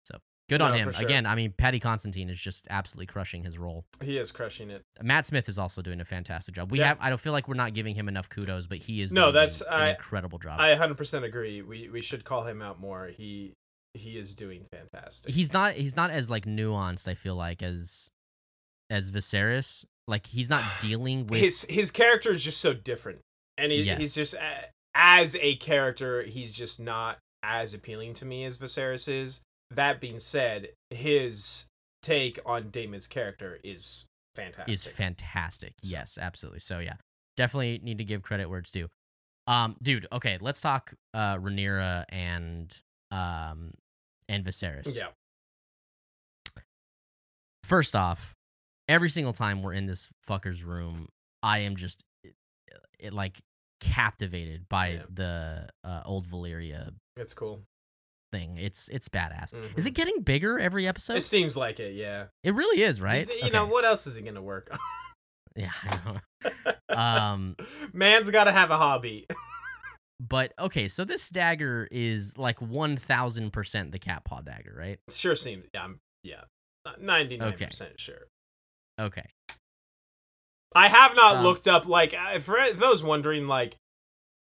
So 0.04 0.18
good 0.48 0.60
on 0.60 0.74
him. 0.74 0.90
sure. 0.92 1.04
Again, 1.04 1.24
I 1.24 1.34
mean, 1.36 1.52
Patty 1.56 1.78
Constantine 1.78 2.28
is 2.28 2.40
just 2.40 2.66
absolutely 2.70 3.06
crushing 3.06 3.44
his 3.44 3.56
role. 3.56 3.84
He 4.02 4.18
is 4.18 4.32
crushing 4.32 4.70
it. 4.70 4.82
Matt 5.00 5.26
Smith 5.26 5.48
is 5.48 5.58
also 5.60 5.80
doing 5.80 6.00
a 6.00 6.04
fantastic 6.04 6.54
job. 6.56 6.72
We 6.72 6.80
Yeah. 6.80 6.88
have 6.88 6.98
I 7.00 7.08
don't 7.08 7.20
feel 7.20 7.32
like 7.32 7.46
we're 7.48 7.54
not 7.54 7.72
giving 7.72 7.94
him 7.94 8.08
enough 8.08 8.28
kudos, 8.28 8.66
but 8.66 8.78
he 8.78 9.00
is 9.00 9.12
No, 9.12 9.26
doing 9.26 9.34
that's- 9.34 9.60
an, 9.60 9.66
I- 9.70 9.84
an 9.88 9.94
incredible 9.96 10.38
job. 10.38 10.58
I 10.60 10.74
100% 10.74 11.24
agree. 11.24 11.62
We 11.62 11.88
we 11.88 12.00
should 12.00 12.24
call 12.24 12.44
him 12.46 12.60
out 12.62 12.80
more. 12.80 13.06
He 13.08 13.54
he 13.94 14.18
is 14.18 14.34
doing 14.34 14.66
fantastic. 14.70 15.32
he's 15.32 15.52
not 15.52 15.72
he's 15.74 15.96
not 15.96 16.10
as 16.10 16.28
like 16.30 16.44
nuanced, 16.46 17.08
I 17.08 17.14
feel 17.14 17.34
like, 17.36 17.62
as 17.62 18.10
as 18.90 19.10
Viserys. 19.12 19.84
Like 20.08 20.26
he's 20.26 20.50
not 20.50 20.62
dealing 20.80 21.26
with 21.28 21.40
his 21.40 21.64
his 21.70 21.90
character 21.90 22.32
is 22.32 22.42
just 22.44 22.60
so 22.60 22.74
different, 22.74 23.20
and 23.58 23.72
he, 23.72 23.82
Yes. 23.82 23.98
he's 23.98 24.14
just 24.14 24.34
as 24.94 25.36
a 25.36 25.56
character, 25.56 26.22
he's 26.22 26.52
just 26.52 26.80
not 26.80 27.18
as 27.42 27.74
appealing 27.74 28.14
to 28.14 28.24
me 28.24 28.44
as 28.44 28.58
Viserys 28.58 29.08
is. 29.08 29.42
That 29.70 30.00
being 30.00 30.18
said, 30.18 30.68
his 30.90 31.66
take 32.02 32.38
on 32.46 32.70
Daemon's 32.70 33.06
character 33.06 33.58
is 33.64 34.06
fantastic. 34.34 34.72
is 34.72 34.86
fantastic. 34.86 35.72
So- 35.82 35.90
Yes, 35.90 36.18
absolutely. 36.20 36.60
So 36.60 36.78
yeah, 36.78 36.94
definitely 37.36 37.80
need 37.82 37.98
to 37.98 38.04
give 38.04 38.22
credit 38.22 38.48
where 38.48 38.58
it's 38.60 38.70
due. 38.70 38.88
Um, 39.48 39.76
dude. 39.82 40.06
Okay, 40.12 40.38
let's 40.40 40.60
talk 40.60 40.94
uh 41.14 41.36
Rhaenyra 41.36 42.04
and 42.08 42.76
um 43.10 43.72
and 44.28 44.44
Viserys. 44.44 44.96
yeah, 44.96 45.08
First 47.64 47.96
off, 47.96 48.34
every 48.88 49.08
single 49.08 49.32
time 49.32 49.62
we're 49.62 49.72
in 49.72 49.86
this 49.86 50.08
fucker's 50.28 50.62
room, 50.64 51.08
I 51.42 51.58
am 51.60 51.74
just 51.76 52.04
it, 52.22 52.34
it, 52.98 53.12
like 53.12 53.40
captivated 53.80 54.68
by 54.68 54.88
Yeah. 54.88 55.02
the 55.12 55.68
uh, 55.84 56.02
old 56.04 56.26
Valyria 56.26 56.92
it's 57.16 57.34
cool. 57.34 57.62
thing. 58.32 58.56
It's 58.58 58.88
it's 58.88 59.08
badass. 59.08 59.52
Mhm. 59.54 59.76
Is 59.78 59.86
it 59.86 59.92
getting 59.92 60.22
bigger 60.22 60.58
every 60.58 60.86
episode? 60.86 61.16
It 61.16 61.22
seems 61.22 61.56
like 61.56 61.78
it. 61.80 61.94
Yeah, 61.94 62.26
it 62.44 62.54
really 62.54 62.82
is, 62.82 63.00
right? 63.00 63.28
You 63.42 63.50
know 63.50 63.66
what 63.66 63.84
else 63.84 64.06
is 64.06 64.16
he 64.16 64.22
gonna 64.22 64.42
work 64.42 64.68
on? 64.72 64.78
Yeah, 65.58 65.70
I 65.84 65.98
know. 66.04 66.72
Um, 66.96 67.56
man's 67.94 68.28
got 68.30 68.44
to 68.44 68.52
have 68.52 68.70
a 68.70 68.76
hobby. 68.76 69.26
But 70.20 70.52
okay, 70.58 70.86
so 70.88 71.04
this 71.04 71.28
dagger 71.30 71.88
is 71.90 72.36
like 72.38 72.60
one 72.62 72.96
thousand 72.98 73.52
percent 73.52 73.92
the 73.92 73.98
cat 73.98 74.24
paw 74.24 74.40
dagger, 74.42 74.74
right? 74.78 74.98
sure 75.10 75.34
seems. 75.34 75.64
Yeah, 75.74 75.84
I'm, 75.84 76.00
yeah, 76.22 76.42
ninety 77.00 77.36
nine 77.38 77.52
percent 77.52 77.98
sure. 77.98 78.28
Okay. 79.00 79.26
I 80.74 80.88
have 80.88 81.16
not 81.16 81.36
Um, 81.36 81.44
looked 81.44 81.68
up 81.68 81.86
like 81.86 82.14
uh, 82.14 82.38
for 82.40 82.58
those 82.74 83.02
wondering 83.02 83.46
like 83.46 83.76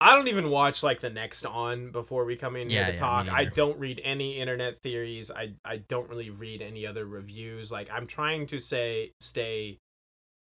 I 0.00 0.14
don't 0.14 0.28
even 0.28 0.50
watch 0.50 0.82
like 0.82 1.00
the 1.00 1.10
next 1.10 1.46
on 1.46 1.90
before 1.90 2.24
we 2.24 2.36
come 2.36 2.56
in 2.56 2.68
Yeah, 2.68 2.84
here 2.84 2.86
to 2.86 2.92
yeah, 2.94 2.98
talk. 2.98 3.28
I 3.32 3.44
don't 3.44 3.78
read 3.78 4.00
any 4.04 4.38
internet 4.38 4.80
theories. 4.82 5.30
I 5.30 5.54
I 5.64 5.78
don't 5.78 6.08
really 6.08 6.30
read 6.30 6.60
any 6.60 6.86
other 6.86 7.06
reviews. 7.06 7.70
Like 7.70 7.88
I'm 7.90 8.06
trying 8.06 8.46
to 8.48 8.58
say 8.58 9.12
stay 9.20 9.78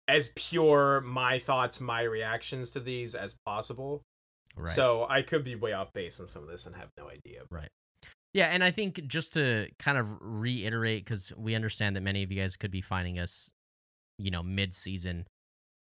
as 0.08 0.32
pure 0.36 1.02
my 1.02 1.40
thoughts, 1.40 1.82
my 1.82 2.02
reactions 2.02 2.72
to 2.72 2.80
these 2.80 3.16
as 3.16 3.36
possible. 3.46 4.02
Right. 4.56 4.74
So 4.74 5.06
I 5.10 5.22
could 5.22 5.44
be 5.44 5.56
way 5.56 5.74
off 5.74 5.94
base 5.94 6.20
on 6.20 6.28
some 6.28 6.44
of 6.44 6.50
this 6.50 6.66
and 6.66 6.76
have 6.76 6.90
no 6.98 7.10
idea. 7.10 7.44
Right. 7.50 7.70
Yeah, 8.34 8.48
and 8.48 8.64
I 8.64 8.72
think 8.72 9.08
just 9.08 9.34
to 9.34 9.68
kind 9.80 9.98
of 9.98 10.16
reiterate, 10.22 11.04
because 11.04 11.34
we 11.36 11.56
understand 11.56 11.96
that 11.96 12.02
many 12.02 12.24
of 12.24 12.32
you 12.32 12.42
guys 12.42 12.56
could 12.56 12.72
be 12.72 12.82
finding 12.82 13.18
us, 13.18 13.52
you 14.20 14.30
know, 14.30 14.44
mid-season. 14.44 15.26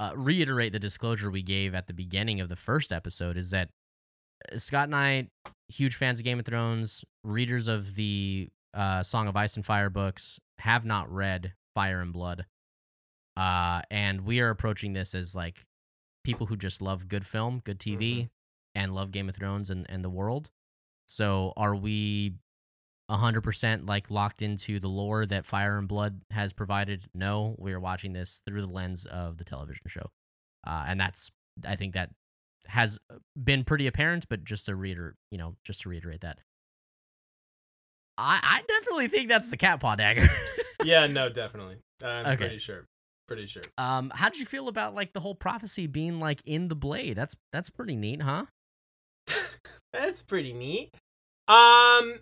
Uh, 0.01 0.13
reiterate 0.15 0.73
the 0.73 0.79
disclosure 0.79 1.29
we 1.29 1.43
gave 1.43 1.75
at 1.75 1.85
the 1.85 1.93
beginning 1.93 2.41
of 2.41 2.49
the 2.49 2.55
first 2.55 2.91
episode 2.91 3.37
is 3.37 3.51
that 3.51 3.69
uh, 4.51 4.57
Scott 4.57 4.85
and 4.85 4.95
I, 4.95 5.27
huge 5.67 5.95
fans 5.95 6.17
of 6.19 6.23
Game 6.25 6.39
of 6.39 6.45
Thrones, 6.45 7.05
readers 7.23 7.67
of 7.67 7.93
the 7.93 8.49
uh, 8.73 9.03
Song 9.03 9.27
of 9.27 9.35
Ice 9.35 9.55
and 9.55 9.63
Fire 9.63 9.91
books, 9.91 10.39
have 10.57 10.85
not 10.85 11.07
read 11.13 11.53
Fire 11.75 12.01
and 12.01 12.11
Blood. 12.11 12.47
Uh, 13.37 13.81
and 13.91 14.21
we 14.21 14.39
are 14.39 14.49
approaching 14.49 14.93
this 14.93 15.13
as 15.13 15.35
like 15.35 15.65
people 16.23 16.47
who 16.47 16.57
just 16.57 16.81
love 16.81 17.07
good 17.07 17.25
film, 17.27 17.61
good 17.63 17.77
TV, 17.79 18.23
Mhm. 18.23 18.29
and 18.73 18.93
love 18.93 19.11
Game 19.11 19.29
of 19.29 19.35
Thrones 19.35 19.69
and, 19.69 19.85
and 19.87 20.03
the 20.03 20.09
world. 20.09 20.49
So 21.07 21.53
are 21.55 21.75
we 21.75 22.37
100% 23.11 23.87
like 23.87 24.09
locked 24.09 24.41
into 24.41 24.79
the 24.79 24.87
lore 24.87 25.25
that 25.25 25.45
Fire 25.45 25.77
and 25.77 25.87
Blood 25.87 26.21
has 26.31 26.53
provided? 26.53 27.03
No, 27.13 27.55
we 27.59 27.73
are 27.73 27.79
watching 27.79 28.13
this 28.13 28.41
through 28.45 28.61
the 28.61 28.71
lens 28.71 29.05
of 29.05 29.37
the 29.37 29.43
television 29.43 29.83
show. 29.87 30.09
Uh, 30.65 30.85
and 30.87 30.99
that's 30.99 31.31
I 31.67 31.75
think 31.75 31.93
that 31.93 32.11
has 32.67 32.97
been 33.41 33.63
pretty 33.63 33.87
apparent, 33.87 34.27
but 34.29 34.43
just 34.43 34.65
to 34.67 34.75
reiterate, 34.75 35.15
you 35.31 35.37
know, 35.37 35.55
just 35.63 35.81
to 35.81 35.89
reiterate 35.89 36.21
that. 36.21 36.39
I, 38.17 38.39
I 38.43 38.61
definitely 38.67 39.07
think 39.07 39.29
that's 39.29 39.49
the 39.49 39.57
cat 39.57 39.79
paw 39.79 39.95
dagger. 39.95 40.27
yeah, 40.83 41.07
no, 41.07 41.29
definitely. 41.29 41.77
I'm 42.03 42.25
Okay. 42.27 42.35
pretty 42.37 42.57
sure. 42.59 42.85
Pretty 43.27 43.47
sure. 43.47 43.63
um, 43.77 44.11
how 44.13 44.29
did 44.29 44.39
you 44.39 44.45
feel 44.45 44.67
about 44.67 44.93
like 44.93 45.13
the 45.13 45.21
whole 45.21 45.35
prophecy 45.35 45.87
being 45.87 46.19
like 46.19 46.41
in 46.45 46.67
the 46.67 46.75
blade? 46.75 47.15
That's 47.15 47.35
that's 47.51 47.69
pretty 47.69 47.95
neat, 47.95 48.21
huh? 48.21 48.45
That's 49.93 50.21
pretty 50.21 50.51
neat. 50.53 50.93
Um, 51.47 52.15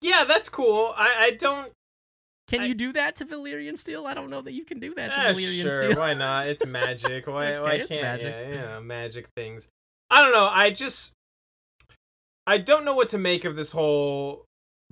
yeah, 0.00 0.24
that's 0.24 0.48
cool. 0.48 0.92
I 0.96 1.14
I 1.18 1.30
don't. 1.32 1.72
Can 2.48 2.62
I- 2.62 2.66
you 2.66 2.74
do 2.74 2.92
that 2.94 3.16
to 3.16 3.24
Valyrian 3.26 3.76
steel? 3.78 4.06
I 4.06 4.14
don't 4.14 4.28
know 4.30 4.40
that 4.40 4.52
you 4.52 4.64
can 4.64 4.80
do 4.80 4.92
that 4.94 5.14
to 5.14 5.20
Eh, 5.20 5.32
Valyrian 5.34 5.60
sure, 5.62 5.84
steel. 5.92 5.98
why 5.98 6.14
not? 6.14 6.46
It's 6.52 6.66
magic. 6.66 7.26
Why 7.26 7.54
Okay, 7.54 7.60
why 7.62 7.86
can't 7.86 8.02
magic. 8.02 8.34
yeah, 8.34 8.48
you 8.48 8.54
know, 8.54 8.80
magic 8.80 9.28
things. 9.36 9.68
I 10.10 10.22
don't 10.22 10.32
know. 10.32 10.48
I 10.50 10.70
just 10.70 11.12
I 12.46 12.58
don't 12.58 12.84
know 12.84 12.94
what 12.94 13.08
to 13.10 13.18
make 13.18 13.44
of 13.44 13.54
this 13.56 13.70
whole 13.72 14.44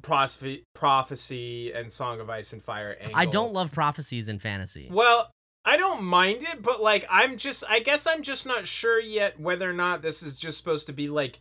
prophecy 0.02 0.62
prophecy 0.74 1.72
and 1.72 1.90
Song 1.90 2.20
of 2.20 2.30
Ice 2.30 2.52
and 2.52 2.62
Fire 2.62 2.96
angle. 3.00 3.16
I 3.16 3.26
don't 3.26 3.52
love 3.52 3.72
prophecies 3.72 4.28
in 4.28 4.38
fantasy. 4.38 4.88
Well, 4.92 5.30
I 5.64 5.76
don't 5.76 6.04
mind 6.04 6.44
it, 6.44 6.62
but 6.62 6.80
like 6.80 7.04
I'm 7.10 7.36
just 7.36 7.64
I 7.68 7.80
guess 7.80 8.06
I'm 8.06 8.22
just 8.22 8.46
not 8.46 8.68
sure 8.68 9.00
yet 9.00 9.40
whether 9.40 9.68
or 9.68 9.72
not 9.72 10.02
this 10.02 10.22
is 10.22 10.36
just 10.36 10.58
supposed 10.58 10.86
to 10.86 10.92
be 10.92 11.08
like 11.08 11.40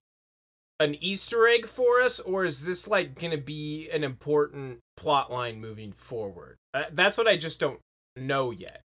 an 0.80 0.96
Easter 1.02 1.48
egg 1.48 1.66
for 1.68 2.02
us 2.02 2.20
or 2.20 2.44
is 2.44 2.64
this 2.66 2.88
like 2.88 3.20
going 3.20 3.32
to 3.32 3.38
be 3.38 3.90
an 3.92 4.04
important 4.04 4.80
plot 4.96 5.32
line 5.32 5.60
moving 5.60 5.92
forward. 5.92 6.58
Uh, 6.74 6.86
that's 6.92 7.18
what 7.18 7.28
I 7.28 7.36
just 7.38 7.60
don't 7.60 7.80
know 8.16 8.52
yet. 8.52 8.82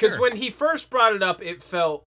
Cuz 0.00 0.14
Sure. 0.14 0.20
when 0.22 0.36
he 0.36 0.50
first 0.50 0.88
brought 0.90 1.14
it 1.14 1.22
up 1.22 1.42
it 1.42 1.62
felt 1.62 2.04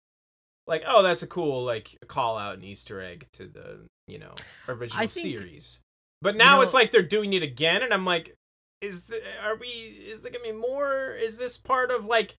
like 0.66 0.82
oh 0.86 1.02
that's 1.02 1.22
a 1.22 1.26
cool 1.26 1.64
like 1.64 1.96
call 2.06 2.36
out 2.38 2.56
an 2.58 2.64
Easter 2.64 3.00
egg 3.00 3.26
to 3.32 3.46
the, 3.46 3.86
you 4.06 4.18
know, 4.18 4.34
original 4.68 5.06
think- 5.08 5.38
series. 5.38 5.82
But 6.20 6.36
now 6.36 6.56
know- 6.56 6.62
it's 6.62 6.74
like 6.74 6.90
they're 6.90 7.02
doing 7.02 7.32
it 7.32 7.42
again 7.42 7.82
and 7.82 7.92
I'm 7.94 8.04
like 8.04 8.36
is 8.80 9.04
the 9.04 9.22
are 9.42 9.56
we 9.56 9.66
is 9.68 10.22
there 10.22 10.30
gonna 10.32 10.44
be 10.44 10.52
more 10.52 11.12
is 11.12 11.38
this 11.38 11.56
part 11.56 11.90
of 11.90 12.04
like 12.04 12.34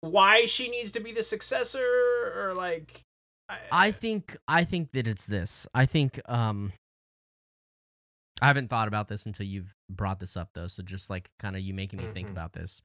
why 0.00 0.44
she 0.44 0.68
needs 0.68 0.92
to 0.92 1.00
be 1.00 1.12
the 1.12 1.22
successor 1.22 2.32
or 2.36 2.54
like 2.54 3.02
I 3.72 3.90
think 3.92 4.36
I 4.46 4.64
think 4.64 4.92
that 4.92 5.06
it's 5.08 5.26
this. 5.26 5.66
I 5.74 5.86
think 5.86 6.20
um 6.28 6.72
I 8.40 8.46
haven't 8.46 8.68
thought 8.68 8.88
about 8.88 9.08
this 9.08 9.26
until 9.26 9.46
you've 9.46 9.74
brought 9.90 10.20
this 10.20 10.36
up 10.36 10.50
though, 10.54 10.68
so 10.68 10.82
just 10.82 11.10
like 11.10 11.30
kind 11.38 11.56
of 11.56 11.62
you 11.62 11.74
making 11.74 11.98
me 11.98 12.06
think 12.12 12.28
Mhm. 12.28 12.32
about 12.32 12.52
this. 12.52 12.82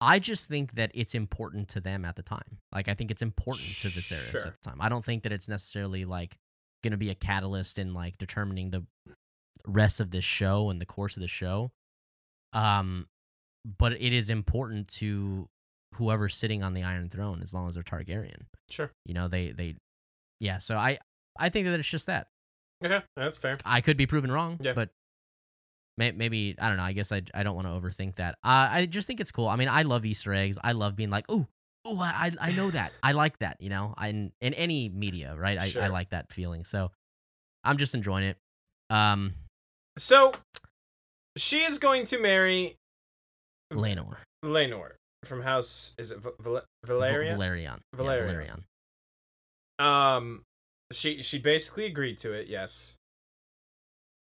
I 0.00 0.18
just 0.18 0.46
think 0.48 0.72
that 0.74 0.90
it's 0.94 1.14
important 1.14 1.68
to 1.70 1.80
them 1.80 2.04
at 2.04 2.16
the 2.16 2.22
time. 2.22 2.58
Like 2.72 2.88
I 2.88 2.94
think 2.94 3.10
it's 3.10 3.22
important 3.22 3.66
to 3.80 3.88
Viserys 3.88 4.30
Sure. 4.30 4.46
at 4.46 4.60
the 4.60 4.70
time. 4.70 4.80
I 4.80 4.88
don't 4.88 5.04
think 5.04 5.22
that 5.24 5.32
it's 5.32 5.48
necessarily 5.48 6.04
like 6.04 6.36
going 6.82 6.92
to 6.92 6.96
be 6.96 7.10
a 7.10 7.14
catalyst 7.14 7.78
in 7.78 7.94
like 7.94 8.18
determining 8.18 8.70
the 8.70 8.86
rest 9.66 10.00
of 10.00 10.10
this 10.12 10.24
show 10.24 10.70
and 10.70 10.80
the 10.80 10.86
course 10.86 11.16
of 11.16 11.20
the 11.20 11.28
show. 11.28 11.72
Um 12.52 13.08
but 13.64 13.92
it 13.92 14.12
is 14.12 14.30
important 14.30 14.88
to 14.88 15.48
whoever's 15.98 16.34
sitting 16.34 16.62
on 16.62 16.74
the 16.74 16.82
Iron 16.82 17.08
Throne 17.10 17.40
as 17.42 17.52
long 17.52 17.68
as 17.68 17.74
they're 17.74 17.82
Targaryen. 17.82 18.42
Sure. 18.70 18.90
You 19.04 19.14
know 19.14 19.28
they 19.28 19.52
they 19.52 19.76
yeah 20.40 20.58
so 20.58 20.76
i 20.76 20.98
i 21.38 21.48
think 21.48 21.66
that 21.66 21.78
it's 21.78 21.88
just 21.90 22.06
that. 22.06 22.28
Okay 22.84 23.02
that's 23.16 23.36
fair. 23.38 23.58
I 23.64 23.80
could 23.80 23.96
be 23.96 24.06
proven 24.06 24.30
wrong 24.30 24.58
Yeah. 24.62 24.72
but 24.72 24.90
may, 25.96 26.12
maybe 26.12 26.54
i 26.60 26.68
don't 26.68 26.76
know 26.76 26.84
i 26.84 26.92
guess 26.92 27.10
i, 27.10 27.22
I 27.34 27.42
don't 27.42 27.56
want 27.56 27.66
to 27.66 27.72
overthink 27.72 28.16
that. 28.16 28.36
Uh, 28.44 28.68
i 28.70 28.86
just 28.86 29.06
think 29.06 29.20
it's 29.20 29.30
cool. 29.32 29.48
I 29.48 29.56
mean 29.56 29.68
i 29.68 29.82
love 29.82 30.04
easter 30.06 30.32
eggs. 30.32 30.58
I 30.62 30.72
love 30.72 30.96
being 30.96 31.10
like 31.10 31.24
oh 31.28 31.46
oh 31.84 31.98
I, 32.00 32.32
I 32.40 32.52
know 32.52 32.70
that. 32.70 32.92
I 33.02 33.12
like 33.12 33.38
that 33.38 33.56
you 33.60 33.70
know? 33.70 33.94
I, 33.96 34.08
in, 34.08 34.32
in 34.40 34.54
any 34.54 34.88
media 34.88 35.34
right? 35.36 35.58
I, 35.58 35.72
I 35.80 35.88
like 35.88 36.10
that 36.10 36.32
feeling 36.32 36.64
so 36.64 36.90
i'm 37.64 37.76
just 37.78 37.94
enjoying 37.94 38.24
it. 38.24 38.36
Um 38.90 39.34
so 39.98 40.32
she 41.36 41.60
is 41.64 41.78
going 41.78 42.04
to 42.06 42.20
marry 42.20 42.76
Laenor 43.72 44.16
Laenor 44.44 44.92
from 45.28 45.42
House 45.42 45.94
is 45.98 46.10
it 46.10 46.18
Val- 46.18 46.34
Va- 46.40 46.64
Valeria 46.86 47.36
Velaryon. 47.36 47.62
Yeah, 47.62 47.76
Velaryon. 47.96 48.62
Velaryon. 49.80 49.84
Um 49.84 50.42
she 50.92 51.22
she 51.22 51.38
basically 51.38 51.84
agreed 51.86 52.18
to 52.18 52.32
it 52.32 52.48
yes. 52.48 52.96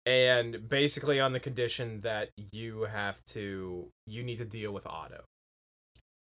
And 0.05 0.69
basically 0.69 1.19
on 1.19 1.33
the 1.33 1.41
condition 1.41 2.03
that 2.03 2.31
you 2.53 2.83
have 2.83 3.25
to 3.27 3.89
you 4.07 4.23
need 4.23 4.39
to 4.39 4.45
deal 4.45 4.73
with 4.73 4.87
Otto. 4.87 5.25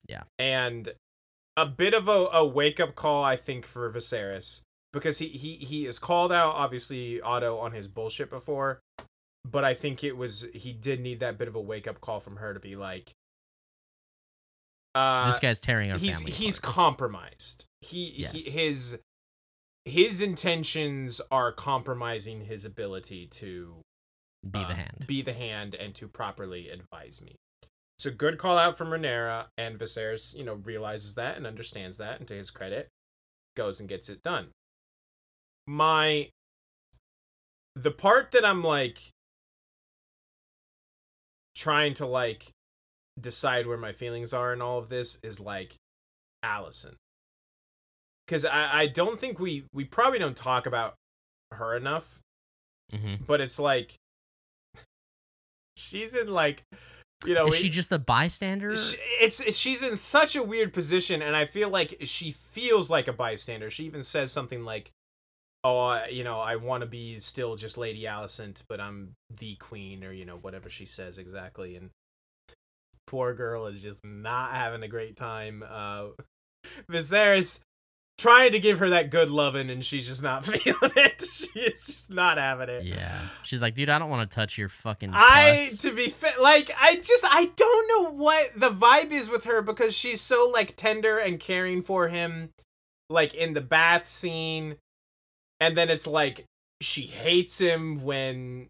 Yeah. 0.09 0.25
and 0.39 0.93
a 1.57 1.67
bit 1.67 1.95
of 1.95 2.09
a, 2.09 2.27
a 2.33 2.45
wake 2.45 2.81
up 2.81 2.95
call 2.95 3.23
I 3.25 3.37
think 3.37 3.67
for 3.67 3.91
Viserys 3.91 4.63
because 4.93 5.19
he 5.19 5.29
he 5.29 5.57
he 5.57 5.87
is 5.87 5.99
called 5.99 6.33
out 6.33 6.55
obviously 6.55 7.21
Otto 7.21 7.59
on 7.59 7.73
his 7.73 7.87
bullshit 7.89 8.29
before 8.29 8.81
but 9.49 9.65
I 9.65 9.75
think 9.75 10.03
it 10.05 10.17
was 10.17 10.47
he 10.55 10.73
did 10.73 11.01
need 11.01 11.21
that 11.21 11.39
bit 11.39 11.49
of 11.49 11.55
a 11.55 11.61
wake 11.61 11.87
up 11.87 12.01
call 12.01 12.21
from 12.21 12.37
her 12.37 12.53
to 12.55 12.61
be 12.61 12.75
like 12.77 13.13
uh 14.95 15.27
this 15.27 15.39
guy's 15.39 15.61
tearing 15.61 15.91
our 15.91 15.99
he's 15.99 16.19
family 16.19 16.33
he's 16.33 16.59
apart. 16.59 16.75
compromised. 16.75 17.65
He, 17.81 18.13
Yes. 18.17 18.33
he 18.33 18.51
his 18.51 18.99
his 19.85 20.21
intentions 20.23 21.21
are 21.31 21.51
compromising 21.53 22.43
his 22.43 22.65
ability 22.65 23.27
to 23.27 23.77
be 24.49 24.59
uh, 24.61 24.69
the 24.69 24.75
hand 24.75 25.05
be 25.07 25.23
the 25.23 25.33
hand, 25.33 25.75
and 25.75 25.95
to 25.95 26.07
properly 26.09 26.69
advise 26.69 27.21
me. 27.23 27.37
So 27.99 28.11
good 28.11 28.37
call 28.39 28.59
out 28.59 28.77
from 28.77 28.89
Rhaenyra, 28.89 29.47
and 29.57 29.79
Viserys, 29.79 30.37
you 30.37 30.45
know, 30.45 30.55
realizes 30.55 31.15
that 31.15 31.37
and 31.37 31.47
understands 31.47 31.99
that, 31.99 32.19
and 32.19 32.27
to 32.29 32.35
his 32.35 32.51
credit, 32.51 32.89
goes 33.57 33.79
and 33.81 33.89
gets 33.89 34.09
it 34.09 34.23
done. 34.23 34.49
My 35.67 36.29
the 37.77 37.91
part 37.93 38.33
that 38.33 38.45
I'm 38.45 38.63
like 38.65 39.11
trying 41.55 41.95
to 41.95 42.07
like 42.07 42.51
decide 43.23 43.67
where 43.67 43.79
my 43.79 43.93
feelings 43.93 44.33
are 44.33 44.53
in 44.53 44.61
all 44.61 44.79
of 44.79 44.89
this 44.89 45.19
is 45.23 45.41
like 45.41 45.77
Alicent. 46.45 46.97
Cause 48.29 48.45
I, 48.45 48.83
I 48.83 48.87
don't 48.87 49.19
think 49.19 49.39
we 49.39 49.65
we 49.73 49.85
probably 49.85 50.19
don't 50.19 50.37
talk 50.37 50.67
about 50.67 50.95
her 51.53 51.77
enough, 51.77 52.21
hmm 52.95 53.15
but 53.27 53.41
it's 53.41 53.59
like 53.59 53.97
she's 55.77 56.15
in 56.15 56.29
like 56.29 56.65
you 57.27 57.35
know 57.35 57.47
is 57.47 57.57
she 57.57 57.69
just 57.69 57.93
a 57.93 57.99
bystander? 57.99 58.73
It's, 58.73 59.41
it's 59.41 59.57
she's 59.57 59.83
in 59.83 59.97
such 59.97 60.37
a 60.37 60.43
weird 60.43 60.73
position 60.73 61.21
and 61.21 61.37
i 61.37 61.45
feel 61.45 61.69
like 61.69 61.99
she 62.03 62.31
feels 62.33 62.89
like 62.91 63.09
a 63.09 63.13
bystander. 63.13 63.71
She 63.71 63.85
even 63.85 64.03
says 64.03 64.33
something 64.33 64.65
like 64.65 64.93
oh 65.65 65.79
I, 65.79 66.09
you 66.09 66.25
know 66.25 66.39
i 66.41 66.57
want 66.57 66.83
to 66.83 66.87
be 66.87 67.19
still 67.19 67.57
just 67.57 67.79
lady 67.79 68.03
alicent 68.03 68.63
but 68.69 68.81
i'm 68.81 69.15
the 69.31 69.55
queen 69.57 70.03
or 70.05 70.13
you 70.13 70.25
know 70.25 70.37
whatever 70.37 70.69
she 70.69 70.87
says 70.87 71.19
exactly 71.19 71.77
and 71.77 71.91
poor 73.13 73.35
girl 73.35 73.67
is 73.67 73.83
just 73.83 74.03
not 74.03 74.53
having 74.53 74.83
a 74.83 74.89
great 74.89 75.17
time 75.17 75.63
uh 75.69 76.07
Viserys 76.91 77.61
trying 78.17 78.53
to 78.53 78.59
give 78.59 78.79
her 78.79 78.89
that 78.89 79.11
good 79.11 79.29
loving 79.29 79.69
and 79.69 79.85
she's 79.85 80.09
just 80.09 80.23
not 80.23 80.45
feeling 80.47 80.93
it 80.97 81.23
she 81.31 81.61
is 81.61 81.85
just 81.85 82.11
not 82.11 82.39
having 82.39 82.71
it 82.71 82.85
Yeah. 82.85 83.19
She's 83.43 83.61
like, 83.61 83.75
dude, 83.75 83.91
I 83.91 83.99
don't 83.99 84.09
want 84.09 84.31
to 84.31 84.35
touch 84.35 84.57
your 84.57 84.71
fucking. 84.71 85.11
I 85.13 85.69
to 85.81 85.93
be 85.93 86.09
fair, 86.09 86.33
like 86.41 86.75
I 86.81 86.97
just 86.97 87.25
I 87.29 87.51
don't 87.55 87.89
know 87.89 88.13
what 88.13 88.53
the 88.57 88.71
vibe 88.71 89.11
is 89.11 89.29
with 89.29 89.45
her 89.45 89.61
because 89.61 89.95
she's 89.95 90.23
so 90.23 90.51
like 90.53 90.75
tender 90.77 91.19
and 91.19 91.39
caring 91.39 91.83
for 91.83 92.09
him, 92.09 92.51
like 93.11 93.35
in 93.35 93.53
the 93.53 93.61
bath 93.61 94.09
scene, 94.09 94.77
and 95.61 95.77
then 95.77 95.91
it's 95.91 96.07
like 96.07 96.47
she 96.81 97.03
hates 97.03 97.59
him 97.59 98.03
when 98.03 98.69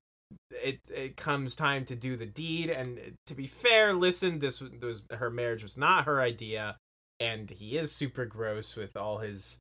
it 0.51 0.80
it 0.93 1.16
comes 1.16 1.55
time 1.55 1.85
to 1.87 1.97
do 1.97 2.16
the 2.16 2.26
deed. 2.26 2.70
And 2.70 3.16
to 3.26 3.35
be 3.35 3.47
fair, 3.47 3.95
listen, 3.95 4.39
this 4.39 4.61
was, 4.61 5.07
her 5.11 5.30
marriage 5.30 5.62
was 5.62 5.78
not 5.78 6.05
her 6.05 6.20
idea, 6.20 6.76
and 7.20 7.51
he 7.51 7.76
is 7.76 7.93
super 7.93 8.24
gross 8.24 8.76
with 8.76 8.97
all 8.97 9.18
his 9.18 9.59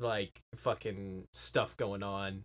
like 0.00 0.40
fucking 0.54 1.24
stuff 1.32 1.76
going 1.76 2.02
on 2.02 2.44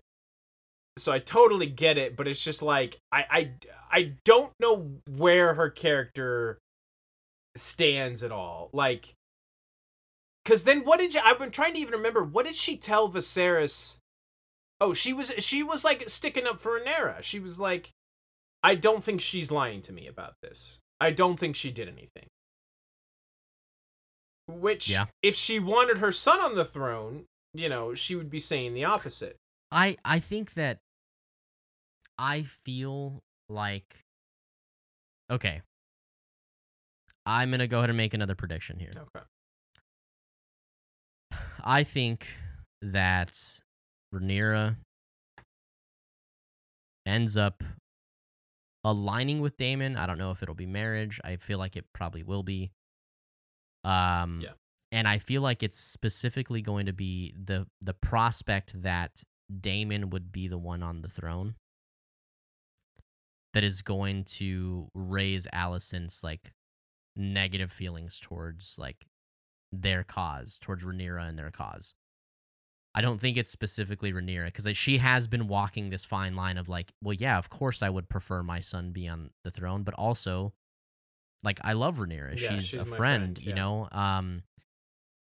so 0.98 1.12
I 1.12 1.20
totally 1.20 1.68
get 1.68 1.98
it, 1.98 2.16
but 2.16 2.28
it's 2.28 2.44
just 2.44 2.62
like 2.62 3.00
I 3.12 3.26
I 3.30 3.52
I 3.92 4.14
don't 4.26 4.54
know 4.60 4.92
where 5.10 5.54
her 5.54 5.70
character 5.70 6.60
stands 7.56 8.24
at 8.24 8.32
all. 8.32 8.70
Like 8.74 9.14
cuz 10.46 10.64
then 10.64 10.84
what 10.84 11.00
did 11.00 11.14
you 11.14 11.22
I've 11.24 11.40
been 11.40 11.52
trying 11.52 11.74
to 11.74 11.80
even 11.80 11.94
remember 11.94 12.24
what 12.24 12.46
did 12.46 12.56
she 12.56 12.78
tell 12.78 13.10
Viserys? 13.10 13.98
Oh, 14.82 14.94
she 14.94 15.14
was 15.14 15.32
she 15.38 15.62
was 15.64 15.86
like 15.86 16.10
sticking 16.10 16.48
up 16.48 16.60
for 16.60 16.80
Rhaenyra. 16.80 17.22
She 17.22 17.40
was 17.40 17.60
like 17.60 17.92
I 18.64 18.76
don't 18.76 19.04
think 19.04 19.22
she's 19.22 19.52
lying 19.52 19.82
to 19.84 19.94
me 19.94 20.08
about 20.08 20.34
this. 20.42 20.80
I 21.00 21.12
don't 21.12 21.38
think 21.40 21.56
she 21.56 21.72
did 21.72 21.88
anything. 21.88 22.28
Which 24.48 24.90
Yeah. 24.90 25.06
if 25.22 25.36
she 25.36 25.60
wanted 25.60 26.00
her 26.00 26.12
son 26.12 26.40
on 26.42 26.56
the 26.56 26.66
throne, 26.66 27.26
you 27.54 27.70
know, 27.70 27.94
she 27.94 28.16
would 28.16 28.30
be 28.30 28.40
saying 28.40 28.74
the 28.74 28.84
opposite. 28.86 29.38
I 29.72 29.98
I 30.04 30.20
think 30.20 30.56
that 30.56 30.80
I 32.18 32.42
feel 32.42 33.22
like 33.50 34.04
okay. 35.30 35.62
I'm 37.26 37.52
gonna 37.52 37.68
go 37.68 37.78
ahead 37.78 37.90
and 37.92 37.98
make 37.98 38.16
another 38.16 38.36
prediction 38.36 38.80
here. 38.80 38.92
Okay. 38.98 39.26
I 41.64 41.84
think 41.84 42.28
that 42.82 43.62
Rhaenyra 44.14 44.78
ends 47.06 47.38
up 47.38 47.64
aligning 48.84 49.42
with 49.42 49.58
Daemon. 49.58 49.98
I 49.98 50.06
don't 50.06 50.18
know 50.18 50.32
if 50.32 50.42
it'll 50.42 50.56
be 50.56 50.66
marriage. 50.66 51.20
I 51.24 51.36
feel 51.38 51.60
like 51.60 51.76
it 51.76 51.86
probably 51.94 52.24
will 52.24 52.44
be. 52.44 52.72
Um 53.84 54.42
Yeah. 54.42 54.54
and 54.92 55.08
I 55.08 55.18
feel 55.18 55.42
like 55.42 55.64
it's 55.64 55.78
specifically 55.78 56.62
going 56.62 56.86
to 56.86 56.94
be 56.94 57.34
the 57.42 57.68
the 57.82 57.94
prospect 57.94 58.82
that 58.82 59.24
Daemon 59.60 60.10
would 60.12 60.32
be 60.32 60.48
the 60.48 60.58
one 60.58 60.84
on 60.84 61.02
the 61.02 61.10
throne 61.10 61.56
that 63.54 63.64
is 63.64 63.82
going 63.82 64.24
to 64.24 64.88
raise 64.94 65.46
Alicent's 65.54 66.24
like 66.24 66.54
negative 67.16 67.72
feelings 67.72 68.20
towards 68.20 68.78
like 68.78 69.06
their 69.72 70.04
cause, 70.04 70.58
towards 70.60 70.84
Rhaenyra 70.84 71.28
and 71.28 71.38
their 71.38 71.52
cause. 71.52 71.94
I 72.94 73.02
don't 73.02 73.22
think 73.22 73.38
it's 73.38 73.50
specifically 73.50 74.12
Rhaenyra 74.12 74.46
because 74.46 74.76
she 74.78 74.98
has 74.98 75.28
been 75.28 75.48
walking 75.48 75.90
this 75.90 76.04
fine 76.04 76.36
line 76.36 76.58
of 76.58 76.68
like, 76.68 76.92
well, 77.02 77.14
yeah, 77.14 77.38
of 77.38 77.50
course 77.50 77.82
I 77.82 77.90
would 77.90 78.10
prefer 78.10 78.44
my 78.44 78.60
son 78.60 78.92
be 78.92 79.08
on 79.08 79.30
the 79.44 79.52
throne, 79.52 79.84
but 79.84 79.94
also, 79.94 80.54
like, 81.44 81.60
I 81.64 81.74
love 81.74 81.98
Rhaenyra. 82.00 82.40
Yeah, 82.40 82.56
she's, 82.56 82.68
she's 82.68 82.80
a 82.82 82.86
friend, 82.86 82.98
friend, 82.98 83.40
you 83.40 83.50
yeah. 83.50 83.56
know. 83.56 83.88
Um, 83.92 84.44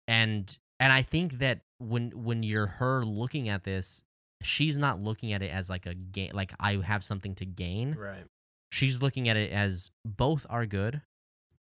and 0.06 0.56
and 0.78 0.92
I 0.92 1.02
think 1.02 1.38
that 1.38 1.62
when 1.78 2.10
when 2.10 2.42
you're 2.42 2.66
her 2.66 3.04
looking 3.04 3.48
at 3.48 3.64
this, 3.64 4.04
she's 4.42 4.78
not 4.78 5.00
looking 5.00 5.32
at 5.32 5.42
it 5.42 5.50
as 5.50 5.68
like 5.68 5.86
a 5.86 5.94
gain, 5.94 6.30
like 6.34 6.52
I 6.60 6.76
have 6.76 7.02
something 7.02 7.34
to 7.36 7.44
gain 7.46 7.94
Right. 7.94 8.24
she's 8.70 9.02
looking 9.02 9.28
at 9.28 9.36
it 9.36 9.50
as 9.50 9.90
both 10.04 10.46
are 10.48 10.66
good, 10.66 11.02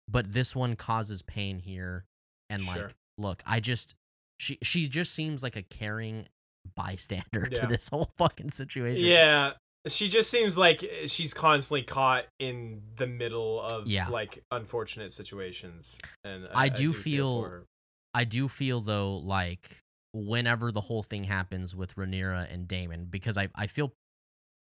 but 0.09 0.33
this 0.33 0.55
one 0.55 0.75
causes 0.75 1.21
pain 1.21 1.59
here. 1.59 2.05
And 2.49 2.61
Sure. 2.63 2.83
like, 2.83 2.95
look, 3.17 3.43
I 3.45 3.59
just 3.59 3.95
she 4.39 4.57
she 4.63 4.87
just 4.87 5.13
seems 5.13 5.43
like 5.43 5.55
a 5.55 5.61
caring 5.63 6.27
bystander 6.75 7.45
to 7.47 7.65
this 7.67 7.89
whole 7.93 8.11
fucking 8.17 8.51
situation. 8.51 9.05
Yeah. 9.05 9.53
She 9.87 10.09
just 10.09 10.29
seems 10.29 10.57
like 10.57 10.83
she's 11.05 11.33
constantly 11.33 11.81
caught 11.83 12.25
in 12.39 12.81
the 12.97 13.07
middle 13.07 13.61
of 13.61 13.87
Yeah. 13.87 14.09
like 14.09 14.43
unfortunate 14.51 15.13
situations. 15.13 15.97
And 16.25 16.47
I 16.53 16.67
do 16.69 16.91
feel- 16.93 17.43
for 17.43 17.49
her. 17.49 17.65
I 18.13 18.23
do 18.25 18.47
feel 18.47 18.81
though 18.81 19.15
like 19.17 19.77
whenever 20.13 20.71
the 20.71 20.81
whole 20.81 21.03
thing 21.03 21.25
happens 21.25 21.75
with 21.75 21.95
Rhaenyra 21.95 22.51
and 22.51 22.67
Daemon, 22.67 23.05
because 23.05 23.37
I 23.37 23.49
I 23.55 23.67
feel 23.67 23.93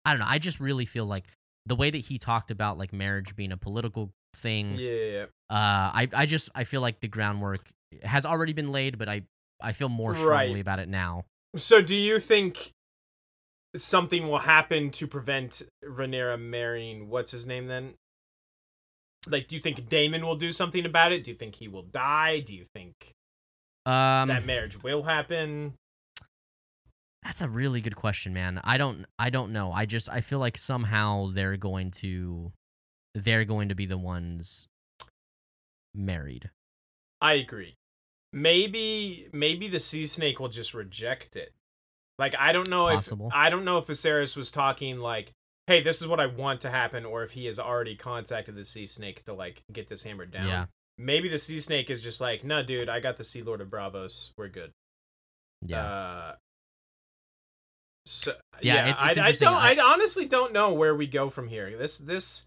I 0.05 0.11
don't 0.11 0.19
know, 0.19 0.25
I 0.27 0.39
just 0.39 0.59
really 0.59 0.85
feel 0.85 1.05
like 1.05 1.25
the 1.65 1.75
way 1.75 1.89
that 1.89 1.97
he 1.99 2.17
talked 2.17 2.51
about 2.51 2.77
like 2.77 2.91
marriage 2.91 3.35
being 3.35 3.51
a 3.53 3.57
political 3.57 4.11
thing, 4.35 4.75
Yeah, 4.77 4.91
yeah, 4.91 5.11
yeah. 5.11 5.25
uh 5.49 5.91
I 5.93 6.07
I 6.13 6.25
just 6.25 6.49
I 6.55 6.63
feel 6.65 6.81
like 6.81 6.99
the 6.99 7.07
groundwork 7.07 7.69
has 8.03 8.25
already 8.25 8.53
been 8.53 8.71
laid, 8.71 8.97
but 8.97 9.07
I 9.07 9.21
I 9.63 9.71
feel 9.71 9.89
more 9.89 10.11
Right. 10.11 10.19
strongly 10.19 10.59
about 10.59 10.79
it 10.79 10.89
now. 10.89 11.25
So 11.55 11.81
do 11.81 11.95
you 11.95 12.19
think 12.19 12.71
something 13.75 14.27
will 14.27 14.39
happen 14.39 14.91
to 14.91 15.07
prevent 15.07 15.63
Rhaenyra 15.83 16.39
marrying 16.39 17.09
what's 17.09 17.31
his 17.31 17.47
name 17.47 17.67
then? 17.67 17.95
Like, 19.27 19.47
do 19.47 19.55
you 19.55 19.61
think 19.61 19.87
Daemon 19.87 20.25
will 20.25 20.35
do 20.35 20.51
something 20.51 20.85
about 20.85 21.11
it? 21.11 21.23
Do 21.23 21.31
you 21.31 21.37
think 21.37 21.55
he 21.55 21.67
will 21.67 21.83
die? 21.83 22.41
Do 22.41 22.53
you 22.53 22.65
think 22.75 23.13
Um, 23.85 24.27
that 24.27 24.45
marriage 24.45 24.83
will 24.83 25.03
happen? 25.03 25.73
that's 27.23 27.41
a 27.41 27.47
really 27.47 27.79
good 27.79 27.95
question, 27.95 28.33
man. 28.33 28.59
I 28.65 28.77
don't, 28.77 29.05
I 29.17 29.29
don't 29.29 29.53
know. 29.53 29.71
I 29.71 29.85
just, 29.85 30.09
I 30.09 30.19
feel 30.19 30.39
like 30.39 30.57
somehow 30.57 31.29
they're 31.31 31.55
going 31.55 31.89
to, 32.01 32.51
they're 33.15 33.45
going 33.45 33.69
to 33.69 33.75
be 33.75 33.85
the 33.85 33.97
ones 33.97 34.67
married. 35.95 36.49
I 37.21 37.33
agree. 37.35 37.75
Maybe 38.33 39.29
maybe 39.31 39.67
the 39.67 39.79
sea 39.79 40.07
snake 40.07 40.39
will 40.39 40.49
just 40.49 40.73
reject 40.73 41.35
it. 41.35 41.53
Like 42.17 42.35
I 42.37 42.51
don't 42.51 42.69
know 42.69 42.87
Possible. 42.87 43.27
if 43.27 43.33
I 43.33 43.49
don't 43.49 43.63
know 43.63 43.77
if 43.77 43.85
Viserys 43.87 44.35
was 44.35 44.51
talking 44.51 44.97
like, 44.99 45.31
"Hey, 45.67 45.81
this 45.81 46.01
is 46.01 46.07
what 46.07 46.19
I 46.19 46.25
want 46.25 46.61
to 46.61 46.71
happen," 46.71 47.05
or 47.05 47.23
if 47.23 47.31
he 47.31 47.45
has 47.45 47.59
already 47.59 47.95
contacted 47.95 48.55
the 48.55 48.65
sea 48.65 48.87
snake 48.87 49.23
to 49.25 49.33
like 49.33 49.61
get 49.71 49.87
this 49.87 50.03
hammered 50.03 50.31
down. 50.31 50.47
Yeah. 50.47 50.65
Maybe 50.97 51.29
the 51.29 51.39
sea 51.39 51.59
snake 51.59 51.89
is 51.89 52.01
just 52.03 52.19
like, 52.21 52.43
"No, 52.43 52.63
dude, 52.63 52.89
I 52.89 52.99
got 52.99 53.17
the 53.17 53.23
Sea 53.23 53.41
Lord 53.43 53.61
of 53.61 53.69
Braavos. 53.69 54.31
We're 54.37 54.47
good." 54.49 54.71
Yeah. 55.61 55.83
Uh, 55.83 56.35
so 58.05 58.33
Yeah, 58.61 58.75
yeah, 58.75 58.89
it's- 58.91 59.17
it's 59.17 59.41
I, 59.41 59.47
I 59.47 59.51
don't. 59.51 59.61
I- 59.61 59.73
I 59.75 59.93
honestly 59.93 60.25
don't 60.25 60.53
know 60.53 60.73
where 60.73 60.93
we 60.95 61.07
go 61.07 61.29
from 61.29 61.47
here. 61.47 61.75
This 61.77 61.97
this 61.99 62.45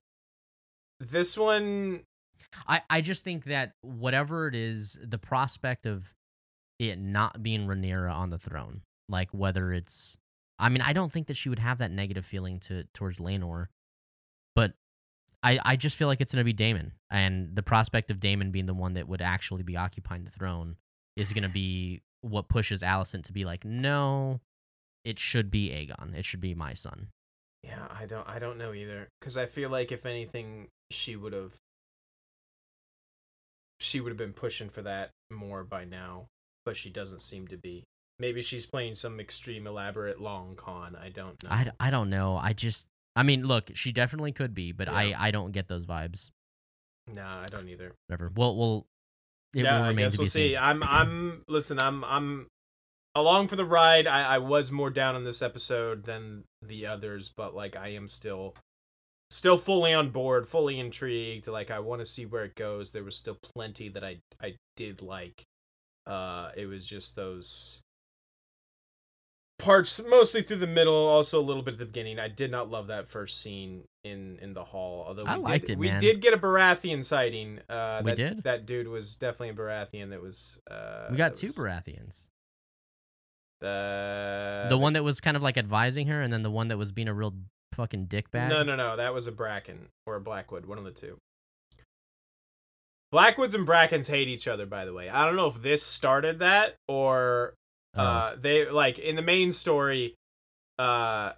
this 1.00 1.36
one. 1.36 2.02
I, 2.66 2.82
I 2.88 3.00
just 3.00 3.24
think 3.24 3.44
that 3.44 3.74
whatever 3.80 4.48
it 4.48 4.54
is, 4.54 4.98
the 5.02 5.18
prospect 5.18 5.86
of 5.86 6.14
it 6.78 6.98
not 6.98 7.42
being 7.42 7.66
Rhaenyra 7.66 8.12
on 8.12 8.30
the 8.30 8.38
throne, 8.38 8.82
like 9.08 9.30
whether 9.32 9.72
it's, 9.72 10.18
I 10.58 10.68
mean, 10.68 10.82
I 10.82 10.92
don't 10.92 11.12
think 11.12 11.26
that 11.28 11.36
she 11.36 11.48
would 11.48 11.58
have 11.58 11.78
that 11.78 11.90
negative 11.90 12.24
feeling 12.24 12.58
to 12.60 12.84
towards 12.94 13.18
Laenor, 13.18 13.66
but 14.54 14.72
I 15.42 15.58
I 15.62 15.76
just 15.76 15.96
feel 15.96 16.08
like 16.08 16.20
it's 16.20 16.32
gonna 16.32 16.44
be 16.44 16.52
Daemon, 16.52 16.92
and 17.10 17.54
the 17.54 17.62
prospect 17.62 18.10
of 18.10 18.20
Daemon 18.20 18.50
being 18.52 18.66
the 18.66 18.74
one 18.74 18.94
that 18.94 19.08
would 19.08 19.22
actually 19.22 19.62
be 19.62 19.76
occupying 19.76 20.24
the 20.24 20.30
throne 20.30 20.76
is 21.16 21.32
gonna 21.32 21.48
be 21.48 22.02
what 22.22 22.48
pushes 22.48 22.82
Alicent 22.82 23.24
to 23.24 23.32
be 23.32 23.44
like, 23.44 23.64
no, 23.64 24.40
it 25.04 25.18
should 25.18 25.50
be 25.50 25.70
Aegon, 25.70 26.14
it 26.14 26.24
should 26.24 26.40
be 26.40 26.54
my 26.54 26.72
son. 26.72 27.08
Yeah, 27.66 27.88
I 27.90 28.06
don't. 28.06 28.28
I 28.28 28.38
don't 28.38 28.58
know 28.58 28.72
either. 28.72 29.08
Because 29.20 29.36
I 29.36 29.46
feel 29.46 29.70
like 29.70 29.90
if 29.90 30.06
anything, 30.06 30.68
she 30.90 31.16
would 31.16 31.32
have. 31.32 31.52
She 33.80 34.00
would 34.00 34.10
have 34.10 34.18
been 34.18 34.32
pushing 34.32 34.68
for 34.70 34.82
that 34.82 35.10
more 35.30 35.64
by 35.64 35.84
now, 35.84 36.26
but 36.64 36.76
she 36.76 36.90
doesn't 36.90 37.22
seem 37.22 37.46
to 37.48 37.56
be. 37.56 37.84
Maybe 38.18 38.40
she's 38.40 38.64
playing 38.64 38.94
some 38.94 39.20
extreme, 39.20 39.66
elaborate 39.66 40.20
long 40.20 40.54
con. 40.56 40.96
I 40.96 41.10
don't 41.10 41.42
know. 41.42 41.50
I, 41.50 41.70
I 41.78 41.90
don't 41.90 42.08
know. 42.08 42.36
I 42.36 42.52
just 42.54 42.86
I 43.16 43.22
mean, 43.22 43.46
look, 43.46 43.70
she 43.74 43.92
definitely 43.92 44.32
could 44.32 44.54
be, 44.54 44.72
but 44.72 44.88
I 44.88 45.04
Yeah. 45.04 45.22
I 45.22 45.30
don't 45.30 45.50
get 45.52 45.68
those 45.68 45.86
vibes. 45.86 46.30
Nah, 47.12 47.42
I 47.42 47.46
don't 47.46 47.68
either. 47.68 47.92
Whatever. 48.06 48.30
Well, 48.34 48.54
well, 48.56 48.86
it 49.54 49.62
yeah, 49.64 49.78
will 49.78 49.86
I 49.86 49.92
guess 49.94 50.12
to 50.12 50.18
we'll 50.18 50.26
see. 50.26 50.50
seen. 50.50 50.58
I'm. 50.60 50.82
I'm. 50.82 51.42
Listen, 51.48 51.78
I'm. 51.78 52.04
I'm 52.04 52.46
along 53.14 53.48
for 53.48 53.56
the 53.56 53.64
ride. 53.64 54.06
I, 54.06 54.34
I 54.34 54.38
was 54.38 54.70
more 54.70 54.90
down 54.90 55.14
on 55.14 55.24
this 55.24 55.40
episode 55.40 56.04
than 56.04 56.44
the 56.60 56.86
others, 56.86 57.32
but 57.34 57.54
like 57.54 57.74
I 57.74 57.88
am 57.88 58.06
still, 58.06 58.54
still 59.30 59.58
fully 59.58 59.92
on 59.92 60.10
board, 60.10 60.46
fully 60.48 60.78
intrigued. 60.78 61.46
Like 61.48 61.70
I 61.70 61.78
want 61.80 62.00
to 62.00 62.06
see 62.06 62.26
where 62.26 62.44
it 62.44 62.54
goes. 62.54 62.92
There 62.92 63.04
was 63.04 63.16
still 63.16 63.38
plenty 63.42 63.88
that 63.90 64.04
I 64.04 64.18
I 64.42 64.54
did 64.76 65.02
like. 65.02 65.44
Uh, 66.06 66.50
it 66.56 66.66
was 66.66 66.86
just 66.86 67.16
those 67.16 67.82
parts 69.58 70.00
mostly 70.06 70.42
through 70.42 70.58
the 70.58 70.66
middle 70.66 70.94
also 70.94 71.40
a 71.40 71.42
little 71.42 71.62
bit 71.62 71.72
at 71.72 71.78
the 71.80 71.86
beginning 71.86 72.18
i 72.18 72.28
did 72.28 72.50
not 72.50 72.68
love 72.70 72.88
that 72.88 73.08
first 73.08 73.40
scene 73.40 73.84
in 74.04 74.38
in 74.42 74.52
the 74.52 74.62
hall 74.62 75.06
although 75.08 75.24
we 75.24 75.30
I 75.30 75.36
liked 75.36 75.66
did, 75.68 75.72
it, 75.72 75.78
we 75.78 75.88
man. 75.88 75.98
did 75.98 76.20
get 76.20 76.34
a 76.34 76.36
baratheon 76.36 77.02
sighting 77.02 77.60
uh 77.70 78.02
We 78.04 78.10
that, 78.10 78.16
did? 78.16 78.42
that 78.42 78.66
dude 78.66 78.86
was 78.86 79.14
definitely 79.16 79.48
a 79.48 79.54
baratheon 79.54 80.10
that 80.10 80.20
was 80.20 80.60
uh 80.70 81.06
we 81.10 81.16
got 81.16 81.34
two 81.36 81.46
was- 81.46 81.56
Baratheons. 81.56 82.28
the 83.60 84.66
the 84.68 84.76
one 84.78 84.92
that 84.92 85.02
was 85.04 85.20
kind 85.20 85.36
of 85.38 85.42
like 85.42 85.56
advising 85.56 86.08
her, 86.08 86.20
and 86.20 86.30
then 86.32 86.42
the 86.42 86.50
one 86.50 86.68
that 86.68 86.76
was 86.76 86.92
being 86.92 87.08
a 87.08 87.14
real 87.14 87.34
fucking 87.76 88.06
dickbag. 88.06 88.48
no 88.48 88.62
no 88.62 88.74
no. 88.74 88.96
That 88.96 89.14
was 89.14 89.26
a 89.26 89.32
bracken 89.32 89.88
or 90.06 90.16
a 90.16 90.20
blackwood 90.20 90.66
one 90.66 90.78
of 90.78 90.84
the 90.84 90.90
two. 90.90 91.18
Blackwoods 93.12 93.54
and 93.54 93.64
brackens 93.64 94.08
hate 94.08 94.28
each 94.28 94.48
other 94.48 94.66
by 94.66 94.84
the 94.84 94.92
way. 94.92 95.08
I 95.08 95.24
don't 95.24 95.36
know 95.36 95.46
if 95.48 95.62
this 95.62 95.82
started 95.82 96.40
that 96.40 96.74
or 96.88 97.54
Oh, 97.98 98.02
uh 98.02 98.36
they 98.38 98.68
like 98.68 98.98
in 98.98 99.16
the 99.16 99.22
main 99.22 99.52
story 99.52 100.14
uh 100.78 101.32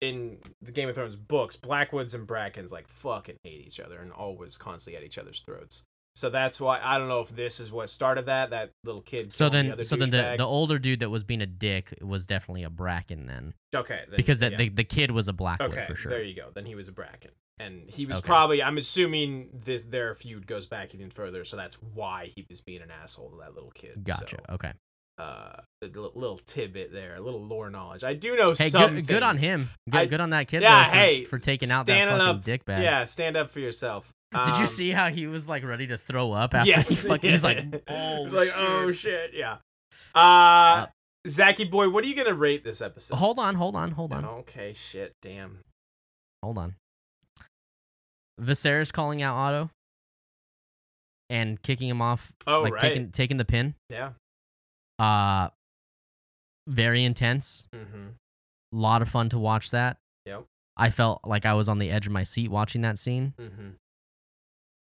in 0.00 0.38
the 0.62 0.72
game 0.72 0.88
of 0.88 0.94
thrones 0.94 1.16
books 1.16 1.56
blackwoods 1.56 2.14
and 2.14 2.26
brackens 2.26 2.72
like 2.72 2.88
fucking 2.88 3.36
hate 3.44 3.66
each 3.66 3.78
other 3.80 3.98
and 3.98 4.10
always 4.12 4.56
constantly 4.56 4.96
at 4.96 5.04
each 5.04 5.18
other's 5.18 5.42
throats 5.42 5.84
so 6.16 6.30
that's 6.30 6.60
why 6.60 6.80
i 6.82 6.98
don't 6.98 7.08
know 7.08 7.20
if 7.20 7.28
this 7.36 7.60
is 7.60 7.70
what 7.70 7.88
started 7.90 8.26
that 8.26 8.50
that 8.50 8.70
little 8.84 9.02
kid 9.02 9.32
so 9.32 9.48
then, 9.48 9.70
other 9.72 9.84
so 9.84 9.94
then 9.96 10.10
the, 10.10 10.34
the 10.38 10.44
older 10.46 10.78
dude 10.78 11.00
that 11.00 11.10
was 11.10 11.22
being 11.22 11.42
a 11.42 11.46
dick 11.46 11.92
was 12.02 12.26
definitely 12.26 12.62
a 12.64 12.70
Bracken 12.70 13.26
then, 13.26 13.54
okay 13.74 14.00
then- 14.08 14.16
because 14.16 14.42
yeah. 14.42 14.48
the, 14.56 14.68
the 14.70 14.84
kid 14.84 15.10
was 15.10 15.28
a 15.28 15.32
Blackwood 15.32 15.70
okay 15.72 15.82
for 15.86 15.94
sure. 15.94 16.10
there 16.10 16.22
you 16.22 16.34
go 16.34 16.48
then 16.54 16.66
he 16.66 16.74
was 16.74 16.88
a 16.88 16.92
bracken 16.92 17.30
and 17.58 17.88
he 17.88 18.06
was 18.06 18.18
Okay. 18.18 18.26
probably 18.26 18.62
i'm 18.62 18.76
assuming 18.78 19.48
this 19.64 19.84
their 19.84 20.14
feud 20.14 20.46
goes 20.46 20.66
back 20.66 20.94
even 20.94 21.10
further 21.10 21.44
so 21.44 21.56
that's 21.56 21.76
why 21.94 22.32
he 22.34 22.44
was 22.50 22.60
being 22.60 22.82
an 22.82 22.90
asshole 22.90 23.30
to 23.30 23.36
that 23.38 23.54
little 23.54 23.70
kid 23.70 24.02
Gotcha. 24.04 24.36
So, 24.48 24.54
okay. 24.54 24.72
uh 25.18 25.60
a 25.82 25.86
little 25.86 26.38
tidbit 26.38 26.92
there 26.92 27.14
a 27.16 27.20
little 27.20 27.42
lore 27.42 27.70
knowledge 27.70 28.02
i 28.04 28.12
do 28.14 28.34
know 28.36 28.48
Hey, 28.56 28.70
some 28.70 28.94
good, 28.96 29.06
good 29.06 29.22
on 29.22 29.36
him. 29.38 29.70
Good, 29.88 29.98
I- 30.00 30.06
good 30.06 30.20
on 30.20 30.30
that 30.30 30.48
kid. 30.48 30.62
Yeah, 30.62 30.84
though, 30.84 30.90
for, 30.90 30.96
hey, 30.96 31.24
for 31.24 31.38
taking 31.38 31.70
out 31.70 31.86
that 31.86 32.08
fucking 32.08 32.26
up- 32.26 32.42
dickbag. 32.44 32.82
Yeah, 32.82 33.04
stand 33.04 33.36
up 33.36 33.50
for 33.50 33.60
yourself. 33.60 34.12
Did 34.44 34.56
you 34.56 34.60
Um, 34.62 34.66
see 34.66 34.90
how 34.90 35.08
he 35.08 35.26
was 35.26 35.48
like 35.48 35.64
ready 35.64 35.86
to 35.88 35.96
throw 35.96 36.32
up 36.32 36.54
after 36.54 36.68
Yes. 36.68 36.88
he 37.02 37.08
fucking? 37.08 37.30
He's 37.30 37.44
like, 37.44 37.58
oh, 37.88 38.24
was 38.24 38.32
like, 38.32 38.48
shit. 38.48 38.56
oh 38.58 38.92
shit, 38.92 39.30
yeah. 39.34 39.58
Uh, 40.14 40.86
Zachy 41.28 41.64
boy, 41.64 41.88
what 41.88 42.04
are 42.04 42.06
you 42.08 42.14
gonna 42.16 42.34
rate 42.34 42.64
this 42.64 42.80
episode? 42.80 43.16
Hold 43.16 43.38
on, 43.38 43.54
hold 43.54 43.74
on, 43.76 43.92
hold 43.92 44.12
on, 44.12 44.24
Okay, 44.24 44.72
shit, 44.72 45.14
damn. 45.22 45.60
hold 46.42 46.58
on. 46.58 46.74
Viserys 48.40 48.92
calling 48.92 49.22
out 49.22 49.34
Otto 49.34 49.70
and 51.30 51.60
kicking 51.62 51.88
him 51.88 52.02
off, 52.02 52.32
Oh 52.46 52.62
like 52.62 52.74
right. 52.74 52.80
taking 52.80 53.10
taking 53.10 53.36
the 53.38 53.44
pin. 53.44 53.74
yeah. 53.90 54.10
Uh, 54.98 55.48
very 56.68 57.04
intense. 57.04 57.68
Mm-hmm. 57.74 58.08
A 58.72 58.76
lot 58.76 59.02
of 59.02 59.08
fun 59.08 59.28
to 59.30 59.38
watch 59.38 59.70
that. 59.70 59.98
Yep. 60.26 60.44
I 60.76 60.90
felt 60.90 61.20
like 61.24 61.46
I 61.46 61.54
was 61.54 61.68
on 61.68 61.78
the 61.78 61.90
edge 61.90 62.06
of 62.06 62.12
my 62.12 62.22
seat 62.24 62.50
watching 62.50 62.82
that 62.82 62.98
scene. 62.98 63.34
Mm-hmm. 63.40 63.68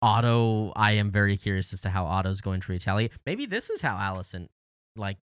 Otto, 0.03 0.73
I 0.75 0.93
am 0.93 1.13
very 1.13 1.37
curious 1.37 1.73
as 1.73 1.81
to 1.83 1.91
how 1.91 2.05
Otto's 2.05 2.41
going 2.41 2.61
to 2.61 2.73
retaliate. 2.73 3.13
Maybe 3.25 3.47
this 3.47 3.71
is 3.71 3.83
how 3.83 3.97
Alicent, 3.97 4.49
like, 4.97 5.19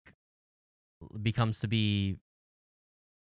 becomes 1.21 1.59
to 1.59 1.67
be. 1.67 2.17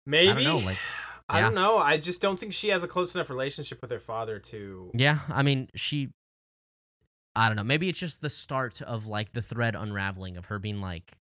Maybe. 0.05 0.31
I 0.31 0.35
don't 0.35 0.45
know. 0.45 0.59
Like, 0.59 0.77
I 1.29 1.41
don't 1.41 1.55
know. 1.55 1.79
I 1.79 1.97
just 1.97 2.21
don't 2.21 2.39
think 2.39 2.53
she 2.53 2.69
has 2.69 2.85
a 2.85 2.89
close 2.89 3.15
enough 3.15 3.31
relationship 3.31 3.81
with 3.81 3.91
her 3.91 3.99
father 3.99 4.39
to. 4.39 4.91
yeah. 4.95 5.21
I 5.29 5.43
mean, 5.43 5.69
she. 5.75 6.11
I 7.35 7.49
don't 7.49 7.57
know. 7.57 7.65
Maybe 7.65 7.89
it's 7.89 7.99
just 7.99 8.21
the 8.21 8.31
start 8.31 8.81
of 8.81 9.07
like 9.07 9.33
the 9.33 9.43
thread 9.43 9.75
unraveling 9.75 10.37
of 10.37 10.47
her 10.47 10.59
being 10.59 10.81
like, 10.81 11.13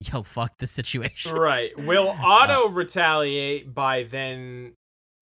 "Yo, 0.00 0.22
fuck 0.22 0.58
the 0.58 0.66
situation." 0.66 1.36
Right. 1.36 1.76
Will 1.78 2.08
uh, 2.08 2.16
Otto 2.20 2.70
retaliate 2.70 3.72
by 3.74 4.04
then 4.04 4.74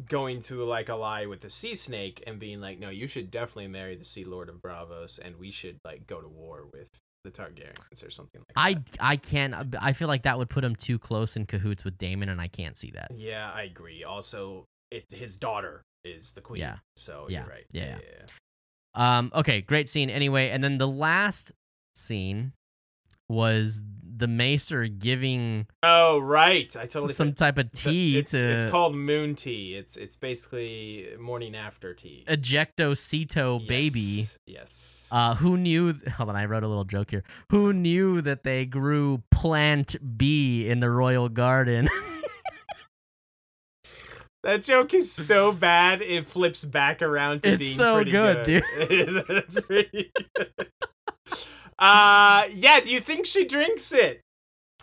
going 0.09 0.41
to 0.43 0.63
like 0.65 0.89
ally 0.89 1.27
with 1.27 1.41
the 1.41 1.51
sea 1.51 1.75
snake 1.75 2.23
and 2.27 2.39
being 2.39 2.61
like, 2.61 2.79
"No, 2.79 2.91
you 2.91 3.07
should 3.07 3.31
definitely 3.31 3.69
marry 3.69 3.95
the 3.97 4.05
Sea 4.05 4.25
Lord 4.25 4.49
of 4.49 4.57
Braavos, 4.57 5.19
and 5.19 5.37
we 5.39 5.51
should 5.51 5.79
like 5.85 6.07
go 6.07 6.21
to 6.21 6.29
war 6.29 6.67
with 6.73 6.89
the 7.25 7.31
Targaryens 7.31 8.05
or 8.07 8.11
something 8.11 8.41
like 8.49 8.53
I 8.57 8.75
that." 8.75 8.97
I 9.01 9.17
can't. 9.17 9.75
I 9.81 9.93
feel 9.93 10.09
like 10.09 10.23
that 10.23 10.39
would 10.39 10.51
put 10.51 10.65
him 10.65 10.77
too 10.77 10.99
close 10.99 11.37
in 11.37 11.47
cahoots 11.47 11.85
with 11.85 11.99
Daemon, 11.99 12.29
and 12.29 12.41
I 12.41 12.49
can't 12.49 12.77
see 12.77 12.91
that. 12.93 13.11
Yeah, 13.15 13.51
I 13.55 13.63
agree. 13.63 14.05
Also, 14.05 14.65
it, 14.91 15.05
his 15.11 15.39
daughter 15.39 15.83
is 16.05 16.33
the 16.33 16.41
queen. 16.41 16.61
Yeah. 16.61 16.77
So 16.97 17.27
Yeah. 17.29 17.41
you're 17.41 17.49
right. 17.51 17.67
Yeah, 17.73 17.99
yeah. 18.03 19.19
Um. 19.19 19.31
Okay. 19.35 19.61
Great 19.63 19.89
scene. 19.89 20.11
Anyway, 20.11 20.51
and 20.51 20.63
then 20.63 20.79
the 20.79 20.89
last 20.89 21.53
scene 21.95 22.53
was 23.29 23.83
the 24.23 24.29
Maester 24.29 24.87
giving 24.87 25.67
Oh, 25.83 26.21
right. 26.21 26.75
I 26.77 26.83
totally 26.83 27.13
some 27.13 27.33
type 27.33 27.59
of 27.59 27.73
tea 27.73 28.19
it's, 28.19 28.31
to 28.31 28.51
it's 28.51 28.71
called 28.71 28.95
moon 28.95 29.35
tea. 29.35 29.75
It's 29.75 29.97
it's 29.97 30.15
basically 30.15 31.09
morning 31.19 31.57
after 31.57 31.93
tea. 31.93 32.25
ejecto 32.29 32.97
Cito 32.97 33.59
baby. 33.59 34.01
Yes, 34.01 34.39
Yes. 34.47 35.09
Uh, 35.11 35.35
who 35.35 35.59
knew? 35.59 35.95
Hold 36.17 36.29
on, 36.29 36.37
I 36.37 36.45
wrote 36.45 36.63
a 36.63 36.69
little 36.69 36.85
joke 36.85 37.11
here. 37.11 37.25
Who 37.51 37.73
knew 37.73 38.21
that 38.21 38.45
they 38.45 38.65
grew 38.65 39.25
plant 39.33 39.97
B 40.17 40.69
in 40.69 40.79
the 40.79 40.89
royal 40.89 41.29
garden? 41.29 41.89
that 44.45 44.63
joke 44.63 44.95
is 44.95 45.11
so 45.11 45.51
bad 45.51 46.01
it 46.01 46.29
flips 46.29 46.65
back 46.65 47.03
around 47.03 47.43
to 47.43 47.51
It's 47.51 47.59
being 47.59 47.77
so 47.77 47.97
pretty 47.97 48.13
good, 48.13 48.45
dude. 48.45 48.63
It's 48.79 49.61
pretty 49.61 50.13
good. 50.37 50.69
Uh, 51.83 52.45
yeah. 52.55 52.79
Do 52.79 52.91
you 52.91 53.01
think 53.01 53.27
she 53.27 53.45
drinks 53.45 53.93
it? 53.93 54.21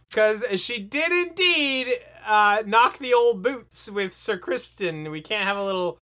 Because 0.10 0.44
she 0.60 0.80
did 0.80 1.14
indeed 1.14 1.88
uh, 2.28 2.64
knock 2.66 2.98
the 2.98 3.14
old 3.14 3.42
boots 3.42 3.90
with 3.90 4.14
Sir 4.14 4.38
Criston. 4.38 5.10
We 5.10 5.22
can't 5.22 5.46
have 5.46 5.56
a 5.56 5.64
little 5.64 5.98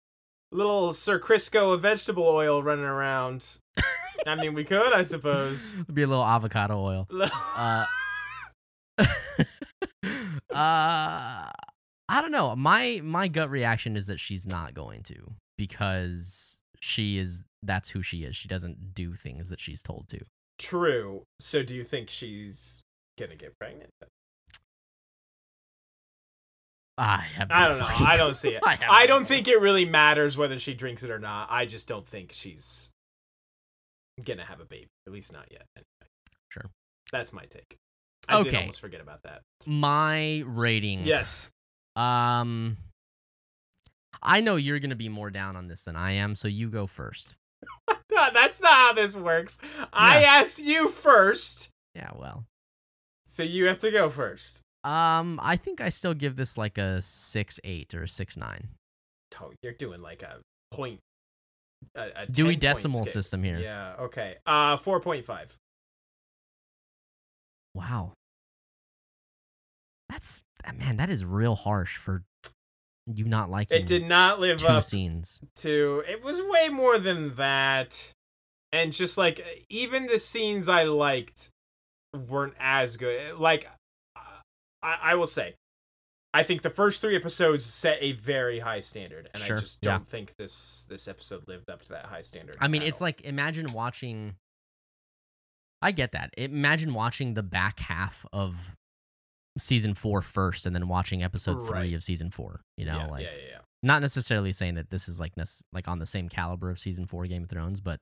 little 0.53 0.93
Sir 0.93 1.19
Crisco 1.19 1.75
of 1.75 1.83
vegetable 1.83 2.29
oil 2.29 2.63
running 2.63 2.85
around. 2.85 3.59
I 4.25 4.37
mean, 4.37 4.55
we 4.55 4.63
could, 4.63 4.93
I 4.93 5.03
suppose. 5.03 5.75
Be 5.93 6.03
a 6.03 6.07
little 6.07 6.25
avocado 6.25 6.81
oil. 6.81 7.09
Uh, 7.57 7.87
uh, 9.01 9.05
I 10.53 12.21
don't 12.21 12.31
know. 12.31 12.55
My 12.55 13.01
my 13.03 13.27
gut 13.27 13.51
reaction 13.51 13.97
is 13.97 14.07
that 14.07 14.21
she's 14.21 14.47
not 14.47 14.75
going 14.75 15.03
to 15.05 15.33
because 15.59 16.61
she 16.81 17.19
is 17.19 17.43
that's 17.63 17.89
who 17.89 18.03
she 18.03 18.19
is. 18.19 18.37
She 18.37 18.47
doesn't 18.47 18.95
do 18.95 19.15
things 19.15 19.51
that 19.51 19.59
she's 19.59 19.83
told 19.83 20.09
to. 20.11 20.21
True. 20.59 21.23
So, 21.41 21.63
do 21.63 21.75
you 21.75 21.85
think 21.85 22.09
she's 22.11 22.83
gonna 23.19 23.37
get 23.37 23.59
pregnant? 23.59 23.91
I 26.97 27.17
have 27.35 27.49
no 27.49 27.55
I 27.55 27.69
don't 27.69 27.79
know. 27.79 27.87
I 27.89 28.17
don't 28.17 28.37
see 28.37 28.51
it. 28.51 28.63
I, 28.65 28.79
I 28.89 29.07
don't 29.07 29.27
clue. 29.27 29.37
think 29.37 29.49
it 29.49 29.61
really 29.61 29.85
matters 29.85 30.37
whether 30.39 30.59
she 30.61 30.75
drinks 30.75 31.03
it 31.03 31.11
or 31.11 31.19
not. 31.19 31.49
I 31.51 31.67
just 31.67 31.89
don't 31.89 32.07
think 32.07 32.31
she's 32.33 32.93
gonna 34.25 34.45
have 34.45 34.61
a 34.61 34.65
baby. 34.65 34.87
At 35.07 35.13
least 35.13 35.33
not 35.33 35.47
yet. 35.51 35.65
Anyway. 35.77 36.11
Sure. 36.51 36.71
That's 37.11 37.33
my 37.33 37.45
take. 37.47 37.77
I 38.29 38.39
did 38.43 38.49
Okay. 38.49 38.59
almost 38.61 38.81
forget 38.81 39.01
about 39.01 39.23
that. 39.25 39.43
my 39.67 40.43
rating. 40.47 41.05
Yes. 41.05 41.51
Um, 41.97 42.77
I 44.23 44.41
know 44.41 44.55
you're 44.57 44.79
gonna 44.79 44.95
be 44.95 45.09
more 45.09 45.31
down 45.31 45.57
on 45.57 45.67
this 45.67 45.83
than 45.83 45.97
I 45.97 46.13
am, 46.13 46.37
so 46.37 46.47
you 46.47 46.69
go 46.71 46.87
first. 46.87 47.35
No, 48.13 48.27
that's 48.33 48.61
not 48.61 48.73
how 48.73 48.93
this 48.93 49.17
works. 49.17 49.59
I 49.93 50.23
asked 50.25 50.59
you 50.59 50.89
first, 50.89 51.71
Yeah, 51.95 52.11
well, 52.15 52.45
so 53.27 53.43
you 53.43 53.67
have 53.67 53.79
to 53.81 53.91
go 53.91 54.11
first. 54.11 54.61
um, 54.85 55.41
I 55.43 55.57
think 55.57 55.81
I 55.81 55.89
still 55.89 56.15
give 56.15 56.37
this 56.37 56.57
like 56.59 56.79
a 56.79 57.01
six 57.03 57.59
eight 57.65 57.95
or 57.95 58.03
a 58.05 58.09
six 58.09 58.37
nine. 58.37 58.69
Oh, 59.41 59.53
you're 59.63 59.73
doing 59.73 60.01
like 60.03 60.23
a 60.23 60.41
point. 60.71 61.01
A, 61.97 62.23
a 62.23 62.27
Dewey 62.27 62.57
Decimal. 62.57 63.05
System 63.05 63.43
here. 63.43 63.59
Yeah. 63.59 63.95
Okay. 64.01 64.37
Uh, 64.47 64.77
four 64.77 65.01
point 65.01 65.25
five. 65.27 65.57
Wow, 67.75 68.13
that's 70.09 70.43
man, 70.79 70.97
that 70.99 71.11
is 71.11 71.25
real 71.25 71.57
harsh 71.57 71.97
for 71.97 72.23
you 73.13 73.25
not 73.25 73.51
liking. 73.51 73.79
It 73.79 73.87
did 73.87 74.07
not 74.07 74.41
live 74.41 74.59
two 74.59 74.67
up 74.67 74.85
scenes. 74.85 75.41
to 75.57 76.03
it 76.09 76.23
was 76.23 76.41
way 76.41 76.69
more 76.71 76.99
than 76.99 77.37
that 77.37 78.13
and 78.73 78.93
just 78.93 79.17
like 79.19 79.45
even 79.69 80.07
the 80.07 80.19
scenes 80.19 80.69
i 80.69 80.83
liked 80.85 81.51
weren't 82.29 82.55
as 82.59 82.97
good 82.97 83.21
eh, 83.21 83.33
like 83.37 83.69
i, 84.83 84.97
I 85.03 85.15
will 85.15 85.27
say 85.27 85.55
i 86.33 86.43
think 86.43 86.63
the 86.63 86.71
first 86.71 87.01
three 87.01 87.15
episodes 87.15 87.65
set 87.65 87.99
a 88.01 88.13
very 88.13 88.61
high 88.61 88.81
standard 88.81 89.29
and 89.35 89.43
Sure, 89.43 89.57
i 89.57 89.61
just 89.61 89.81
don't 89.81 90.09
think 90.09 90.35
this 90.39 90.87
this 90.89 91.07
episode 91.07 91.47
lived 91.47 91.71
up 91.71 91.83
to 91.83 91.89
that 91.91 92.07
high 92.07 92.21
standard 92.23 92.57
I 92.61 92.69
mean, 92.69 92.83
it's 92.83 93.01
all. 93.01 93.07
like 93.07 93.21
imagine 93.23 93.73
watching. 93.73 94.37
I 95.83 95.93
get 95.93 96.13
that. 96.13 96.33
Imagine 96.39 96.95
watching 96.95 97.35
the 97.35 97.43
back 97.43 97.79
half 97.79 98.25
of 98.33 98.75
season 99.59 99.95
four 99.95 100.21
first, 100.23 100.67
and 100.67 100.75
then 100.75 100.89
watching 100.89 101.23
episode 101.23 101.57
Right. 101.59 101.69
three 101.89 101.95
of 101.95 102.03
season 102.05 102.31
four. 102.31 102.63
You 102.77 102.87
know, 102.87 102.99
yeah, 102.99 103.07
like 103.07 103.25
yeah 103.25 103.31
yeah 103.37 103.49
yeah 103.51 103.59
not 103.83 104.01
necessarily 104.01 104.53
saying 104.53 104.75
that 104.77 104.89
this 104.91 105.09
is 105.09 105.21
like 105.21 105.37
nec- 105.37 105.47
like 105.73 105.87
on 105.89 105.99
the 105.99 106.07
same 106.07 106.29
caliber 106.29 106.71
of 106.71 106.79
season 106.79 107.07
four 107.07 107.27
Game 107.27 107.43
of 107.45 107.51
Thrones, 107.51 107.81
but 107.81 108.01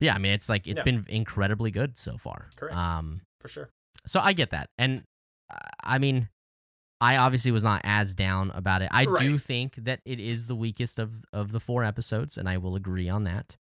yeah, 0.00 0.14
I 0.14 0.18
mean, 0.18 0.32
it's 0.32 0.48
like 0.48 0.66
it's 0.66 0.80
Yeah. 0.80 0.84
been 0.84 1.04
incredibly 1.08 1.70
good 1.70 1.96
so 1.98 2.16
far. 2.16 2.50
Correct. 2.56 2.76
Um, 2.76 3.20
for 3.40 3.48
sure 3.48 3.70
so 4.06 4.18
I 4.20 4.32
get 4.32 4.50
that, 4.50 4.70
and 4.78 5.04
uh, 5.52 5.58
I 5.84 5.98
mean, 5.98 6.28
I 7.02 7.16
obviously 7.18 7.50
was 7.50 7.62
not 7.64 7.82
as 7.84 8.14
down 8.14 8.50
about 8.52 8.82
it. 8.82 8.88
I 8.92 9.04
do 9.04 9.36
think 9.38 9.74
that 9.76 10.00
it 10.04 10.18
is 10.20 10.46
the 10.46 10.56
weakest 10.56 10.98
of 10.98 11.22
of 11.32 11.52
the 11.52 11.60
four 11.60 11.84
episodes, 11.84 12.36
and 12.38 12.48
I 12.48 12.56
will 12.58 12.76
agree 12.76 13.08
on 13.08 13.24
that. 13.24 13.56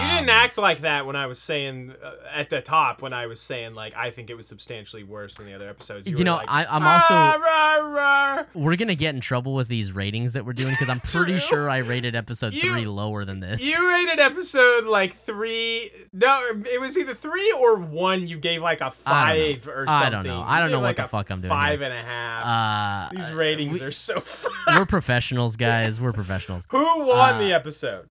You 0.00 0.06
didn't 0.06 0.24
Um, 0.24 0.30
act 0.30 0.58
like 0.58 0.80
that 0.80 1.06
when 1.06 1.16
i 1.16 1.26
was 1.26 1.38
saying 1.38 1.94
uh, 2.02 2.12
at 2.34 2.50
the 2.50 2.60
top 2.60 3.00
when 3.02 3.12
i 3.12 3.26
was 3.26 3.40
saying 3.40 3.74
like 3.74 3.96
i 3.96 4.10
think 4.10 4.30
it 4.30 4.36
was 4.36 4.46
substantially 4.46 5.02
worse 5.04 5.36
than 5.36 5.46
the 5.46 5.54
other 5.54 5.68
episodes 5.68 6.06
You 6.08 6.18
were 6.18 6.24
know, 6.24 6.36
like, 6.36 6.48
I, 6.50 6.64
I'm 6.66 6.86
also 6.86 7.14
"Ah, 7.14 7.38
rah, 7.40 7.86
rah." 7.88 8.44
we're 8.54 8.76
gonna 8.76 8.94
get 8.94 9.14
in 9.14 9.20
trouble 9.20 9.54
with 9.54 9.68
these 9.68 9.92
ratings 9.92 10.32
that 10.34 10.44
we're 10.44 10.52
doing 10.52 10.70
because 10.72 10.88
I'm 10.88 11.00
pretty 11.00 11.38
sure 11.38 11.68
I 11.70 11.78
rated 11.78 12.14
episode 12.14 12.52
You- 12.54 12.62
three 12.72 12.86
lower 12.86 13.24
than 13.24 13.40
this. 13.40 13.64
You 13.64 13.88
rated 13.88 14.18
episode 14.20 14.84
like 14.84 15.16
three. 15.16 15.90
No, 16.12 16.42
it 16.70 16.80
was 16.80 16.96
either 16.98 17.14
three 17.14 17.52
or 17.52 17.76
one. 17.78 18.26
You 18.28 18.38
gave 18.38 18.62
like 18.62 18.80
a 18.80 18.90
five 18.90 19.66
or 19.68 19.86
something. 19.86 19.88
I 19.88 20.10
don't 20.10 20.24
know. 20.26 20.40
I 20.42 20.56
You 20.56 20.62
don't 20.64 20.70
know 20.72 20.78
gave, 20.78 20.82
what 20.84 20.96
the 20.96 21.04
fuck 21.08 21.30
I'm 21.30 21.40
doing 21.40 21.48
Five 21.50 21.80
here. 21.80 21.88
and 21.90 21.98
a 21.98 22.02
half. 22.02 23.10
uh, 23.12 23.14
These 23.16 23.32
ratings 23.32 23.80
we, 23.80 23.86
are 23.86 23.92
so. 23.92 24.22
we're 24.68 24.86
professionals, 24.86 25.56
guys. 25.56 26.00
We're 26.00 26.12
professionals. 26.12 26.66
Who 26.70 27.00
won 27.06 27.34
Uh, 27.34 27.38
the 27.38 27.52
episode? 27.52 28.08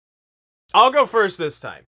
I'll 0.75 0.91
go 0.91 1.07
first 1.07 1.39
this 1.39 1.59
time. 1.61 1.85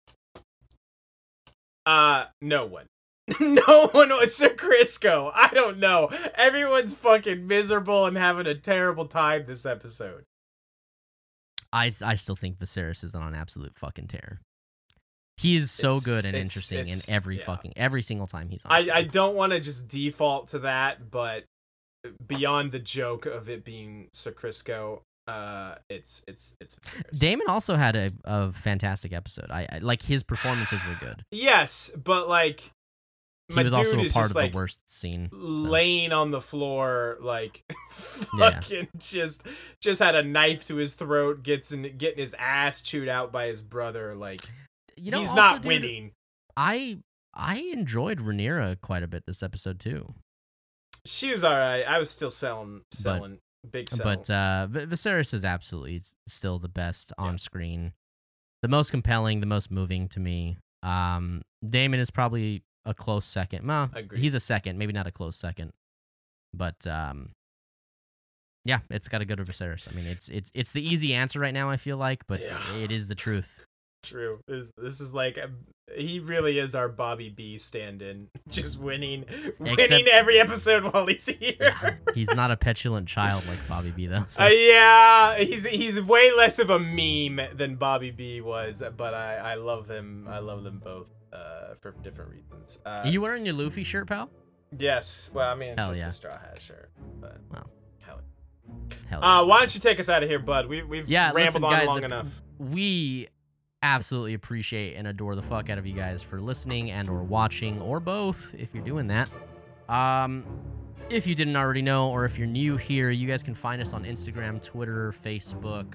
Uh, 1.86 2.26
no 2.40 2.66
one. 2.66 2.86
no 3.40 3.88
one 3.92 4.10
was 4.10 4.34
Sir 4.34 4.50
Crisco. 4.50 5.30
I 5.34 5.50
don't 5.52 5.78
know. 5.78 6.10
Everyone's 6.34 6.94
fucking 6.94 7.46
miserable 7.46 8.06
and 8.06 8.16
having 8.16 8.46
a 8.46 8.54
terrible 8.54 9.06
time 9.06 9.44
this 9.46 9.64
episode. 9.64 10.24
I, 11.72 11.92
I 12.04 12.16
still 12.16 12.34
think 12.36 12.58
Viserys 12.58 13.04
is 13.04 13.14
on 13.14 13.22
an 13.22 13.34
absolute 13.34 13.76
fucking 13.76 14.08
tear. 14.08 14.40
He 15.36 15.56
is 15.56 15.70
so 15.70 15.90
It's- 15.90 16.04
good 16.04 16.24
and 16.26 16.34
it's- 16.34 16.48
interesting 16.50 16.88
in 16.88 16.98
every 17.08 17.38
yeah. 17.38 17.44
fucking 17.44 17.72
every 17.76 18.02
single 18.02 18.26
time 18.26 18.48
he's 18.50 18.64
on. 18.64 18.72
I. 18.72 18.88
I 18.92 19.02
don't 19.04 19.36
want 19.36 19.52
to 19.52 19.60
just 19.60 19.88
default 19.88 20.48
to 20.48 20.58
that, 20.60 21.10
but 21.10 21.44
beyond 22.26 22.72
the 22.72 22.78
joke 22.78 23.26
of 23.26 23.48
it 23.48 23.64
being 23.64 24.08
Sir 24.12 24.32
Crisco, 24.32 25.00
uh, 25.30 25.74
it's 25.88 26.22
it's 26.26 26.56
it's. 26.60 26.76
Daemon 27.14 27.48
also 27.48 27.76
had 27.76 27.96
a, 27.96 28.12
a 28.24 28.52
fantastic 28.52 29.12
episode. 29.12 29.50
I, 29.50 29.66
I 29.70 29.78
like 29.78 30.02
his 30.02 30.22
performances 30.22 30.80
were 30.86 30.96
good. 30.98 31.24
Yes, 31.30 31.90
but 32.02 32.28
like 32.28 32.72
he 33.48 33.62
was 33.62 33.72
also 33.72 33.98
a 33.98 34.08
part 34.08 34.30
of 34.30 34.36
like, 34.36 34.52
the 34.52 34.56
worst 34.56 34.88
scene. 34.88 35.28
so. 35.30 35.36
laying 35.38 36.12
on 36.12 36.30
the 36.30 36.40
floor 36.40 37.18
like 37.20 37.64
Yeah. 38.38 38.60
fucking 38.60 38.88
just 38.98 39.46
just 39.80 40.00
had 40.00 40.14
a 40.14 40.22
knife 40.22 40.66
to 40.68 40.76
his 40.76 40.94
throat 40.94 41.42
gets 41.42 41.72
in 41.72 41.82
getting 41.96 42.18
his 42.20 42.34
ass 42.38 42.82
chewed 42.82 43.08
out 43.08 43.32
by 43.32 43.46
his 43.46 43.60
brother 43.60 44.14
like 44.14 44.40
You 44.96 45.10
know, 45.10 45.18
he's 45.20 45.30
also, 45.30 45.40
not 45.40 45.62
dude, 45.62 45.68
winning 45.68 46.12
I 46.56 46.98
I 47.34 47.58
enjoyed 47.72 48.18
Rhaenyra 48.18 48.80
quite 48.80 49.02
a 49.02 49.08
bit 49.08 49.24
this 49.26 49.42
episode 49.42 49.80
too. 49.80 50.14
she 51.04 51.32
was 51.32 51.42
all 51.42 51.56
right 51.56 51.82
i 51.88 51.98
was 51.98 52.10
still 52.10 52.30
selling 52.30 52.82
selling 52.92 53.38
big 53.66 53.88
sell. 53.88 54.04
But 54.04 54.30
uh, 54.30 54.66
V- 54.68 54.86
Viserys 54.86 55.34
is 55.34 55.44
absolutely 55.44 56.00
still 56.26 56.58
the 56.58 56.68
best 56.68 57.12
on 57.18 57.32
Yeah. 57.32 57.36
screen, 57.36 57.92
the 58.62 58.68
most 58.68 58.90
compelling, 58.90 59.40
the 59.40 59.46
most 59.46 59.70
moving 59.70 60.08
to 60.08 60.20
me. 60.20 60.56
Um, 60.82 61.42
Daemon 61.64 62.00
is 62.00 62.11
probably 62.11 62.62
a 62.84 62.94
close 62.94 63.26
second. 63.26 63.66
Well, 63.66 63.90
Agreed. 63.94 64.20
he's 64.20 64.34
a 64.34 64.40
second, 64.40 64.78
maybe 64.78 64.92
not 64.92 65.06
a 65.06 65.11
close 65.12 65.36
second, 65.36 65.72
but 66.54 66.86
um, 66.86 67.30
yeah, 68.64 68.80
it's 68.90 69.08
got 69.08 69.18
to 69.18 69.24
go 69.24 69.34
to 69.34 69.44
Viserys. 69.44 69.90
I 69.90 69.94
mean, 69.96 70.06
it's 70.06 70.28
it's 70.28 70.50
it's 70.54 70.72
the 70.72 70.86
easy 70.86 71.14
answer 71.14 71.38
right 71.40 71.54
now. 71.54 71.68
I 71.70 71.76
feel 71.76 71.96
like, 71.96 72.26
but 72.26 72.40
Yeah. 72.40 72.76
it 72.76 72.90
is 72.92 73.08
the 73.08 73.14
truth. 73.14 73.64
True. 74.03 74.40
This, 74.46 74.72
this 74.78 75.01
is 75.01 75.12
like 75.12 75.38
um, 75.42 75.57
he 75.94 76.20
really 76.20 76.59
is 76.59 76.74
our 76.74 76.88
Bobby 76.88 77.28
B 77.28 77.59
stand-in, 77.59 78.28
just 78.48 78.78
winning, 78.78 79.24
winning 79.59 79.74
Except- 79.78 80.09
every 80.09 80.38
episode 80.40 80.84
while 80.92 81.07
he's 81.07 81.26
here. 81.26 81.55
Yeah, 81.61 81.94
he's 82.14 82.34
not 82.34 82.51
a 82.51 82.57
petulant 82.57 83.09
child 83.09 83.46
like 83.46 83.59
Bobby 83.68 83.90
B 83.90 84.07
though. 84.07 84.24
so- 84.28 84.44
Uh, 84.44 84.48
yeah, 84.48 85.36
he's 85.38 85.66
he's 85.66 86.01
way 86.01 86.32
less 86.36 86.59
of 86.59 86.70
a 86.70 86.78
meme 86.78 87.40
than 87.57 87.76
Bobby 87.76 88.11
B 88.11 88.40
was, 88.40 88.82
but 88.96 89.12
I 89.14 89.36
I 89.36 89.55
love 89.57 89.86
them. 89.86 90.26
I 90.30 90.38
love 90.38 90.64
them 90.64 90.80
both 90.82 91.11
uh, 91.32 91.74
for 91.80 91.92
different 92.03 92.30
reasons. 92.30 92.80
Uh, 92.86 93.03
Are 93.05 93.09
you 93.09 93.20
wearing 93.20 93.44
your 93.44 93.55
Luffy 93.55 93.84
shirt, 93.84 94.07
pal? 94.07 94.30
yes. 94.78 95.30
Well, 95.34 95.51
I 95.51 95.55
mean, 95.55 95.70
it's 95.70 95.78
Hell 95.80 95.88
just 95.90 96.01
yeah. 96.01 96.09
a 96.09 96.12
straw 96.12 96.38
hat 96.38 96.62
shirt, 96.62 96.90
but 97.20 97.38
Wow. 97.53 97.66
hell. 98.05 98.20
Hell 99.09 99.20
yeah. 99.22 99.40
Uh, 99.40 99.44
why 99.44 99.59
don't 99.59 99.74
you 99.74 99.80
take 99.80 100.01
us 100.01 100.09
out 100.09 100.22
of 100.22 100.28
here, 100.30 100.38
bud? 100.38 100.68
We 100.68 100.82
we've 100.84 101.09
Yeah, 101.09 101.32
rambled 101.32 101.44
listen, 101.44 101.64
on 101.64 101.70
guys, 101.72 101.86
long 101.88 102.03
uh, 102.03 102.07
enough. 102.07 102.42
we 102.59 103.28
absolutely 103.82 104.34
appreciate 104.34 104.94
and 104.94 105.06
adore 105.06 105.34
the 105.34 105.42
fuck 105.42 105.70
out 105.70 105.78
of 105.78 105.86
you 105.86 105.94
guys 105.94 106.22
for 106.22 106.40
listening 106.40 106.90
and 106.90 107.08
or 107.08 107.22
watching 107.22 107.80
or 107.80 107.98
both 107.98 108.54
if 108.58 108.74
you're 108.74 108.84
doing 108.84 109.06
that 109.06 109.30
um 109.88 110.44
if 111.08 111.26
you 111.26 111.34
didn't 111.34 111.56
already 111.56 111.82
know 111.82 112.10
or 112.10 112.24
if 112.24 112.38
you're 112.38 112.46
new 112.46 112.76
here 112.76 113.10
you 113.10 113.26
guys 113.26 113.42
can 113.42 113.54
find 113.54 113.80
us 113.80 113.94
on 113.94 114.04
instagram 114.04 114.62
twitter 114.62 115.12
facebook 115.12 115.94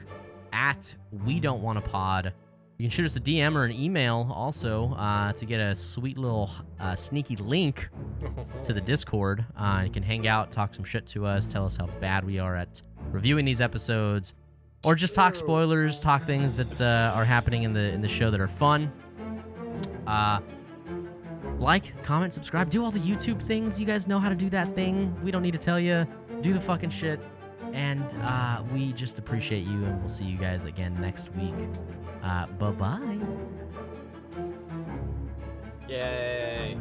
at 0.51 0.95
we 1.25 1.39
don't 1.39 1.61
want 1.61 1.77
a 1.77 1.81
pod 1.81 2.33
you 2.77 2.85
can 2.85 2.89
shoot 2.89 3.05
us 3.05 3.15
a 3.17 3.21
dm 3.21 3.55
or 3.55 3.65
an 3.65 3.71
email 3.71 4.31
also 4.33 4.93
uh, 4.95 5.31
to 5.33 5.45
get 5.45 5.59
a 5.59 5.75
sweet 5.75 6.17
little 6.17 6.49
uh, 6.79 6.95
sneaky 6.95 7.35
link 7.37 7.89
to 8.63 8.73
the 8.73 8.81
Discord. 8.81 9.45
Uh, 9.55 9.83
you 9.85 9.91
can 9.91 10.03
hang 10.03 10.27
out, 10.27 10.51
talk 10.51 10.73
some 10.73 10.83
shit 10.83 11.05
to 11.07 11.25
us, 11.25 11.51
tell 11.51 11.65
us 11.65 11.77
how 11.77 11.87
bad 11.99 12.25
we 12.25 12.39
are 12.39 12.55
at 12.55 12.81
reviewing 13.11 13.45
these 13.45 13.61
episodes, 13.61 14.33
or 14.85 14.95
just 14.95 15.15
talk 15.15 15.35
spoilers, 15.35 15.99
talk 15.99 16.23
things 16.23 16.57
that 16.57 16.79
uh, 16.79 17.11
are 17.15 17.25
happening 17.25 17.63
in 17.63 17.73
the 17.73 17.91
in 17.91 18.01
the 18.01 18.07
show 18.07 18.29
that 18.29 18.39
are 18.39 18.47
fun. 18.47 18.91
Uh, 20.05 20.39
like, 21.57 22.01
comment, 22.03 22.33
subscribe, 22.33 22.69
do 22.69 22.83
all 22.83 22.91
the 22.91 22.99
YouTube 22.99 23.41
things. 23.41 23.79
You 23.79 23.85
guys 23.85 24.07
know 24.07 24.19
how 24.19 24.29
to 24.29 24.35
do 24.35 24.49
that 24.49 24.75
thing. 24.75 25.15
We 25.23 25.31
don't 25.31 25.41
need 25.41 25.53
to 25.53 25.57
tell 25.57 25.79
you. 25.79 26.05
Do 26.41 26.53
the 26.53 26.61
fucking 26.61 26.91
shit. 26.91 27.19
And 27.73 28.15
uh, 28.21 28.63
we 28.71 28.93
just 28.93 29.17
appreciate 29.19 29.63
you, 29.63 29.83
and 29.85 29.99
we'll 29.99 30.09
see 30.09 30.25
you 30.25 30.37
guys 30.37 30.65
again 30.65 30.95
next 31.01 31.33
week. 31.35 31.55
Uh, 32.23 32.45
bye 32.47 32.71
bye. 32.71 33.19
Yeah. 35.87 36.75